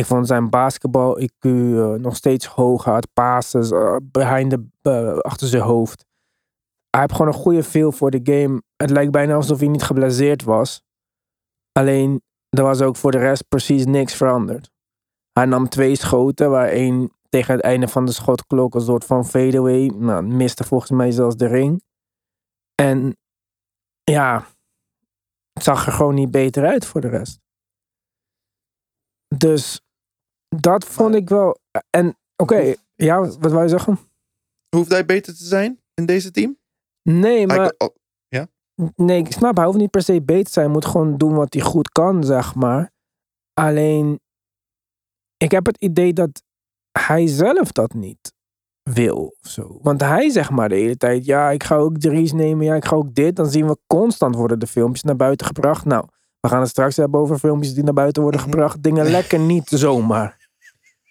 Ik 0.01 0.07
vond 0.07 0.27
zijn 0.27 0.51
basketbal 0.51 1.21
IQ 1.21 1.39
eh, 1.41 1.93
nog 1.93 2.17
steeds 2.17 2.47
hoog. 2.47 2.85
Hij 2.85 2.95
had 2.95 3.13
passes 3.13 3.71
eh, 3.71 3.97
eh, 4.83 5.19
achter 5.19 5.47
zijn 5.47 5.63
hoofd. 5.63 6.05
Hij 6.91 7.01
heeft 7.01 7.13
gewoon 7.13 7.27
een 7.27 7.41
goede 7.41 7.63
feel 7.63 7.93
voor 7.93 8.11
de 8.11 8.21
game. 8.23 8.63
Het 8.77 8.91
lijkt 8.91 9.13
bijna 9.13 9.35
alsof 9.35 9.59
hij 9.59 9.69
niet 9.69 9.83
geblesseerd 9.83 10.43
was. 10.43 10.83
Alleen, 11.73 12.23
er 12.49 12.63
was 12.63 12.81
ook 12.81 12.97
voor 12.97 13.11
de 13.11 13.19
rest 13.19 13.49
precies 13.49 13.85
niks 13.85 14.15
veranderd. 14.15 14.71
Hij 15.33 15.45
nam 15.45 15.69
twee 15.69 15.97
schoten, 15.97 16.51
waar 16.51 16.69
één 16.69 17.13
tegen 17.29 17.55
het 17.55 17.63
einde 17.63 17.89
van 17.89 18.07
de 18.07 18.13
schotklok 18.13 18.75
een 18.75 18.81
soort 18.81 19.05
van 19.05 19.27
fadeaway. 19.27 19.87
Nou, 19.87 20.23
miste 20.23 20.65
volgens 20.65 20.91
mij 20.91 21.11
zelfs 21.11 21.37
de 21.37 21.47
ring. 21.47 21.83
En 22.75 23.17
ja, 24.05 24.47
het 25.53 25.63
zag 25.63 25.87
er 25.87 25.93
gewoon 25.93 26.15
niet 26.15 26.31
beter 26.31 26.67
uit 26.67 26.87
voor 26.87 27.01
de 27.01 27.09
rest. 27.09 27.41
Dus 29.37 29.81
dat 30.57 30.85
vond 30.85 31.15
ik 31.15 31.29
wel. 31.29 31.59
En 31.91 32.17
oké, 32.37 32.75
ja, 32.95 33.21
wat 33.21 33.51
wou 33.53 33.63
je 33.63 33.69
zeggen? 33.69 33.99
Hoeft 34.77 34.91
hij 34.91 35.05
beter 35.05 35.37
te 35.37 35.45
zijn 35.45 35.81
in 35.95 36.07
deze 36.07 36.31
team? 36.31 36.59
Nee, 37.03 37.47
maar 37.47 37.75
oh, 37.79 37.89
nee, 38.97 39.19
ik 39.19 39.33
snap, 39.33 39.57
hij 39.57 39.65
hoeft 39.65 39.79
niet 39.79 39.91
per 39.91 40.03
se 40.03 40.23
beter 40.23 40.45
te 40.45 40.51
zijn. 40.51 40.65
Hij 40.65 40.75
moet 40.75 40.85
gewoon 40.85 41.17
doen 41.17 41.35
wat 41.35 41.53
hij 41.55 41.63
goed 41.63 41.89
kan, 41.91 42.25
zeg 42.25 42.55
maar. 42.55 42.91
Alleen, 43.55 44.21
ik 45.37 45.51
heb 45.51 45.67
het 45.67 45.77
idee 45.79 46.13
dat 46.13 46.43
hij 46.99 47.27
zelf 47.27 47.73
dat 47.73 47.95
niet 47.95 48.33
wil. 48.83 49.35
Of 49.43 49.51
zo. 49.51 49.79
Want 49.83 50.01
hij 50.01 50.31
zegt 50.31 50.51
maar 50.51 50.69
de 50.69 50.75
hele 50.75 50.97
tijd, 50.97 51.25
ja, 51.25 51.51
ik 51.51 51.65
ga 51.65 51.77
ook 51.77 51.99
drie's 51.99 52.33
nemen, 52.33 52.65
ja, 52.67 52.75
ik 52.75 52.85
ga 52.85 52.97
ook 52.97 53.15
dit. 53.15 53.37
Dan 53.37 53.51
zien 53.51 53.67
we 53.67 53.79
constant 53.87 54.35
worden 54.35 54.59
de 54.59 54.67
filmpjes 54.67 55.03
naar 55.03 55.17
buiten 55.17 55.47
gebracht. 55.47 55.85
Nou, 55.85 56.05
we 56.41 56.49
gaan 56.49 56.61
het 56.61 56.69
straks 56.69 56.97
hebben 56.97 57.21
over 57.21 57.39
filmpjes 57.39 57.75
die 57.75 57.85
naar 57.85 57.93
buiten 57.95 58.23
worden 58.23 58.41
Mhm. 58.41 58.51
gebracht. 58.51 58.83
Dingen 58.83 59.11
lekker 59.11 59.39
niet 59.39 59.69
zomaar. 59.69 60.40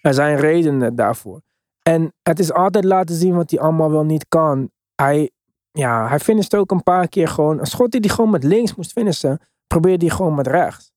Er 0.00 0.14
zijn 0.14 0.36
redenen 0.36 0.94
daarvoor. 0.94 1.40
En 1.82 2.12
het 2.22 2.38
is 2.38 2.52
altijd 2.52 2.84
laten 2.84 3.14
zien 3.14 3.34
wat 3.34 3.50
hij 3.50 3.60
allemaal 3.60 3.90
wel 3.90 4.04
niet 4.04 4.28
kan. 4.28 4.70
Hij, 4.94 5.30
ja, 5.70 6.08
hij 6.08 6.18
finisht 6.18 6.54
ook 6.54 6.70
een 6.70 6.82
paar 6.82 7.08
keer 7.08 7.28
gewoon. 7.28 7.58
Een 7.58 7.66
schot 7.66 7.90
die 7.90 8.00
hij 8.00 8.10
gewoon 8.10 8.30
met 8.30 8.44
links 8.44 8.74
moest 8.74 8.92
finishen, 8.92 9.40
probeerde 9.66 10.06
hij 10.06 10.14
gewoon 10.16 10.34
met 10.34 10.46
rechts. 10.46 10.92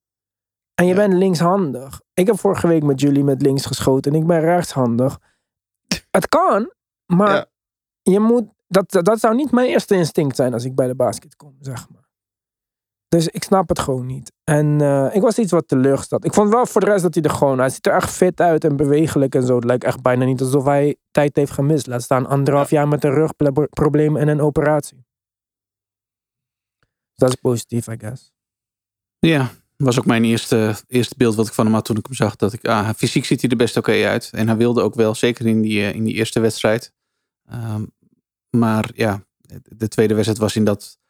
En 0.75 0.85
je 0.85 0.93
Ja. 0.93 0.99
bent 0.99 1.13
linkshandig. 1.13 2.01
Ik 2.13 2.27
heb 2.27 2.39
vorige 2.39 2.67
week 2.67 2.83
met 2.83 2.99
jullie 2.99 3.23
met 3.23 3.41
links 3.41 3.65
geschoten 3.65 4.11
en 4.13 4.17
ik 4.19 4.27
ben 4.27 4.39
rechtshandig. 4.39 5.19
Het 6.11 6.27
kan, 6.29 6.71
maar 7.05 7.33
Ja. 7.35 7.45
je 8.01 8.19
moet. 8.19 8.45
Dat, 8.67 8.91
dat 9.05 9.19
zou 9.19 9.35
niet 9.35 9.51
mijn 9.51 9.67
eerste 9.67 9.95
instinct 9.95 10.35
zijn 10.35 10.53
als 10.53 10.63
ik 10.65 10.75
bij 10.75 10.87
de 10.87 10.95
basket 10.95 11.35
kom, 11.35 11.55
zeg 11.59 11.89
maar. 11.89 12.02
Dus 13.13 13.27
ik 13.27 13.43
snap 13.43 13.69
het 13.69 13.79
gewoon 13.79 14.05
niet. 14.05 14.31
En 14.43 14.81
eh, 14.81 15.15
ik 15.15 15.21
was 15.21 15.37
iets 15.37 15.51
wat 15.51 15.67
teleurgesteld. 15.67 16.25
Ik 16.25 16.33
vond 16.33 16.49
wel 16.49 16.65
voor 16.65 16.81
de 16.81 16.87
rest 16.87 17.03
dat 17.03 17.13
hij 17.13 17.23
er 17.23 17.29
gewoon... 17.29 17.59
Hij 17.59 17.69
ziet 17.69 17.85
er 17.85 17.93
echt 17.93 18.11
fit 18.11 18.41
uit 18.41 18.63
en 18.63 18.75
bewegelijk 18.75 19.35
en 19.35 19.45
zo. 19.45 19.55
Het 19.55 19.63
lijkt 19.63 19.83
echt 19.83 20.01
bijna 20.01 20.25
niet 20.25 20.41
alsof 20.41 20.65
hij 20.65 20.95
tijd 21.11 21.35
heeft 21.35 21.51
gemist. 21.51 21.87
Laat 21.87 22.03
staan 22.03 22.25
anderhalf 22.25 22.69
jaar 22.69 22.87
met 22.87 23.03
een 23.03 23.13
rugprobleem 23.13 24.17
en 24.17 24.27
een 24.27 24.41
operatie. 24.41 25.05
Dat 27.15 27.29
is 27.29 27.35
positief, 27.35 27.87
I 27.87 27.95
guess. 27.97 28.31
Ja, 29.19 29.49
was 29.77 29.99
ook 29.99 30.05
mijn 30.05 30.23
eerste, 30.23 30.75
eerste 30.87 31.15
beeld 31.17 31.35
wat 31.35 31.47
ik 31.47 31.53
van 31.53 31.65
hem 31.65 31.73
had 31.73 31.85
toen 31.85 31.97
ik 31.97 32.05
hem 32.05 32.15
zag. 32.15 32.35
Dat 32.35 32.53
ik, 32.53 32.65
ah, 32.65 32.89
fysiek 32.95 33.25
ziet 33.25 33.41
hij 33.41 33.49
er 33.49 33.57
best 33.57 33.77
oké 33.77 34.05
uit. 34.05 34.29
En 34.31 34.47
hij 34.47 34.57
wilde 34.57 34.81
ook 34.81 34.95
wel, 34.95 35.15
zeker 35.15 35.47
in 35.47 35.61
die, 35.61 35.81
eh, 35.81 35.95
in 35.95 36.03
die 36.03 36.13
eerste 36.13 36.39
wedstrijd. 36.39 36.93
Ehm, 37.49 37.85
maar 38.49 38.91
ja, 38.93 39.23
de 39.63 39.87
tweede 39.87 40.13
wedstrijd 40.13 40.41
was 40.41 40.55
in 40.55 40.63
dat 40.63 41.01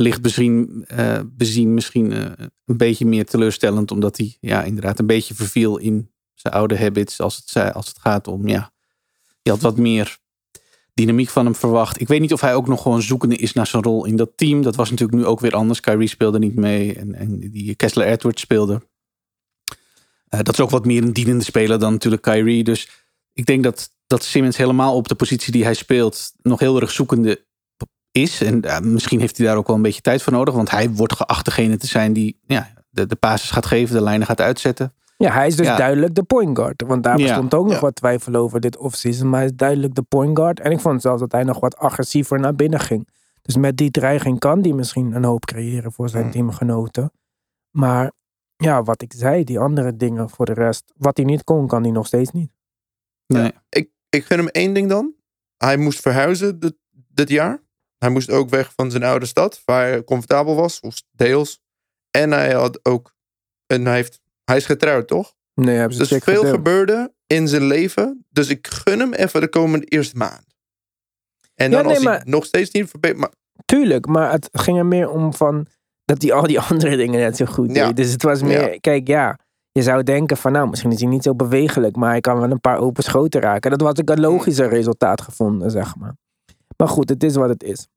licht 0.00 0.22
bezien, 0.22 0.84
eh, 0.86 1.20
bezien 1.26 1.74
misschien 1.74 2.12
eh, 2.12 2.30
een 2.64 2.76
beetje 2.76 3.06
meer 3.06 3.26
teleurstellend. 3.26 3.90
Omdat 3.90 4.16
hij 4.16 4.36
ja, 4.40 4.62
inderdaad 4.62 4.98
een 4.98 5.06
beetje 5.06 5.34
verviel 5.34 5.76
in 5.76 6.10
zijn 6.34 6.54
oude 6.54 6.78
habits 6.78 7.20
als 7.20 7.36
het, 7.36 7.74
als 7.74 7.88
het 7.88 7.98
gaat 7.98 8.28
om, 8.28 8.48
ja, 8.48 8.72
je 9.42 9.50
had 9.50 9.60
wat 9.60 9.76
meer 9.76 10.18
dynamiek 10.94 11.28
van 11.28 11.44
hem 11.44 11.54
verwacht. 11.54 12.00
Ik 12.00 12.08
weet 12.08 12.20
niet 12.20 12.32
of 12.32 12.40
hij 12.40 12.54
ook 12.54 12.66
nog 12.66 12.82
gewoon 12.82 13.02
zoekende 13.02 13.36
is 13.36 13.52
naar 13.52 13.66
zijn 13.66 13.82
rol 13.82 14.04
in 14.04 14.16
dat 14.16 14.30
team. 14.36 14.62
Dat 14.62 14.76
was 14.76 14.90
natuurlijk 14.90 15.18
nu 15.18 15.26
ook 15.26 15.40
weer 15.40 15.52
anders. 15.52 15.80
Kyrie 15.80 16.08
speelde 16.08 16.38
niet 16.38 16.54
mee 16.54 16.94
en, 16.94 17.14
en 17.14 17.38
die 17.38 17.74
Kessler 17.74 18.06
Edwards 18.06 18.42
speelde. 18.42 18.82
Eh, 20.28 20.40
dat 20.42 20.54
is 20.54 20.60
ook 20.60 20.70
wat 20.70 20.86
meer 20.86 21.02
een 21.02 21.12
dienende 21.12 21.44
speler 21.44 21.78
dan 21.78 21.92
natuurlijk 21.92 22.22
Kyrie. 22.22 22.64
Dus 22.64 22.88
ik 23.32 23.46
denk 23.46 23.62
dat, 23.62 23.90
dat 24.06 24.24
Simmons 24.24 24.56
helemaal 24.56 24.94
op 24.94 25.08
de 25.08 25.14
positie 25.14 25.52
die 25.52 25.64
hij 25.64 25.74
speelt 25.74 26.32
nog 26.42 26.60
heel 26.60 26.80
erg 26.80 26.90
zoekende 26.90 27.46
is. 28.22 28.40
En 28.42 28.62
misschien 28.92 29.20
heeft 29.20 29.36
hij 29.36 29.46
daar 29.46 29.56
ook 29.56 29.66
wel 29.66 29.76
een 29.76 29.82
beetje 29.82 30.00
tijd 30.00 30.22
voor 30.22 30.32
nodig. 30.32 30.54
Want 30.54 30.70
hij 30.70 30.90
wordt 30.90 31.16
geacht 31.16 31.44
degene 31.44 31.76
te 31.76 31.86
zijn 31.86 32.12
die 32.12 32.38
ja, 32.46 32.68
de, 32.90 33.06
de 33.06 33.16
passes 33.16 33.50
gaat 33.50 33.66
geven, 33.66 33.94
de 33.94 34.02
lijnen 34.02 34.26
gaat 34.26 34.40
uitzetten. 34.40 34.92
Ja, 35.16 35.32
hij 35.32 35.46
is 35.46 35.56
dus 35.56 35.66
Ja. 35.66 35.76
duidelijk 35.76 36.14
de 36.14 36.22
point 36.22 36.56
guard. 36.58 36.82
Want 36.86 37.02
daar 37.02 37.18
Ja, 37.18 37.24
bestond 37.26 37.54
ook 37.54 37.64
nog 37.64 37.74
ja. 37.74 37.80
wat 37.80 37.94
twijfel 37.94 38.34
over 38.34 38.60
dit 38.60 38.76
offseason. 38.76 39.28
Maar 39.28 39.38
hij 39.38 39.48
is 39.48 39.54
duidelijk 39.56 39.94
de 39.94 40.02
point 40.02 40.38
guard. 40.38 40.60
En 40.60 40.70
ik 40.70 40.80
vond 40.80 41.02
zelfs 41.02 41.20
dat 41.20 41.32
hij 41.32 41.42
nog 41.44 41.60
wat 41.60 41.76
agressiever 41.76 42.40
naar 42.40 42.54
binnen 42.54 42.80
ging. 42.80 43.08
Dus 43.42 43.56
met 43.56 43.76
die 43.76 43.90
dreiging 43.90 44.38
kan 44.38 44.60
hij 44.60 44.72
misschien 44.72 45.12
een 45.14 45.24
hoop 45.24 45.44
creëren 45.46 45.92
voor 45.92 46.08
zijn 46.08 46.22
Hmm. 46.22 46.32
teamgenoten. 46.32 47.12
Maar 47.70 48.12
ja, 48.56 48.82
wat 48.82 49.02
ik 49.02 49.12
zei, 49.16 49.44
die 49.44 49.58
andere 49.58 49.96
dingen 49.96 50.30
voor 50.30 50.46
de 50.46 50.52
rest. 50.52 50.92
Wat 50.96 51.16
hij 51.16 51.26
niet 51.26 51.44
kon, 51.44 51.66
kan 51.66 51.82
hij 51.82 51.90
nog 51.92 52.06
steeds 52.06 52.30
niet. 52.30 52.50
Nee. 53.26 53.52
ik, 53.68 53.88
ik 54.08 54.24
gun 54.24 54.38
hem 54.38 54.48
één 54.48 54.72
ding 54.72 54.88
dan. 54.88 55.12
Hij 55.56 55.76
moest 55.76 56.00
verhuizen 56.00 56.60
dit, 56.60 56.74
dit 56.90 57.28
jaar. 57.28 57.60
Hij 57.98 58.10
moest 58.10 58.30
ook 58.30 58.48
weg 58.50 58.72
van 58.76 58.90
zijn 58.90 59.02
oude 59.02 59.26
stad, 59.26 59.62
waar 59.64 59.86
hij 59.86 60.04
comfortabel 60.04 60.54
was, 60.54 60.80
of 60.80 61.02
deels. 61.10 61.60
En 62.10 62.30
hij 62.30 62.52
had 62.52 62.80
ook, 62.82 63.12
en 63.66 63.84
hij, 63.86 63.94
heeft, 63.94 64.20
hij 64.44 64.56
is 64.56 64.66
getrouwd, 64.66 65.08
toch? 65.08 65.34
Nee, 65.54 65.92
ze 65.92 65.98
Dus 65.98 66.08
veel 66.08 66.18
gedeeld. 66.20 66.46
gebeurde 66.46 67.12
in 67.26 67.48
zijn 67.48 67.62
leven. 67.64 68.26
Dus 68.28 68.48
ik 68.48 68.66
gun 68.66 68.98
hem 68.98 69.12
even 69.12 69.40
de 69.40 69.48
komende 69.48 69.86
eerste 69.86 70.16
maand. 70.16 70.44
En 71.54 71.70
Ja, 71.70 71.76
dan 71.76 71.86
nee, 71.86 71.94
als 71.94 72.04
hij 72.04 72.22
nog 72.24 72.44
steeds 72.44 72.70
niet 72.70 72.88
verbeterd... 72.90 73.20
Maar 73.20 73.32
Tuurlijk, 73.64 74.06
maar 74.06 74.30
het 74.32 74.48
ging 74.52 74.78
er 74.78 74.86
meer 74.86 75.10
om 75.10 75.34
van 75.34 75.66
dat 76.04 76.22
hij 76.22 76.32
al 76.32 76.42
die 76.46 76.60
andere 76.70 76.96
dingen 76.96 77.20
net 77.20 77.36
zo 77.36 77.44
goed 77.44 77.74
Ja. 77.74 77.86
deed. 77.86 77.96
Dus 77.96 78.10
het 78.12 78.22
was 78.22 78.42
meer, 78.42 78.72
Ja. 78.72 78.78
kijk 78.80 79.06
ja, 79.06 79.38
je 79.72 79.82
zou 79.82 80.02
denken 80.02 80.36
van 80.36 80.52
nou, 80.52 80.68
misschien 80.68 80.92
is 80.92 81.00
hij 81.00 81.08
niet 81.08 81.22
zo 81.22 81.34
bewegelijk, 81.34 81.96
maar 81.96 82.10
hij 82.10 82.20
kan 82.20 82.38
wel 82.40 82.50
een 82.50 82.60
paar 82.60 82.78
open 82.78 83.02
schoten 83.02 83.40
raken. 83.40 83.70
Dat 83.70 83.80
was 83.80 84.00
ook 84.00 84.10
een 84.10 84.20
logischer 84.20 84.68
resultaat 84.68 85.20
gevonden, 85.20 85.70
zeg 85.70 85.96
maar. 85.96 86.16
Maar 86.78 86.88
goed, 86.88 87.08
het 87.08 87.22
is 87.22 87.34
wat 87.34 87.48
het 87.48 87.62
is. 87.62 87.88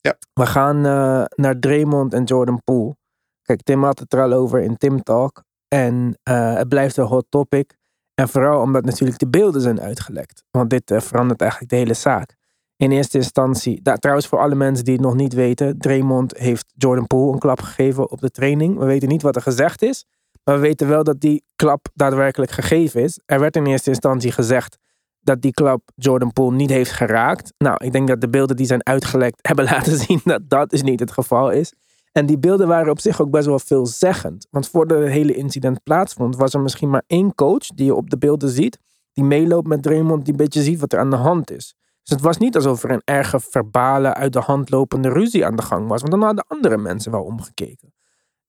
Ja. 0.00 0.16
We 0.32 0.46
gaan 0.46 0.76
eh, 0.76 1.24
naar 1.34 1.58
Draymond 1.58 2.14
en 2.14 2.24
Jordan 2.24 2.62
Poole. 2.64 2.96
Kijk, 3.42 3.62
Tim 3.62 3.84
had 3.84 3.98
het 3.98 4.12
er 4.12 4.22
al 4.22 4.32
over 4.32 4.60
in 4.60 4.76
Tim 4.76 5.02
Talk. 5.02 5.44
En 5.68 6.18
eh, 6.22 6.54
het 6.54 6.68
blijft 6.68 6.96
een 6.96 7.04
hot 7.04 7.26
topic. 7.28 7.76
En 8.14 8.28
vooral 8.28 8.60
omdat 8.60 8.84
natuurlijk 8.84 9.18
de 9.18 9.28
beelden 9.28 9.60
zijn 9.60 9.80
uitgelekt. 9.80 10.44
Want 10.50 10.70
dit 10.70 10.90
eh, 10.90 11.00
verandert 11.00 11.40
eigenlijk 11.40 11.70
de 11.70 11.76
hele 11.76 11.94
zaak 11.94 12.36
in 12.76 12.90
eerste 12.90 13.18
instantie. 13.18 13.82
Trouwens, 13.82 14.26
voor 14.26 14.38
alle 14.38 14.54
mensen 14.54 14.84
die 14.84 14.94
het 14.94 15.02
nog 15.02 15.14
niet 15.14 15.32
weten. 15.32 15.78
Draymond 15.78 16.38
heeft 16.38 16.72
Jordan 16.74 17.06
Poole 17.06 17.32
een 17.32 17.38
klap 17.38 17.60
gegeven 17.60 18.10
op 18.10 18.20
de 18.20 18.30
training. 18.30 18.78
We 18.78 18.84
weten 18.84 19.08
niet 19.08 19.22
wat 19.22 19.36
er 19.36 19.42
gezegd 19.42 19.82
is. 19.82 20.06
Maar 20.44 20.54
we 20.54 20.60
weten 20.60 20.88
wel 20.88 21.04
dat 21.04 21.20
die 21.20 21.44
klap 21.56 21.88
daadwerkelijk 21.94 22.50
gegeven 22.50 23.02
is. 23.02 23.20
Er 23.26 23.40
werd 23.40 23.56
in 23.56 23.66
eerste 23.66 23.90
instantie 23.90 24.32
gezegd 24.32 24.78
dat 25.26 25.42
die 25.42 25.52
klap 25.52 25.82
Jordan 25.94 26.32
Poole 26.32 26.56
niet 26.56 26.70
heeft 26.70 26.92
geraakt. 26.92 27.52
Nou, 27.58 27.84
ik 27.84 27.92
denk 27.92 28.08
dat 28.08 28.20
de 28.20 28.28
beelden 28.28 28.56
die 28.56 28.66
zijn 28.66 28.86
uitgelekt 28.86 29.38
hebben 29.48 29.64
laten 29.64 29.98
zien 29.98 30.20
dat 30.24 30.40
dat 30.48 30.70
dus 30.70 30.82
niet 30.82 31.00
het 31.00 31.12
geval 31.12 31.50
is. 31.50 31.72
En 32.12 32.26
die 32.26 32.38
beelden 32.38 32.68
waren 32.68 32.90
op 32.90 33.00
zich 33.00 33.20
ook 33.20 33.30
best 33.30 33.46
wel 33.46 33.58
veelzeggend. 33.58 34.46
Want 34.50 34.68
voordat 34.68 34.98
het 34.98 35.08
hele 35.08 35.34
incident 35.34 35.82
plaatsvond, 35.82 36.36
was 36.36 36.54
er 36.54 36.60
misschien 36.60 36.90
maar 36.90 37.02
één 37.06 37.34
coach 37.34 37.66
die 37.66 37.86
je 37.86 37.94
op 37.94 38.10
de 38.10 38.18
beelden 38.18 38.48
ziet. 38.48 38.78
Die 39.12 39.24
meeloopt 39.24 39.68
met 39.68 39.82
Draymond, 39.82 40.24
die 40.24 40.32
een 40.32 40.38
beetje 40.38 40.62
ziet 40.62 40.80
wat 40.80 40.92
er 40.92 40.98
aan 40.98 41.10
de 41.10 41.16
hand 41.16 41.50
is. 41.50 41.74
Dus 42.02 42.14
het 42.14 42.20
was 42.20 42.38
niet 42.38 42.54
alsof 42.54 42.82
er 42.82 42.90
een 42.90 43.02
erge 43.04 43.40
verbale, 43.40 44.14
uit 44.14 44.32
de 44.32 44.40
hand 44.40 44.70
lopende 44.70 45.08
ruzie 45.08 45.46
aan 45.46 45.56
de 45.56 45.62
gang 45.62 45.88
was. 45.88 46.00
Want 46.00 46.12
dan 46.12 46.22
hadden 46.22 46.44
andere 46.48 46.76
mensen 46.76 47.12
wel 47.12 47.22
omgekeken. 47.22 47.94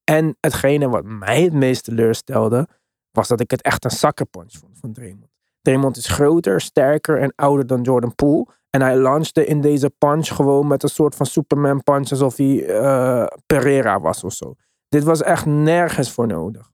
En 0.04 0.36
hetgene 0.40 0.88
wat 0.88 1.04
mij 1.04 1.42
het 1.42 1.52
meest 1.52 1.84
teleurstelde, 1.84 2.68
was 3.10 3.28
dat 3.28 3.40
ik 3.40 3.50
het 3.50 3.62
echt 3.62 3.84
een 3.84 3.90
zakkerpunch 3.90 4.52
vond 4.52 4.78
van 4.78 4.92
Draymond. 4.92 5.37
Draymond 5.62 5.96
is 5.96 6.06
groter, 6.06 6.60
sterker 6.60 7.18
en 7.18 7.32
ouder 7.34 7.66
dan 7.66 7.82
Jordan 7.82 8.14
Poole. 8.14 8.46
En 8.70 8.82
hij 8.82 8.96
launchte 8.96 9.46
in 9.46 9.60
deze 9.60 9.90
punch 9.98 10.26
gewoon 10.28 10.66
met 10.66 10.82
een 10.82 10.88
soort 10.88 11.14
van 11.14 11.26
Superman 11.26 11.82
punch 11.82 12.10
alsof 12.10 12.36
hij 12.36 12.66
eh, 12.66 13.26
Pereira 13.46 14.00
was 14.00 14.24
of 14.24 14.32
zo. 14.32 14.54
Dit 14.88 15.04
was 15.04 15.22
echt 15.22 15.46
nergens 15.46 16.12
voor 16.12 16.26
nodig. 16.26 16.70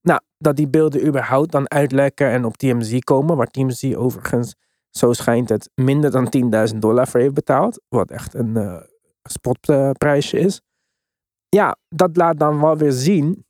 Nou, 0.00 0.20
dat 0.38 0.56
die 0.56 0.68
beelden 0.68 1.06
überhaupt 1.06 1.52
dan 1.52 1.70
uitlekken 1.70 2.30
en 2.30 2.44
op 2.44 2.56
TMZ 2.56 2.98
komen, 2.98 3.36
waar 3.36 3.46
TMZ 3.46 3.94
overigens, 3.94 4.54
zo 4.90 5.12
schijnt 5.12 5.48
het, 5.48 5.70
minder 5.74 6.10
dan 6.10 6.32
10.000 6.72 6.78
dollar 6.78 7.08
voor 7.08 7.20
heeft 7.20 7.34
betaald. 7.34 7.80
Wat 7.88 8.10
echt 8.10 8.34
een 8.34 8.56
uh, 8.56 8.80
spotprijsje 9.22 10.38
is. 10.38 10.60
Ja, 11.48 11.76
dat 11.88 12.16
laat 12.16 12.38
dan 12.38 12.60
wel 12.60 12.76
weer 12.76 12.92
zien 12.92 13.46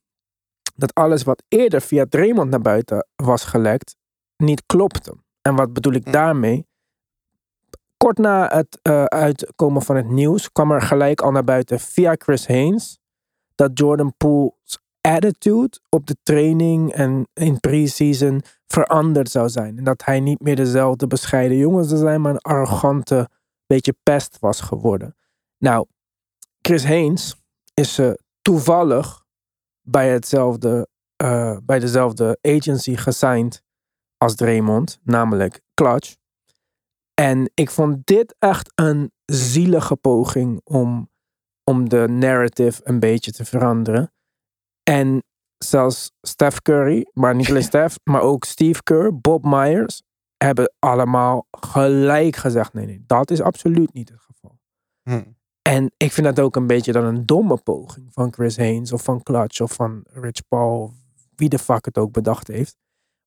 dat 0.75 0.93
alles 0.93 1.23
wat 1.23 1.43
eerder 1.47 1.81
via 1.81 2.05
Draymond 2.09 2.49
naar 2.49 2.61
buiten 2.61 3.07
was 3.15 3.43
gelekt, 3.43 3.95
niet 4.37 4.63
klopte. 4.65 5.15
En 5.41 5.55
wat 5.55 5.73
bedoel 5.73 5.93
ik 5.93 6.11
daarmee? 6.11 6.67
Kort 7.97 8.17
na 8.17 8.47
het 8.47 8.79
uh, 8.83 9.03
uitkomen 9.03 9.81
van 9.81 9.95
het 9.95 10.09
nieuws 10.09 10.51
kwam 10.51 10.71
er 10.71 10.81
gelijk 10.81 11.21
al 11.21 11.31
naar 11.31 11.43
buiten 11.43 11.79
via 11.79 12.15
Chris 12.17 12.47
Haynes 12.47 12.99
dat 13.55 13.71
Jordan 13.73 14.13
Poole's 14.17 14.79
attitude 15.01 15.79
op 15.89 16.07
de 16.07 16.17
training 16.23 16.93
en 16.93 17.27
in 17.33 17.59
pre-season 17.59 18.41
veranderd 18.67 19.29
zou 19.29 19.49
zijn. 19.49 19.77
En 19.77 19.83
dat 19.83 20.05
hij 20.05 20.19
niet 20.19 20.41
meer 20.41 20.55
dezelfde 20.55 21.07
bescheiden 21.07 21.57
jongen 21.57 21.85
zou 21.85 21.99
zijn, 21.99 22.21
maar 22.21 22.31
een 22.31 22.39
arrogante 22.39 23.29
beetje 23.65 23.95
pest 24.03 24.37
was 24.39 24.61
geworden. 24.61 25.15
Nou, 25.57 25.85
Chris 26.61 26.85
Haynes 26.85 27.35
is 27.73 27.99
uh, 27.99 28.11
toevallig 28.41 29.23
bij, 29.81 30.09
hetzelfde, 30.09 30.87
uh, 31.23 31.57
bij 31.63 31.79
dezelfde 31.79 32.37
agency 32.41 32.95
gesigned 32.95 33.63
als 34.17 34.35
Draymond, 34.35 34.99
namelijk 35.03 35.61
Clutch. 35.73 36.15
En 37.13 37.51
ik 37.53 37.69
vond 37.69 38.05
dit 38.05 38.35
echt 38.39 38.71
een 38.75 39.11
zielige 39.25 39.95
poging 39.95 40.61
om, 40.63 41.09
om 41.63 41.89
de 41.89 42.07
narrative 42.07 42.81
een 42.83 42.99
beetje 42.99 43.31
te 43.31 43.45
veranderen. 43.45 44.13
En 44.83 45.23
zelfs 45.57 46.11
Steph 46.21 46.61
Curry, 46.61 47.09
maar 47.13 47.35
niet 47.35 47.49
alleen 47.49 47.63
Steph, 47.73 47.95
maar 48.03 48.21
ook 48.21 48.43
Steve 48.43 48.83
Kerr, 48.83 49.19
Bob 49.19 49.43
Myers, 49.43 50.03
hebben 50.37 50.73
allemaal 50.79 51.47
gelijk 51.51 52.35
gezegd: 52.35 52.73
nee, 52.73 52.85
nee, 52.85 53.03
dat 53.07 53.31
is 53.31 53.41
absoluut 53.41 53.93
niet 53.93 54.09
het 54.09 54.21
geval. 54.21 54.59
Hm. 55.01 55.23
En 55.61 55.91
ik 55.97 56.11
vind 56.11 56.25
dat 56.25 56.39
ook 56.39 56.55
een 56.55 56.67
beetje 56.67 56.91
dan 56.91 57.03
een 57.03 57.25
domme 57.25 57.57
poging 57.57 58.13
van 58.13 58.33
Chris 58.33 58.57
Haynes 58.57 58.91
of 58.91 59.03
van 59.03 59.23
Clutch 59.23 59.61
of 59.61 59.73
van 59.73 60.05
Rich 60.09 60.47
Paul, 60.47 60.93
wie 61.35 61.49
de 61.49 61.59
fuck 61.59 61.85
het 61.85 61.97
ook 61.97 62.11
bedacht 62.11 62.47
heeft. 62.47 62.77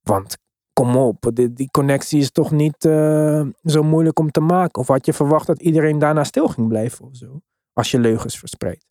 Want 0.00 0.36
kom 0.78 0.96
op, 0.96 1.30
die, 1.32 1.52
die 1.52 1.70
connectie 1.70 2.20
is 2.20 2.30
toch 2.30 2.50
niet 2.50 2.84
uh, 2.84 3.46
zo 3.64 3.82
moeilijk 3.82 4.18
om 4.18 4.30
te 4.30 4.40
maken? 4.40 4.80
Of 4.80 4.86
had 4.86 5.06
je 5.06 5.12
verwacht 5.12 5.46
dat 5.46 5.62
iedereen 5.62 5.98
daarna 5.98 6.24
stil 6.24 6.48
ging 6.48 6.68
blijven 6.68 7.04
of 7.04 7.16
zo? 7.16 7.40
Als 7.72 7.90
je 7.90 7.98
leugens 7.98 8.38
verspreidt. 8.38 8.86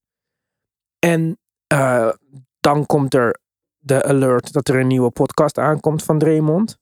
En 1.00 1.38
uh, 1.74 2.10
dan 2.60 2.86
komt 2.86 3.14
er 3.14 3.40
de 3.78 4.04
alert 4.04 4.54
dat 4.54 4.68
er 4.68 4.80
een 4.80 4.88
nieuwe 4.88 5.12
podcast 5.12 5.58
aankomt 5.58 6.04
van 6.04 6.20
Draymond. 6.20 6.78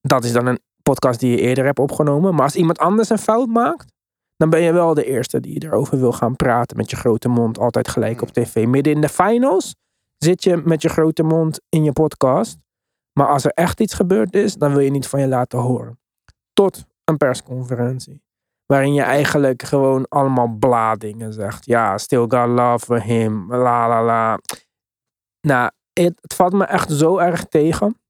Dat 0.00 0.24
is 0.24 0.32
dan 0.32 0.46
een 0.46 0.60
podcast 0.82 1.20
die 1.20 1.30
je 1.30 1.40
eerder 1.40 1.64
hebt 1.64 1.78
opgenomen. 1.78 2.34
Maar 2.34 2.44
als 2.44 2.56
iemand 2.56 2.78
anders 2.78 3.08
een 3.08 3.18
fout 3.18 3.48
maakt, 3.48 3.92
dan 4.36 4.50
ben 4.50 4.60
je 4.60 4.72
wel 4.72 4.94
de 4.94 5.04
eerste 5.04 5.40
die 5.40 5.64
erover 5.64 5.98
wil 5.98 6.12
gaan 6.12 6.36
praten 6.36 6.76
met 6.76 6.90
je 6.90 6.96
grote 6.96 7.28
mond, 7.28 7.58
altijd 7.58 7.88
gelijk 7.88 8.22
op 8.22 8.30
tv. 8.30 8.66
Midden 8.66 8.92
in 8.92 9.00
de 9.00 9.08
finals 9.08 9.74
zit 10.16 10.42
je 10.44 10.56
met 10.56 10.82
je 10.82 10.88
grote 10.88 11.22
mond 11.22 11.60
in 11.68 11.84
je 11.84 11.92
podcast. 11.92 12.58
Maar 13.20 13.28
als 13.28 13.44
er 13.44 13.50
echt 13.50 13.80
iets 13.80 13.94
gebeurd 13.94 14.34
is, 14.34 14.54
dan 14.54 14.70
wil 14.70 14.80
je 14.80 14.90
niet 14.90 15.06
van 15.06 15.20
je 15.20 15.28
laten 15.28 15.58
horen. 15.58 15.98
Tot 16.52 16.84
een 17.04 17.16
persconferentie. 17.16 18.22
Waarin 18.66 18.94
je 18.94 19.02
eigenlijk 19.02 19.62
gewoon 19.62 20.08
allemaal 20.08 20.48
bladingen 20.48 21.32
zegt. 21.32 21.64
Ja, 21.66 21.98
still 21.98 22.24
got 22.28 22.48
love 22.48 22.78
for 22.78 23.02
him. 23.02 23.54
La 23.54 23.88
la 23.88 24.04
la. 24.04 24.38
Nou, 25.40 25.70
het, 25.92 26.20
valt 26.34 26.52
me 26.52 26.64
echt 26.64 26.92
zo 26.92 27.18
erg 27.18 27.44
tegen. 27.44 28.00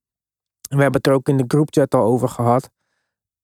We 0.69 0.81
hebben 0.81 0.93
het 0.93 1.07
er 1.07 1.13
ook 1.13 1.27
in 1.27 1.37
de 1.37 1.45
groupchat 1.47 1.93
al 1.93 2.03
over 2.03 2.29
gehad. 2.29 2.69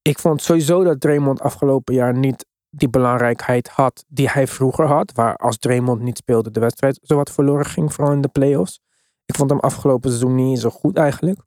Ik 0.01 0.19
vond 0.19 0.41
sowieso 0.41 0.83
dat 0.83 1.01
Draymond 1.01 1.41
afgelopen 1.41 1.93
jaar 1.93 2.17
niet 2.17 2.45
die 2.69 2.89
belangrijkheid 2.89 3.69
had 3.69 4.05
die 4.07 4.29
hij 4.29 4.47
vroeger 4.47 4.85
had. 4.85 5.11
Waar 5.11 5.35
als 5.35 5.57
Draymond 5.57 6.01
niet 6.01 6.17
speelde 6.17 6.51
de 6.51 6.59
wedstrijd 6.59 6.99
zowat 7.01 7.31
verloren 7.31 7.65
ging, 7.65 7.93
vooral 7.93 8.13
in 8.13 8.21
de 8.21 8.27
playoffs. 8.27 8.79
Ik 9.25 9.35
vond 9.35 9.49
hem 9.49 9.59
afgelopen 9.59 10.09
seizoen 10.09 10.35
niet 10.35 10.59
zo 10.59 10.69
goed 10.69 10.97
eigenlijk. 10.97 11.45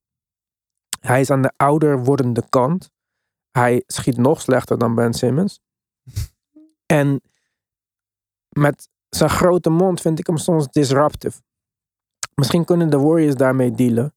Hij 1.00 1.20
is 1.20 1.30
aan 1.30 1.42
de 1.42 1.52
ouder 1.56 2.04
wordende 2.04 2.48
kant. 2.48 2.90
Hij 3.50 3.82
schiet 3.86 4.16
nog 4.16 4.40
slechter 4.40 4.78
dan 4.78 4.94
Ben 4.94 5.12
Simmons. 5.12 5.60
en 6.86 7.20
met 8.48 8.88
zijn 9.08 9.30
grote 9.30 9.70
mond 9.70 10.00
vind 10.00 10.18
ik 10.18 10.26
hem 10.26 10.36
soms 10.36 10.68
disruptive. 10.68 11.40
Misschien 12.34 12.64
kunnen 12.64 12.90
de 12.90 12.98
Warriors 12.98 13.34
daarmee 13.34 13.70
dealen. 13.70 14.14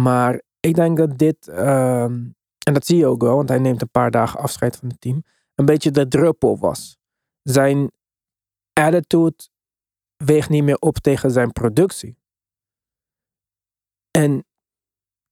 Maar 0.00 0.42
ik 0.60 0.74
denk 0.74 0.96
dat 0.96 1.18
dit, 1.18 1.48
uh, 1.48 2.04
en 2.04 2.72
dat 2.72 2.86
zie 2.86 2.96
je 2.96 3.06
ook 3.06 3.22
wel, 3.22 3.36
want 3.36 3.48
hij 3.48 3.58
neemt 3.58 3.82
een 3.82 3.90
paar 3.90 4.10
dagen 4.10 4.40
afscheid 4.40 4.76
van 4.76 4.88
het 4.88 5.00
team, 5.00 5.24
een 5.54 5.64
beetje 5.64 5.90
de 5.90 6.08
druppel 6.08 6.58
was. 6.58 6.98
Zijn 7.42 7.90
attitude 8.72 9.48
weegt 10.16 10.48
niet 10.48 10.64
meer 10.64 10.78
op 10.78 10.98
tegen 10.98 11.30
zijn 11.30 11.52
productie. 11.52 12.16
En 14.10 14.44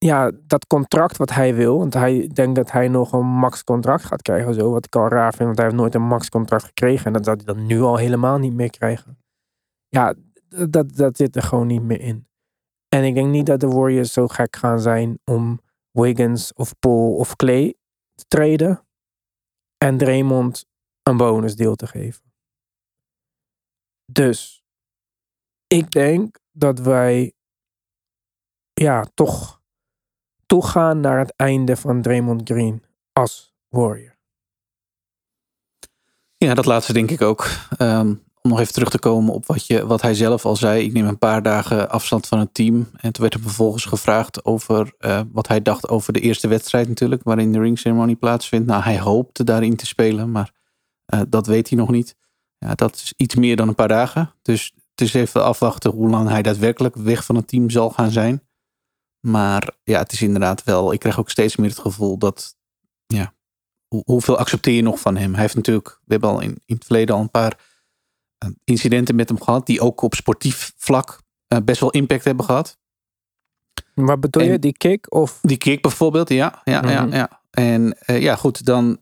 ja, 0.03 0.31
dat 0.47 0.67
contract 0.67 1.17
wat 1.17 1.31
hij 1.31 1.55
wil, 1.55 1.79
want 1.79 1.95
hij 1.95 2.31
denkt 2.33 2.55
dat 2.55 2.71
hij 2.71 2.89
nog 2.89 3.13
een 3.13 3.27
max 3.27 3.65
contract 3.65 4.05
gaat 4.05 4.23
krijgen, 4.23 4.55
zo, 4.55 4.71
wat 4.71 4.87
ik 4.87 4.97
al 4.97 5.09
raar 5.09 5.35
vind, 5.35 5.45
want 5.45 5.57
hij 5.57 5.67
heeft 5.67 5.79
nooit 5.79 5.95
een 5.95 6.03
max 6.03 6.29
contract 6.29 6.65
gekregen 6.65 7.07
en 7.07 7.13
dat 7.13 7.25
zou 7.25 7.37
hij 7.37 7.55
dan 7.55 7.67
nu 7.67 7.81
al 7.81 7.97
helemaal 7.97 8.39
niet 8.39 8.55
meer 8.55 8.71
krijgen. 8.71 9.19
Ja, 9.89 10.15
dat, 10.69 10.97
dat 10.97 11.17
zit 11.17 11.37
er 11.37 11.43
gewoon 11.43 11.67
niet 11.67 11.83
meer 11.83 12.01
in. 12.01 12.29
En 12.89 13.05
ik 13.05 13.15
denk 13.15 13.29
niet 13.29 13.47
dat 13.47 13.61
de 13.61 13.69
Warriors 13.69 14.13
zo 14.13 14.29
gek 14.29 14.57
gaan 14.57 14.81
zijn 14.81 15.19
om 15.25 15.61
Wiggins 15.91 16.55
of 16.55 16.79
Paul 16.79 17.15
of 17.15 17.37
Clay 17.37 17.75
te 18.15 18.25
treden 18.29 18.87
en 19.79 19.99
Draymond 19.99 20.67
een 21.03 21.17
bonusdeel 21.17 21.75
te 21.75 21.87
geven. 21.87 22.33
Dus 24.13 24.65
ik 25.67 25.91
denk 25.91 26.39
dat 26.51 26.79
wij 26.79 27.33
ja, 28.73 29.07
toch 29.15 29.62
toegaan 30.53 31.01
naar 31.01 31.19
het 31.19 31.33
einde 31.37 31.77
van 31.77 32.03
Draymond 32.03 32.41
Green 32.45 32.83
als 33.13 33.55
Warrior. 33.69 34.17
Ja, 36.37 36.55
dat 36.55 36.67
laatste 36.67 36.93
denk 36.93 37.11
ik 37.11 37.23
ook. 37.23 37.49
Um, 37.79 38.23
om 38.41 38.51
nog 38.51 38.61
even 38.61 38.73
terug 38.73 38.91
te 38.91 38.99
komen 38.99 39.35
op 39.35 39.47
wat, 39.47 39.67
je, 39.67 39.87
wat 39.87 40.03
hij 40.03 40.15
zelf 40.15 40.45
al 40.45 40.57
zei. 40.57 40.85
Ik 40.85 40.93
neem 40.93 41.07
een 41.07 41.19
paar 41.19 41.43
dagen 41.43 41.91
afstand 41.91 42.27
van 42.27 42.39
het 42.39 42.55
team. 42.55 42.89
En 42.97 43.13
toen 43.13 43.23
werd 43.23 43.35
er 43.35 43.41
vervolgens 43.41 43.85
gevraagd 43.85 44.45
over 44.45 44.95
uh, 44.99 45.21
wat 45.33 45.49
hij 45.49 45.63
dacht 45.63 45.89
over 45.89 46.13
de 46.13 46.21
eerste 46.21 46.49
wedstrijd 46.49 46.89
natuurlijk. 46.89 47.23
Waarin 47.23 47.53
de 47.53 47.61
ringceremonie 47.61 48.17
plaatsvindt. 48.17 48.67
Nou, 48.67 48.83
hij 48.83 49.01
hoopte 49.01 49.45
daarin 49.45 49.77
te 49.77 49.87
spelen, 49.87 50.31
maar 50.31 50.53
uh, 51.15 51.21
dat 51.29 51.47
weet 51.47 51.69
hij 51.69 51.79
nog 51.79 51.91
niet. 51.91 52.17
Ja, 52.59 52.75
dat 52.75 52.95
is 52.95 53.13
iets 53.17 53.35
meer 53.35 53.57
dan 53.57 53.69
een 53.69 53.75
paar 53.75 53.89
dagen. 53.89 54.35
Dus 54.43 54.73
het 54.91 55.01
is 55.01 55.15
even 55.15 55.45
afwachten 55.45 55.91
hoe 55.91 56.09
lang 56.09 56.29
hij 56.29 56.43
daadwerkelijk 56.43 56.97
weg 56.97 57.25
van 57.25 57.37
het 57.37 57.49
team 57.49 57.71
zal 57.71 57.91
gaan 57.91 58.11
zijn. 58.11 58.43
Maar 59.23 59.71
ja, 59.83 59.99
het 59.99 60.13
is 60.13 60.23
inderdaad 60.23 60.65
wel. 60.65 60.93
Ik 60.93 60.99
krijg 60.99 61.19
ook 61.19 61.31
steeds 61.31 61.57
meer 61.57 61.69
het 61.69 61.79
gevoel 61.79 62.19
dat. 62.19 62.57
Ja, 63.07 63.35
hoeveel 64.05 64.39
accepteer 64.39 64.75
je 64.75 64.83
nog 64.83 65.01
van 65.01 65.17
hem? 65.17 65.33
Hij 65.33 65.41
heeft 65.41 65.55
natuurlijk. 65.55 65.99
We 66.05 66.13
hebben 66.13 66.31
al 66.31 66.41
in, 66.41 66.61
in 66.65 66.75
het 66.75 66.85
verleden 66.85 67.15
al 67.15 67.21
een 67.21 67.31
paar 67.31 67.59
uh, 68.45 68.51
incidenten 68.65 69.15
met 69.15 69.29
hem 69.29 69.43
gehad. 69.43 69.67
die 69.67 69.81
ook 69.81 70.03
op 70.03 70.15
sportief 70.15 70.73
vlak 70.77 71.21
uh, 71.49 71.59
best 71.65 71.81
wel 71.81 71.91
impact 71.91 72.25
hebben 72.25 72.45
gehad. 72.45 72.79
Wat 73.95 74.21
bedoel 74.21 74.43
je? 74.43 74.59
Die 74.59 74.77
kick? 74.77 75.15
Of? 75.15 75.39
Die 75.43 75.57
kick 75.57 75.83
bijvoorbeeld, 75.83 76.29
ja. 76.29 76.61
ja, 76.65 76.81
mm 76.81 76.89
-hmm. 76.89 77.11
ja, 77.11 77.17
ja. 77.17 77.41
En 77.51 77.97
uh, 78.07 78.21
ja, 78.21 78.37
goed, 78.37 78.65
dan. 78.65 79.01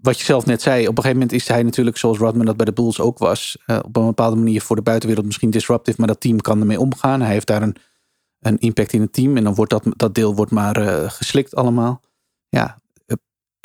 wat 0.00 0.18
je 0.18 0.24
zelf 0.24 0.46
net 0.46 0.62
zei, 0.62 0.80
op 0.80 0.88
een 0.88 1.02
gegeven 1.02 1.18
moment 1.18 1.32
is 1.32 1.48
hij 1.48 1.62
natuurlijk, 1.62 1.96
zoals 1.96 2.18
Rodman 2.18 2.46
dat 2.46 2.56
bij 2.56 2.66
de 2.66 2.72
Bulls 2.72 3.00
ook 3.00 3.18
was, 3.18 3.58
op 3.66 3.96
een 3.96 4.06
bepaalde 4.06 4.36
manier 4.36 4.62
voor 4.62 4.76
de 4.76 4.82
buitenwereld 4.82 5.26
misschien 5.26 5.50
disruptief, 5.50 5.98
maar 5.98 6.06
dat 6.06 6.20
team 6.20 6.40
kan 6.40 6.60
ermee 6.60 6.80
omgaan. 6.80 7.20
Hij 7.20 7.32
heeft 7.32 7.46
daar 7.46 7.62
een 7.62 7.76
een 8.46 8.58
impact 8.58 8.92
in 8.92 9.00
het 9.00 9.12
team. 9.12 9.36
En 9.36 9.44
dan 9.44 9.54
wordt 9.54 9.70
dat, 9.70 9.84
dat 9.96 10.14
deel 10.14 10.34
wordt 10.34 10.52
maar 10.52 10.82
uh, 10.82 11.10
geslikt 11.10 11.54
allemaal. 11.54 12.00
Ja, 12.48 12.80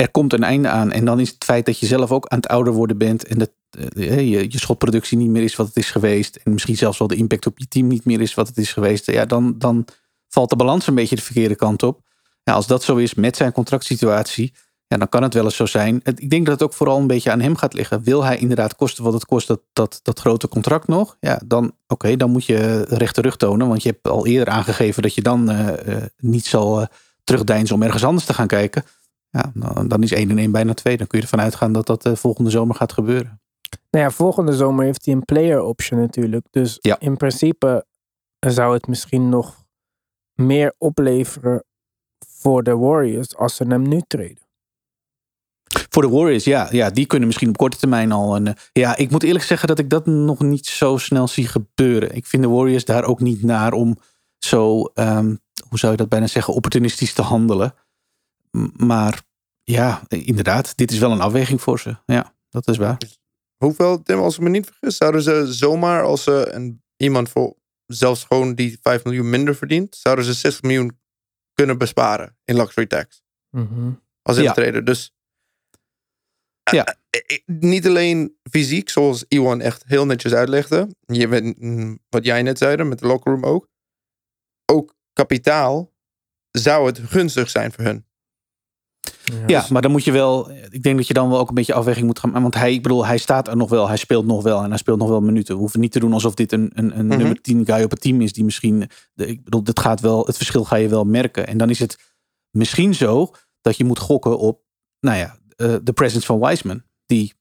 er 0.02 0.12
komt 0.12 0.34
een 0.34 0.44
einde 0.44 0.68
aan. 0.68 0.92
En 0.92 1.06
dan 1.06 1.20
is 1.20 1.30
het 1.30 1.44
feit 1.44 1.66
dat 1.66 1.80
je 1.80 1.86
zelf 1.86 2.12
ook 2.12 2.28
aan 2.28 2.38
het 2.38 2.48
ouder 2.48 2.74
worden 2.74 2.98
bent. 2.98 3.26
En 3.26 3.38
dat 3.38 3.52
eh, 3.70 4.16
je, 4.16 4.52
je 4.52 4.60
schotproductie 4.60 5.18
niet 5.18 5.30
meer 5.30 5.44
is 5.44 5.56
wat 5.56 5.68
het 5.68 5.78
is 5.78 5.92
geweest. 5.92 6.36
En 6.36 6.52
misschien 6.52 6.78
zelfs 6.78 6.98
wel 6.98 7.08
de 7.08 7.16
impact 7.16 7.46
op 7.46 7.60
je 7.60 7.68
team 7.68 7.88
niet 7.88 8.06
meer 8.06 8.22
is 8.22 8.34
wat 8.34 8.48
het 8.48 8.58
is 8.58 8.74
geweest. 8.74 9.06
Ja, 9.06 9.26
dan, 9.26 9.58
dan 9.58 9.86
valt 10.28 10.50
de 10.50 10.56
balans 10.56 10.88
een 10.88 10.96
beetje 10.96 11.16
de 11.16 11.22
verkeerde 11.22 11.56
kant 11.56 11.84
op. 11.84 12.02
Ja, 12.44 12.54
als 12.54 12.68
dat 12.68 12.84
zo 12.84 12.96
is 12.96 13.14
met 13.14 13.36
zijn 13.36 13.52
contractsituatie. 13.52 14.54
Ja, 14.92 14.98
dan 14.98 15.10
kan 15.10 15.24
het 15.24 15.34
wel 15.34 15.44
eens 15.44 15.56
zo 15.56 15.66
zijn. 15.66 16.02
Ik 16.04 16.30
denk 16.30 16.46
dat 16.46 16.54
het 16.54 16.64
ook 16.64 16.74
vooral 16.74 16.98
een 17.00 17.08
beetje 17.08 17.32
aan 17.32 17.40
hem 17.40 17.56
gaat 17.56 17.74
liggen. 17.74 18.04
Wil 18.04 18.24
hij 18.24 18.38
inderdaad 18.38 18.76
kosten 18.76 19.04
wat 19.04 19.14
het 19.14 19.26
kost, 19.26 19.48
dat, 19.48 19.62
dat, 19.74 20.00
dat 20.04 20.20
grote 20.20 20.48
contract 20.48 20.88
nog? 20.88 21.18
Ja, 21.20 21.42
dan, 21.46 21.76
oké, 21.88 22.16
dan 22.16 22.32
moet 22.32 22.46
je 22.46 22.86
rechte 22.88 23.22
rug 23.22 23.38
tonen. 23.38 23.68
Want 23.68 23.84
je 23.84 23.90
hebt 23.90 24.08
al 24.08 24.26
eerder 24.26 24.54
aangegeven 24.54 25.02
dat 25.02 25.16
je 25.16 25.22
dan 25.22 25.52
uh, 25.52 25.68
uh, 25.88 25.96
niet 26.18 26.46
zal 26.46 26.82
uh, 26.82 26.88
terugdeinzen 27.24 27.76
om 27.76 27.84
ergens 27.84 28.04
anders 28.04 28.26
te 28.26 28.34
gaan 28.34 28.48
kijken. 28.48 28.84
Ja, 29.30 29.52
dan, 29.54 29.88
dan 29.88 30.04
is 30.04 30.12
1 30.12 30.30
en 30.30 30.38
1 30.38 30.52
bijna 30.52 30.74
2. 30.74 30.98
Dan 30.98 31.08
kun 31.08 31.18
je 31.18 31.24
ervan 31.24 31.42
uitgaan 31.42 31.72
dat 31.72 31.86
dat 31.86 32.10
volgende 32.14 32.50
zomer 32.50 32.76
gaat 32.76 32.94
gebeuren. 32.94 33.42
Nou 33.90 34.06
ja, 34.06 34.12
volgende 34.12 34.56
zomer 34.56 34.86
heeft 34.86 35.06
hij 35.06 35.14
een 35.14 35.26
player 35.26 35.62
option 35.62 36.00
natuurlijk. 36.00 36.46
Dus 36.50 36.78
ja. 36.82 37.00
in 37.00 37.18
principe 37.18 37.86
zou 38.40 38.74
het 38.74 38.88
misschien 38.88 39.30
nog 39.30 39.66
meer 40.34 40.74
opleveren 40.78 41.64
voor 42.28 42.64
de 42.64 42.78
Warriors 42.78 43.36
als 43.36 43.56
ze 43.56 43.64
hem 43.68 43.88
nu 43.88 44.02
treden. 44.08 44.50
Voor 45.94 46.02
de 46.02 46.10
Warriors, 46.10 46.44
ja, 46.44 46.68
ja, 46.72 46.90
die 46.90 47.06
kunnen 47.06 47.28
misschien 47.28 47.50
op 47.50 47.58
korte 47.58 47.78
termijn 47.78 48.12
al. 48.12 48.36
Een, 48.36 48.56
ja, 48.74 48.98
ik 48.98 49.12
moet 49.12 49.24
eerlijk 49.24 49.46
zeggen 49.46 49.68
dat 49.68 49.80
ik 49.80 49.90
dat 49.90 50.06
nog 50.06 50.40
niet 50.40 50.66
zo 50.66 50.98
snel 50.98 51.28
zie 51.28 51.48
gebeuren. 51.48 52.16
Ik 52.16 52.26
vind 52.26 52.44
de 52.44 52.50
Warriors 52.50 52.86
daar 52.86 53.04
ook 53.04 53.20
niet 53.20 53.44
naar 53.44 53.74
om 53.74 53.98
zo, 54.38 54.92
um, 54.96 55.40
hoe 55.70 55.80
zou 55.80 55.92
je 55.92 55.98
dat 55.98 56.10
bijna 56.10 56.28
zeggen, 56.28 56.54
opportunistisch 56.54 57.14
te 57.14 57.22
handelen. 57.22 57.74
Maar 58.76 59.22
ja, 59.64 60.02
inderdaad, 60.08 60.78
dit 60.78 60.92
is 60.92 61.00
wel 61.00 61.12
een 61.12 61.22
afweging 61.22 61.62
voor 61.62 61.80
ze. 61.80 61.96
Ja, 62.06 62.34
dat 62.50 62.68
is 62.68 62.78
waar. 62.78 62.98
Hoeveel, 63.58 64.04
Tim, 64.04 64.20
als 64.20 64.36
ik 64.36 64.42
me 64.42 64.50
niet 64.50 64.66
vergis, 64.66 64.98
zouden 64.98 65.22
ze 65.22 65.54
zomaar 65.54 66.04
als 66.04 66.24
ze 66.24 66.50
een, 66.52 66.84
iemand 66.98 67.30
voor 67.30 67.56
zelfs 67.86 68.24
gewoon 68.24 68.56
die 68.56 68.80
5 68.82 69.04
miljoen 69.04 69.30
minder 69.30 69.56
verdient, 69.56 69.96
zouden 69.96 70.26
ze 70.26 70.34
60 70.34 70.62
miljoen 70.62 71.00
kunnen 71.54 71.78
besparen 71.78 72.38
in 72.46 72.56
luxury 72.56 72.88
tax. 72.88 73.24
Mm 73.50 73.68
-hmm. 73.68 74.02
Als 74.22 74.38
infiltrator. 74.38 74.76
Ja. 74.76 74.82
Dus 74.82 75.14
ja. 76.64 76.96
Uh, 77.32 77.38
niet 77.46 77.88
alleen 77.88 78.36
fysiek, 78.52 78.90
zoals 78.90 79.26
Iwan 79.28 79.62
echt 79.62 79.84
heel 79.86 80.06
netjes 80.06 80.34
uitlegde. 80.34 80.96
Je 81.06 81.28
bent, 81.28 81.58
wat 82.10 82.26
jij 82.26 82.42
net 82.42 82.58
zei, 82.58 82.84
met 82.84 83.00
de 83.00 83.08
locker 83.08 83.32
room 83.32 83.46
ook. 83.46 83.68
Ook 84.66 84.96
kapitaal 85.14 85.92
zou 86.52 86.86
het 86.86 87.00
gunstig 87.00 87.50
zijn 87.50 87.72
voor 87.72 87.84
hun. 87.84 88.06
Ja, 89.24 89.44
ja, 89.48 89.66
maar 89.70 89.82
dan 89.82 89.92
moet 89.92 90.04
je 90.04 90.12
wel. 90.12 90.52
Ik 90.52 90.84
denk 90.84 90.98
dat 90.98 91.08
je 91.08 91.14
dan 91.14 91.30
wel 91.30 91.40
ook 91.40 91.50
een 91.50 91.56
beetje 91.56 91.74
afweging 91.74 92.06
moet 92.06 92.20
gaan. 92.20 92.42
Want 92.42 92.56
hij, 92.56 92.74
ik 92.74 92.82
bedoel, 92.82 93.06
hij 93.06 93.18
staat 93.18 93.48
er 93.48 93.58
nog 93.58 93.70
wel. 93.70 93.88
Hij 93.88 93.98
speelt 93.98 94.26
nog 94.26 94.44
wel. 94.44 94.64
En 94.64 94.70
hij 94.70 94.78
speelt 94.78 95.00
nog 95.00 95.10
wel 95.10 95.22
minuten. 95.22 95.54
We 95.54 95.60
hoeven 95.60 95.80
niet 95.80 95.92
te 95.92 96.00
doen 96.00 96.14
alsof 96.14 96.34
dit 96.34 96.52
een, 96.52 96.72
een, 96.74 96.86
een 96.98 97.04
mm 97.04 97.10
-hmm. 97.10 97.18
nummer 97.18 97.42
10 97.42 97.66
guy 97.66 97.84
op 97.84 97.92
het 97.92 98.02
team 98.02 98.22
is. 98.22 98.34
Die 98.34 98.44
misschien. 98.44 98.90
De, 99.14 99.28
ik 99.28 99.44
bedoel, 99.44 99.64
dit 99.64 99.80
gaat 99.80 100.00
wel. 100.00 100.26
Het 100.26 100.38
verschil 100.38 100.64
ga 100.64 100.76
je 100.76 100.88
wel 100.88 101.04
merken. 101.04 101.48
En 101.48 101.58
dan 101.58 101.70
is 101.70 101.80
het 101.80 101.98
misschien 102.50 102.94
zo 102.94 103.32
dat 103.62 103.78
je 103.78 103.84
moet 103.84 104.00
gokken 104.00 104.38
op. 104.40 104.62
Nou 105.00 105.18
ja, 105.18 105.38
de 105.84 105.94
presence 105.94 106.26
van 106.26 106.40
Wiseman. 106.40 106.82
Die 107.06 107.34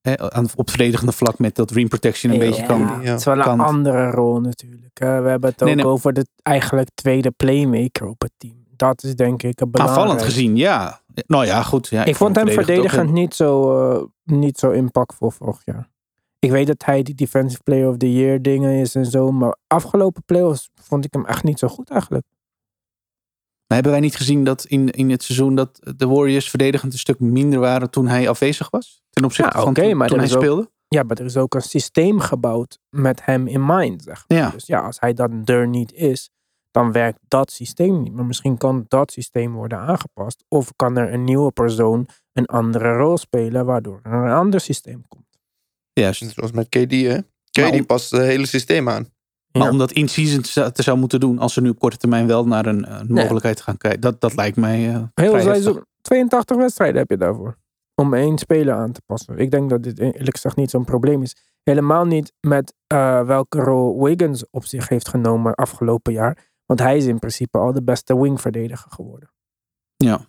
hè, 0.00 0.32
aan, 0.32 0.46
op 0.54 0.70
verdedigende 0.70 1.12
vlak 1.12 1.38
met 1.38 1.54
dat 1.54 1.70
ring 1.70 1.88
protection 1.88 2.32
een 2.32 2.38
ja, 2.38 2.48
beetje 2.48 2.66
kan. 2.66 2.80
Ja, 2.80 3.00
het 3.00 3.18
is 3.18 3.24
wel 3.24 3.46
een 3.46 3.60
andere 3.60 4.10
rol 4.10 4.40
natuurlijk. 4.40 4.98
Hè. 4.98 5.20
We 5.20 5.28
hebben 5.28 5.50
het 5.50 5.62
ook 5.62 5.68
Nee, 5.68 5.76
nee. 5.76 5.86
over 5.86 6.12
de 6.12 6.26
eigenlijk 6.42 6.88
tweede 6.94 7.30
playmaker 7.30 8.06
op 8.06 8.20
het 8.20 8.32
team. 8.36 8.56
Dat 8.76 9.02
is 9.02 9.14
denk 9.14 9.42
ik 9.42 9.60
een 9.60 9.70
belangrijk. 9.70 10.00
Aanvallend 10.00 10.26
gezien, 10.26 10.56
ja. 10.56 11.00
Nou 11.26 11.46
ja, 11.46 11.62
goed. 11.62 11.88
Ja, 11.88 12.04
Ik 12.04 12.16
vond 12.16 12.36
hem 12.36 12.48
verdedigend 12.48 13.12
niet 13.12 13.34
zo, 13.34 13.80
uh, 13.92 14.02
niet 14.24 14.58
zo 14.58 14.70
impactvol 14.70 15.30
vorig 15.30 15.60
jaar. 15.64 15.88
Ik 16.38 16.50
weet 16.50 16.66
dat 16.66 16.84
hij 16.84 17.02
die 17.02 17.14
Defensive 17.14 17.62
Player 17.62 17.88
of 17.88 17.96
the 17.96 18.12
Year 18.12 18.42
dingen 18.42 18.80
is 18.80 18.94
en 18.94 19.06
zo. 19.06 19.32
Maar 19.32 19.56
afgelopen 19.66 20.22
playoffs 20.24 20.70
vond 20.74 21.04
ik 21.04 21.12
hem 21.12 21.26
echt 21.26 21.42
niet 21.42 21.58
zo 21.58 21.68
goed 21.68 21.90
eigenlijk. 21.90 22.26
Maar 23.68 23.76
hebben 23.76 23.92
wij 23.92 24.00
niet 24.00 24.16
gezien 24.16 24.44
dat 24.44 24.64
in, 24.64 24.90
in 24.90 25.10
het 25.10 25.22
seizoen 25.22 25.54
dat 25.54 25.80
de 25.96 26.06
Warriors 26.06 26.48
verdedigend 26.50 26.92
een 26.92 26.98
stuk 26.98 27.20
minder 27.20 27.58
waren 27.60 27.90
toen 27.90 28.06
hij 28.08 28.28
afwezig 28.28 28.70
was? 28.70 29.02
Ten 29.10 29.24
opzichte 29.24 29.56
Ja, 29.56 29.60
van 29.62 29.70
oké, 29.70 29.82
toen, 29.82 29.96
maar 29.96 30.08
toen 30.08 30.18
hij 30.18 30.32
ook- 30.32 30.42
speelde? 30.42 30.70
Ja, 30.88 31.02
maar 31.02 31.16
er 31.18 31.24
is 31.24 31.36
ook 31.36 31.54
een 31.54 31.62
systeem 31.62 32.20
gebouwd 32.20 32.78
met 32.90 33.24
hem 33.24 33.46
in 33.46 33.66
mind. 33.66 34.02
Zeg 34.02 34.24
maar. 34.28 34.38
Ja. 34.38 34.50
Dus 34.50 34.66
ja, 34.66 34.80
als 34.80 35.00
hij 35.00 35.14
dan 35.14 35.42
er 35.44 35.68
niet 35.68 35.92
is, 35.92 36.30
dan 36.70 36.92
werkt 36.92 37.18
dat 37.28 37.50
systeem 37.50 38.02
niet. 38.02 38.12
Maar 38.12 38.24
misschien 38.24 38.56
kan 38.58 38.84
dat 38.88 39.12
systeem 39.12 39.52
worden 39.52 39.78
aangepast. 39.78 40.44
Of 40.48 40.72
kan 40.76 40.96
er 40.96 41.12
een 41.12 41.24
nieuwe 41.24 41.52
persoon 41.52 42.08
een 42.32 42.46
andere 42.46 42.92
rol 42.96 43.18
spelen, 43.18 43.64
waardoor 43.66 44.00
er 44.02 44.12
een 44.12 44.30
ander 44.32 44.60
systeem 44.60 45.02
komt. 45.08 45.26
Juist. 45.92 46.30
Zoals 46.34 46.52
met 46.52 46.68
KD, 46.68 46.90
hè? 46.92 47.18
KD 47.50 47.56
Maar 47.60 47.70
om- 47.72 47.86
past 47.86 48.10
het 48.10 48.20
hele 48.20 48.46
systeem 48.46 48.88
aan. 48.88 49.08
Maar 49.58 49.66
Ja. 49.66 49.72
om 49.72 49.78
dat 49.78 49.92
in 49.92 50.08
season 50.08 50.72
te, 50.72 50.82
zou 50.82 50.98
moeten 50.98 51.20
doen 51.20 51.38
als 51.38 51.52
ze 51.52 51.60
nu 51.60 51.68
op 51.68 51.78
korte 51.78 51.96
termijn 51.96 52.26
wel 52.26 52.46
naar 52.46 52.66
een, 52.66 52.92
een 53.00 53.12
mogelijkheid 53.12 53.60
gaan 53.60 53.76
kijken. 53.76 54.00
Dat, 54.00 54.20
dat 54.20 54.34
lijkt 54.34 54.56
mij 54.56 54.94
eh, 54.94 55.02
Heel 55.14 55.40
seizoen, 55.40 55.84
82 56.00 56.56
wedstrijden 56.56 56.98
heb 56.98 57.10
je 57.10 57.16
daarvoor. 57.16 57.56
Om 57.94 58.14
één 58.14 58.38
speler 58.38 58.74
aan 58.74 58.92
te 58.92 59.02
passen. 59.06 59.38
Ik 59.38 59.50
denk 59.50 59.70
dat 59.70 59.82
dit 59.82 59.98
eerlijk 59.98 60.34
gezegd 60.34 60.56
niet 60.56 60.70
zo'n 60.70 60.84
probleem 60.84 61.22
is. 61.22 61.36
Helemaal 61.62 62.04
niet 62.04 62.32
met 62.40 62.74
eh, 62.86 63.22
welke 63.26 63.60
rol 63.60 64.02
Wiggins 64.04 64.50
op 64.50 64.64
zich 64.64 64.88
heeft 64.88 65.08
genomen 65.08 65.54
afgelopen 65.54 66.12
jaar. 66.12 66.46
Want 66.66 66.80
hij 66.80 66.96
is 66.96 67.04
in 67.06 67.18
principe 67.18 67.58
al 67.58 67.72
de 67.72 67.82
beste 67.82 68.20
wingverdediger 68.20 68.90
geworden. 68.90 69.30
Ja. 69.96 70.20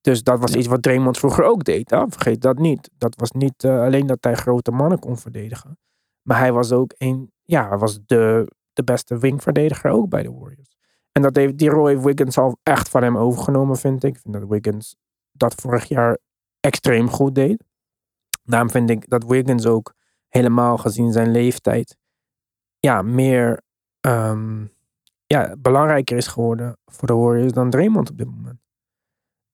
Dus 0.00 0.22
dat 0.22 0.38
was 0.40 0.52
Ja. 0.52 0.58
iets 0.58 0.66
wat 0.66 0.82
Draymond 0.82 1.18
vroeger 1.18 1.44
ook 1.44 1.64
deed. 1.64 1.90
Hè? 1.90 2.04
Vergeet 2.08 2.40
dat 2.40 2.58
niet. 2.58 2.90
Dat 2.98 3.14
was 3.16 3.30
niet 3.30 3.64
eh, 3.64 3.80
alleen 3.80 4.06
dat 4.06 4.18
hij 4.20 4.34
grote 4.34 4.70
mannen 4.70 4.98
kon 4.98 5.16
verdedigen. 5.18 5.78
Maar 6.22 6.38
hij 6.38 6.52
was 6.52 6.72
ook 6.72 6.94
een, 6.98 7.32
ja, 7.44 7.68
hij 7.68 7.78
was 7.78 7.98
de, 8.06 8.50
de 8.78 8.84
beste 8.84 9.18
wingverdediger 9.18 9.90
ook 9.90 10.08
bij 10.08 10.22
de 10.22 10.32
Warriors. 10.32 10.76
En 11.12 11.22
dat 11.22 11.36
heeft, 11.36 11.60
heeft 11.60 12.02
Wiggins 12.02 12.38
al 12.38 12.58
echt 12.62 12.88
van 12.88 13.02
hem 13.02 13.16
overgenomen, 13.16 13.76
vind 13.76 14.04
ik. 14.04 14.14
Ik 14.14 14.20
vind 14.20 14.34
dat 14.34 14.48
Wiggins 14.48 14.96
dat 15.32 15.54
vorig 15.54 15.84
jaar 15.84 16.18
extreem 16.60 17.08
goed 17.08 17.34
deed. 17.34 17.64
Daarom 18.44 18.70
vind 18.70 18.90
ik 18.90 19.08
dat 19.08 19.24
Wiggins 19.24 19.66
ook 19.66 19.94
helemaal 20.28 20.76
gezien 20.76 21.12
zijn 21.12 21.30
leeftijd 21.30 21.96
ja, 22.78 23.02
meer 23.02 23.62
ehm, 24.00 24.66
ja, 25.26 25.56
belangrijker 25.58 26.16
is 26.16 26.26
geworden 26.26 26.78
voor 26.84 27.08
de 27.08 27.14
Warriors 27.14 27.52
dan 27.52 27.70
Draymond 27.70 28.10
op 28.10 28.18
dit 28.18 28.26
moment. 28.26 28.60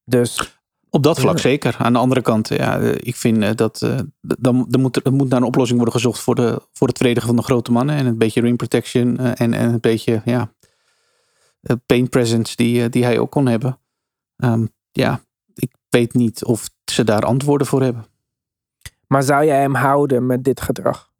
Dus 0.04 0.62
Op 0.94 1.02
dat 1.02 1.20
vlak 1.20 1.34
Ja. 1.34 1.40
zeker. 1.40 1.76
Aan 1.78 1.92
de 1.92 1.98
andere 1.98 2.22
kant, 2.22 2.48
ja, 2.48 2.80
eh, 2.80 2.94
ik 2.94 3.16
vind 3.16 3.42
eh, 3.42 3.50
dat 3.54 3.82
eh, 3.82 3.98
dan 4.20 4.66
er 4.70 4.78
moet, 4.78 5.04
er 5.06 5.12
moet 5.12 5.28
naar 5.28 5.40
een 5.40 5.46
oplossing 5.46 5.78
worden 5.78 5.94
gezocht 5.94 6.20
voor, 6.20 6.34
de, 6.34 6.62
voor 6.72 6.88
het 6.88 6.96
verdedigen 6.96 7.28
van 7.28 7.36
de 7.36 7.42
grote 7.42 7.72
mannen. 7.72 7.96
En 7.96 8.06
een 8.06 8.18
beetje 8.18 8.40
ring 8.40 8.56
protection 8.56 9.18
en, 9.18 9.54
en 9.54 9.72
een 9.72 9.80
beetje 9.80 10.22
ja, 10.24 10.52
paint 11.86 12.10
presence 12.10 12.56
die, 12.56 12.88
die 12.88 13.04
hij 13.04 13.18
ook 13.18 13.30
kon 13.30 13.46
hebben. 13.46 13.78
Ehm, 14.36 14.66
ja, 14.92 15.20
ik 15.54 15.70
weet 15.88 16.14
niet 16.14 16.44
of 16.44 16.70
ze 16.84 17.04
daar 17.04 17.22
antwoorden 17.22 17.66
voor 17.66 17.82
hebben. 17.82 18.06
Maar 19.06 19.22
zou 19.22 19.44
jij 19.44 19.60
hem 19.60 19.74
houden 19.74 20.26
met 20.26 20.44
dit 20.44 20.60
gedrag? 20.60 21.12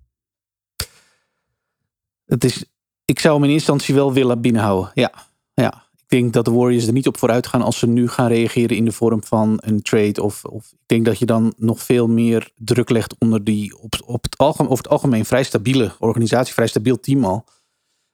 Het 2.25 2.45
is, 2.45 2.65
ik 3.05 3.21
zou 3.21 3.35
hem 3.35 3.45
in 3.45 3.51
instantie 3.51 3.95
wel 3.95 4.13
willen 4.13 4.41
binnenhouden. 4.41 4.91
Ja, 4.95 5.13
ja. 5.55 5.84
Ik 6.15 6.21
denk 6.21 6.33
dat 6.33 6.45
de 6.45 6.51
Warriors 6.51 6.87
er 6.87 6.93
niet 6.93 7.07
op 7.07 7.19
vooruit 7.19 7.47
gaan 7.47 7.63
als 7.63 7.79
ze 7.79 7.87
nu 7.87 8.09
gaan 8.09 8.29
reageren 8.29 8.77
in 8.77 8.85
de 8.85 8.93
vorm 8.93 9.25
van 9.25 9.59
een 9.61 9.83
trade. 9.83 10.23
Of, 10.23 10.45
of 10.45 10.73
ik 10.73 10.79
denk 10.87 11.05
dat 11.05 11.19
je 11.19 11.27
dan 11.27 11.55
nog 11.57 11.83
veel 11.83 12.09
meer 12.09 12.51
druk 12.57 12.91
legt 12.91 13.15
onder 13.19 13.45
die 13.45 13.79
op, 13.79 13.95
op 14.05 14.23
het 14.23 14.39
algemeen, 14.39 14.71
over 14.71 14.85
het 14.85 14.93
algemeen 14.93 15.25
vrij 15.25 15.43
stabiele 15.43 15.93
organisatie, 15.99 16.55
vrij 16.55 16.67
stabiel 16.67 17.01
team 17.01 17.25
al. 17.25 17.45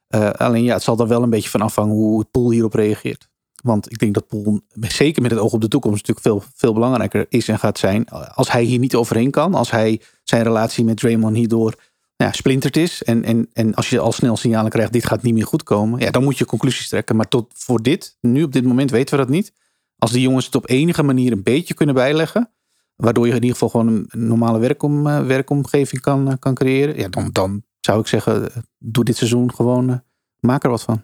Eh, 0.07 0.29
alleen 0.29 0.63
ja, 0.63 0.73
het 0.73 0.83
zal 0.83 0.99
er 0.99 1.07
wel 1.07 1.23
een 1.23 1.29
beetje 1.29 1.49
van 1.49 1.61
afhangen 1.61 1.95
hoe 1.95 2.19
het 2.19 2.31
pool 2.31 2.51
hierop 2.51 2.73
reageert. 2.73 3.29
Want 3.63 3.91
ik 3.91 3.97
denk 3.99 4.13
dat 4.13 4.27
Poel, 4.27 4.61
zeker 4.79 5.21
met 5.21 5.31
het 5.31 5.39
oog 5.39 5.53
op 5.53 5.61
de 5.61 5.67
toekomst, 5.67 6.07
natuurlijk 6.07 6.27
veel, 6.27 6.51
veel 6.55 6.73
belangrijker 6.73 7.25
is 7.29 7.47
en 7.47 7.59
gaat 7.59 7.79
zijn. 7.79 8.09
Als 8.09 8.51
hij 8.51 8.63
hier 8.63 8.79
niet 8.79 8.95
overheen 8.95 9.31
kan, 9.31 9.53
als 9.53 9.71
hij 9.71 10.01
zijn 10.23 10.43
relatie 10.43 10.83
met 10.83 10.97
Draymond 10.97 11.35
hierdoor 11.35 11.75
ja, 12.21 12.31
splinterd 12.31 12.77
is. 12.77 13.03
En, 13.03 13.23
en, 13.23 13.49
en 13.53 13.73
als 13.73 13.89
je 13.89 13.99
al 13.99 14.11
snel 14.11 14.37
signalen 14.37 14.71
krijgt, 14.71 14.93
dit 14.93 15.05
gaat 15.05 15.21
niet 15.21 15.33
meer 15.33 15.45
goed 15.45 15.63
komen. 15.63 15.99
Ja, 15.99 16.11
dan 16.11 16.23
moet 16.23 16.37
je 16.37 16.45
conclusies 16.45 16.87
trekken. 16.87 17.15
Maar 17.15 17.27
tot 17.27 17.53
voor 17.55 17.81
dit, 17.81 18.17
nu 18.21 18.43
op 18.43 18.51
dit 18.51 18.63
moment 18.63 18.91
weten 18.91 19.17
we 19.17 19.23
dat 19.23 19.33
niet. 19.33 19.53
Als 19.97 20.11
die 20.11 20.21
jongens 20.21 20.45
het 20.45 20.55
op 20.55 20.69
enige 20.69 21.03
manier 21.03 21.31
een 21.31 21.43
beetje 21.43 21.73
kunnen 21.73 21.95
bijleggen. 21.95 22.51
Waardoor 22.95 23.25
je 23.25 23.33
in 23.33 23.41
ieder 23.41 23.51
geval 23.51 23.69
gewoon 23.69 23.87
een, 23.87 24.27
normale 24.27 24.59
werkom, 24.59 25.07
uh, 25.07 25.25
werkomgeving 25.25 26.01
kan, 26.01 26.27
uh, 26.27 26.33
kan 26.39 26.53
creëren. 26.53 26.95
Ja, 26.95 27.09
dan, 27.09 27.29
dan 27.31 27.63
zou 27.79 27.99
ik 27.99 28.07
zeggen, 28.07 28.41
uh, 28.41 28.47
doe 28.77 29.03
dit 29.03 29.17
seizoen 29.17 29.53
gewoon, 29.53 29.89
uh, 29.89 29.95
maak 30.39 30.63
er 30.63 30.69
wat 30.69 30.83
van. 30.83 31.03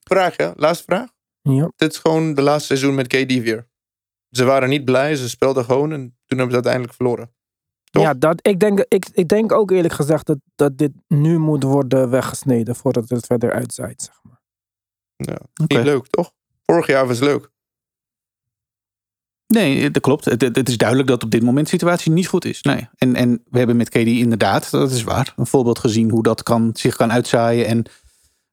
Vraag, 0.00 0.36
ja? 0.36 0.52
Laatste 0.56 0.84
vraag. 0.84 1.08
Ja. 1.42 1.72
Dit 1.76 1.92
is 1.92 1.98
gewoon 1.98 2.34
de 2.34 2.42
laatste 2.42 2.66
seizoen 2.66 2.94
met 2.94 3.06
KD 3.06 3.42
weer. 3.42 3.68
Ze 4.30 4.44
waren 4.44 4.68
niet 4.68 4.84
blij, 4.84 5.16
ze 5.16 5.28
speelden 5.28 5.64
gewoon 5.64 5.92
en 5.92 6.00
toen 6.00 6.38
hebben 6.38 6.48
ze 6.48 6.54
uiteindelijk 6.54 6.94
verloren. 6.94 7.34
Toch? 7.90 8.02
Ja, 8.02 8.14
dat, 8.14 8.46
ik, 8.46 8.60
denk, 8.60 8.84
ik, 8.88 9.08
ik 9.12 9.28
denk 9.28 9.52
ook 9.52 9.70
eerlijk 9.70 9.94
gezegd 9.94 10.26
dat, 10.26 10.38
dat 10.54 10.78
dit 10.78 10.92
nu 11.08 11.38
moet 11.38 11.62
worden 11.62 12.10
weggesneden 12.10 12.76
voordat 12.76 13.08
het 13.08 13.26
verder 13.26 13.52
uitzaait, 13.52 14.02
zeg 14.02 14.20
maar. 14.22 14.40
Ja. 15.16 15.38
Niet 15.66 15.84
leuk, 15.84 16.06
toch? 16.06 16.32
Vorig 16.62 16.86
jaar 16.86 17.06
was 17.06 17.18
het 17.18 17.28
leuk. 17.28 17.50
Nee, 19.46 19.90
dat 19.90 20.02
klopt. 20.02 20.24
Het, 20.24 20.40
het- 20.40 20.68
is 20.68 20.76
duidelijk 20.76 21.08
dat 21.08 21.22
op 21.24 21.30
dit 21.30 21.42
moment 21.42 21.64
de 21.66 21.72
situatie 21.72 22.12
niet 22.12 22.26
goed 22.28 22.44
is. 22.44 22.62
Nee. 22.62 22.88
En, 22.96 23.14
en 23.14 23.42
we 23.50 23.58
hebben 23.58 23.76
met 23.76 23.88
KD 23.88 23.94
inderdaad, 23.96 24.70
dat 24.70 24.90
is 24.90 25.02
waar, 25.02 25.32
een 25.36 25.46
voorbeeld 25.46 25.78
gezien 25.78 26.10
hoe 26.10 26.22
dat 26.22 26.42
kan, 26.42 26.70
zich 26.72 26.96
kan 26.96 27.12
uitzaaien 27.12 27.66
en 27.66 27.84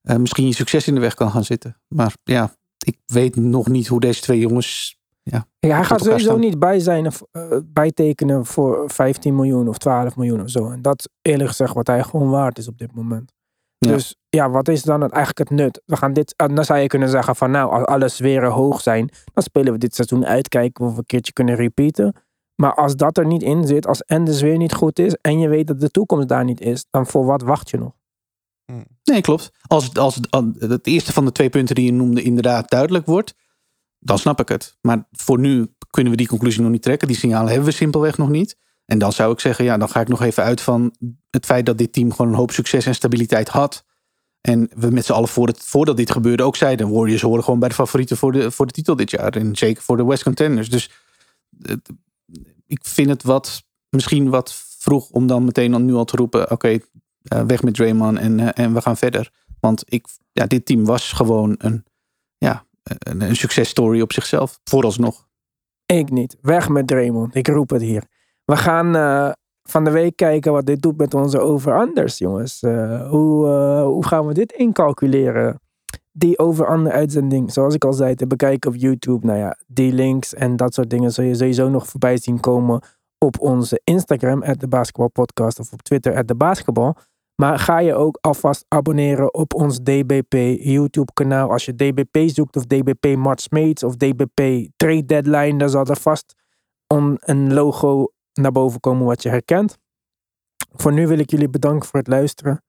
eh, 0.01 0.15
misschien 0.15 0.47
je 0.47 0.53
succes 0.53 0.87
in 0.87 0.93
de 0.95 0.99
weg 0.99 1.13
kan 1.13 1.31
gaan 1.31 1.43
zitten. 1.43 1.81
Maar 1.87 2.13
ja, 2.23 2.55
ik 2.77 2.97
weet 3.05 3.35
nog 3.35 3.67
niet 3.67 3.87
hoe 3.87 3.99
deze 3.99 4.21
twee 4.21 4.39
jongens. 4.39 4.99
Ja, 5.29 5.47
hij 5.59 5.83
gaat 5.83 6.01
sowieso 6.01 6.25
staan. 6.25 6.39
niet 6.39 6.59
bij 6.59 6.79
zijn, 6.79 7.05
of, 7.05 7.23
eh, 7.31 7.57
bijtekenen 7.65 8.45
voor 8.45 8.83
15 8.89 9.35
miljoen 9.35 9.67
of 9.67 9.77
12 9.77 10.15
miljoen 10.15 10.41
of 10.41 10.49
zo. 10.49 10.69
En 10.69 10.81
dat 10.81 10.99
is 10.99 11.07
eerlijk 11.21 11.49
gezegd 11.49 11.73
wat 11.73 11.87
hij 11.87 12.03
gewoon 12.03 12.29
waard 12.29 12.57
is 12.57 12.67
op 12.67 12.77
dit 12.77 12.95
moment. 12.95 13.31
Ja. 13.77 13.91
Dus 13.91 14.15
ja, 14.29 14.49
wat 14.49 14.67
is 14.67 14.83
dan 14.83 15.01
het, 15.01 15.11
eigenlijk 15.11 15.49
het 15.49 15.59
nut? 15.59 15.81
We 15.85 15.97
gaan 15.97 16.13
dit, 16.13 16.33
en 16.35 16.55
dan 16.55 16.65
zou 16.65 16.79
je 16.79 16.87
kunnen 16.87 17.09
zeggen 17.09 17.35
van 17.35 17.51
nou, 17.51 17.71
als 17.71 17.85
alles 17.85 18.19
weer 18.19 18.45
hoog 18.45 18.81
zijn, 18.81 19.09
dan 19.33 19.43
spelen 19.43 19.73
we 19.73 19.79
dit 19.79 19.95
seizoen 19.95 20.25
uit, 20.25 20.47
kijken 20.47 20.85
of 20.85 20.91
we 20.91 20.97
een 20.97 21.05
keertje 21.05 21.33
kunnen 21.33 21.55
repeaten. 21.55 22.15
Maar 22.55 22.73
als 22.75 22.95
dat 22.95 23.17
er 23.17 23.25
niet 23.25 23.43
in 23.43 23.67
zit, 23.67 23.87
als 23.87 24.01
Enders 24.01 24.41
weer 24.41 24.57
niet 24.57 24.73
goed 24.73 24.99
is 24.99 25.15
en 25.21 25.39
je 25.39 25.47
weet 25.47 25.67
dat 25.67 25.79
de 25.79 25.89
toekomst 25.89 26.27
daar 26.27 26.43
niet 26.43 26.61
is, 26.61 26.85
dan 26.89 27.07
voor 27.07 27.25
wat 27.25 27.41
wacht 27.41 27.69
je 27.69 27.77
nog? 27.77 27.91
Nee, 29.03 29.21
klopt. 29.21 29.51
Als, 29.67 29.93
als, 29.93 30.19
als 30.29 30.49
het 30.59 30.87
eerste 30.87 31.13
van 31.13 31.25
de 31.25 31.31
twee 31.31 31.49
punten 31.49 31.75
die 31.75 31.85
je 31.85 31.93
noemde 31.93 32.21
inderdaad 32.21 32.69
duidelijk 32.69 33.05
wordt, 33.05 33.33
dan 33.99 34.19
snap 34.19 34.39
ik 34.39 34.49
het. 34.49 34.77
Maar 34.81 35.07
voor 35.11 35.39
nu 35.39 35.73
kunnen 35.89 36.11
we 36.11 36.17
die 36.17 36.27
conclusie 36.27 36.61
nog 36.61 36.71
niet 36.71 36.81
trekken. 36.81 37.07
Die 37.07 37.17
signalen 37.17 37.47
hebben 37.47 37.69
we 37.69 37.75
simpelweg 37.75 38.17
nog 38.17 38.29
niet. 38.29 38.57
En 38.85 38.97
dan 38.97 39.11
zou 39.13 39.33
ik 39.33 39.39
zeggen, 39.39 39.65
ja, 39.65 39.77
dan 39.77 39.89
ga 39.89 40.01
ik 40.01 40.07
nog 40.07 40.21
even 40.21 40.43
uit 40.43 40.61
van 40.61 40.95
het 41.29 41.45
feit 41.45 41.65
dat 41.65 41.77
dit 41.77 41.93
team 41.93 42.11
gewoon 42.11 42.31
een 42.31 42.37
hoop 42.37 42.51
succes 42.51 42.85
en 42.85 42.95
stabiliteit 42.95 43.49
had. 43.49 43.85
En 44.41 44.69
we 44.75 44.89
met 44.89 45.05
z'n 45.05 45.11
allen 45.11 45.29
voor 45.29 45.53
voordat 45.57 45.97
dit 45.97 46.11
gebeurde 46.11 46.43
ook 46.43 46.55
zeiden, 46.55 46.91
Warriors 46.91 47.21
horen 47.21 47.43
gewoon 47.43 47.59
bij 47.59 47.69
de 47.69 47.75
favorieten 47.75 48.17
voor 48.17 48.31
de, 48.31 48.51
voor 48.51 48.65
de 48.65 48.73
titel 48.73 48.95
dit 48.95 49.11
jaar. 49.11 49.35
En 49.35 49.55
zeker 49.55 49.83
voor 49.83 49.97
de 49.97 50.05
West 50.05 50.23
Contenders. 50.23 50.69
Dus 50.69 50.91
ik 52.67 52.79
vind 52.81 53.09
het 53.09 53.23
wat, 53.23 53.63
misschien 53.89 54.29
wat 54.29 54.53
vroeg 54.77 55.09
om 55.09 55.27
dan 55.27 55.43
meteen 55.43 55.73
al 55.73 55.79
nu 55.79 55.93
al 55.93 56.05
te 56.05 56.15
roepen, 56.15 56.51
oké, 56.51 56.79
eh, 57.21 57.41
weg 57.41 57.63
met 57.63 57.73
Draymond 57.73 58.17
en, 58.17 58.39
eh, 58.39 58.65
en 58.65 58.73
we 58.73 58.81
gaan 58.81 58.97
verder. 58.97 59.31
Want 59.59 59.83
ik, 59.85 60.07
ja, 60.31 60.45
dit 60.45 60.65
team 60.65 60.85
was 60.85 61.11
gewoon 61.11 61.55
een, 61.57 61.85
een, 62.97 63.35
successtory 63.35 64.01
op 64.01 64.13
zichzelf, 64.13 64.59
vooralsnog. 64.63 65.27
Ik 65.85 66.09
niet. 66.09 66.37
Weg 66.41 66.69
met 66.69 66.87
Draymond. 66.87 67.35
Ik 67.35 67.47
roep 67.47 67.69
het 67.69 67.81
hier. 67.81 68.03
We 68.45 68.57
gaan 68.57 68.95
eh, 68.95 69.31
van 69.63 69.83
de 69.83 69.91
week 69.91 70.15
kijken 70.15 70.51
wat 70.51 70.65
dit 70.65 70.81
doet 70.81 70.97
met 70.97 71.13
onze 71.13 71.39
over-unders, 71.39 72.17
jongens. 72.17 72.61
Eh, 72.61 73.09
hoe, 73.09 73.47
eh, 73.47 73.83
hoe 73.83 74.05
gaan 74.05 74.25
we 74.25 74.33
dit 74.33 74.51
incalculeren? 74.51 75.59
Die 76.11 76.39
over-under 76.39 76.91
uitzending, 76.91 77.51
zoals 77.51 77.75
ik 77.75 77.85
al 77.85 77.93
zei, 77.93 78.15
te 78.15 78.27
bekijken 78.27 78.69
op 78.69 78.75
YouTube. 78.75 79.25
Nou 79.25 79.39
ja, 79.39 79.57
die 79.67 79.93
links 79.93 80.33
en 80.33 80.55
dat 80.55 80.73
soort 80.73 80.89
dingen 80.89 81.11
zul 81.11 81.23
je 81.23 81.35
sowieso 81.35 81.69
nog 81.69 81.87
voorbij 81.87 82.17
zien 82.17 82.39
komen 82.39 82.81
op 83.17 83.39
onze 83.39 83.81
Instagram, 83.83 84.43
de 84.57 84.67
basketbalpodcast, 84.67 85.59
of 85.59 85.73
op 85.73 85.81
Twitter, 85.81 86.25
de 86.25 86.35
basketbal. 86.35 86.97
Maar 87.41 87.59
ga 87.59 87.79
je 87.79 87.93
ook 87.93 88.17
alvast 88.21 88.65
abonneren 88.67 89.33
op 89.33 89.53
ons 89.53 89.79
DBP 89.79 90.33
YouTube 90.59 91.13
kanaal. 91.13 91.51
Als 91.51 91.65
je 91.65 91.75
DBP 91.75 92.29
zoekt 92.29 92.55
of 92.55 92.65
DBP 92.65 93.15
March 93.15 93.49
Mates 93.49 93.83
of 93.83 93.95
DBP 93.95 94.69
Trade 94.75 95.05
Deadline, 95.05 95.57
dan 95.57 95.69
zal 95.69 95.85
er 95.85 95.97
vast 95.97 96.35
een 96.87 97.53
logo 97.53 98.11
naar 98.33 98.51
boven 98.51 98.79
komen 98.79 99.05
wat 99.05 99.23
je 99.23 99.29
herkent. 99.29 99.77
Voor 100.75 100.93
nu 100.93 101.07
wil 101.07 101.19
ik 101.19 101.31
jullie 101.31 101.49
bedanken 101.49 101.87
voor 101.87 101.99
het 101.99 102.07
luisteren. 102.07 102.63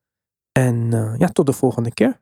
En 0.51 0.93
eh, 0.93 1.13
ja, 1.17 1.27
tot 1.27 1.45
de 1.45 1.53
volgende 1.53 1.93
keer. 1.93 2.21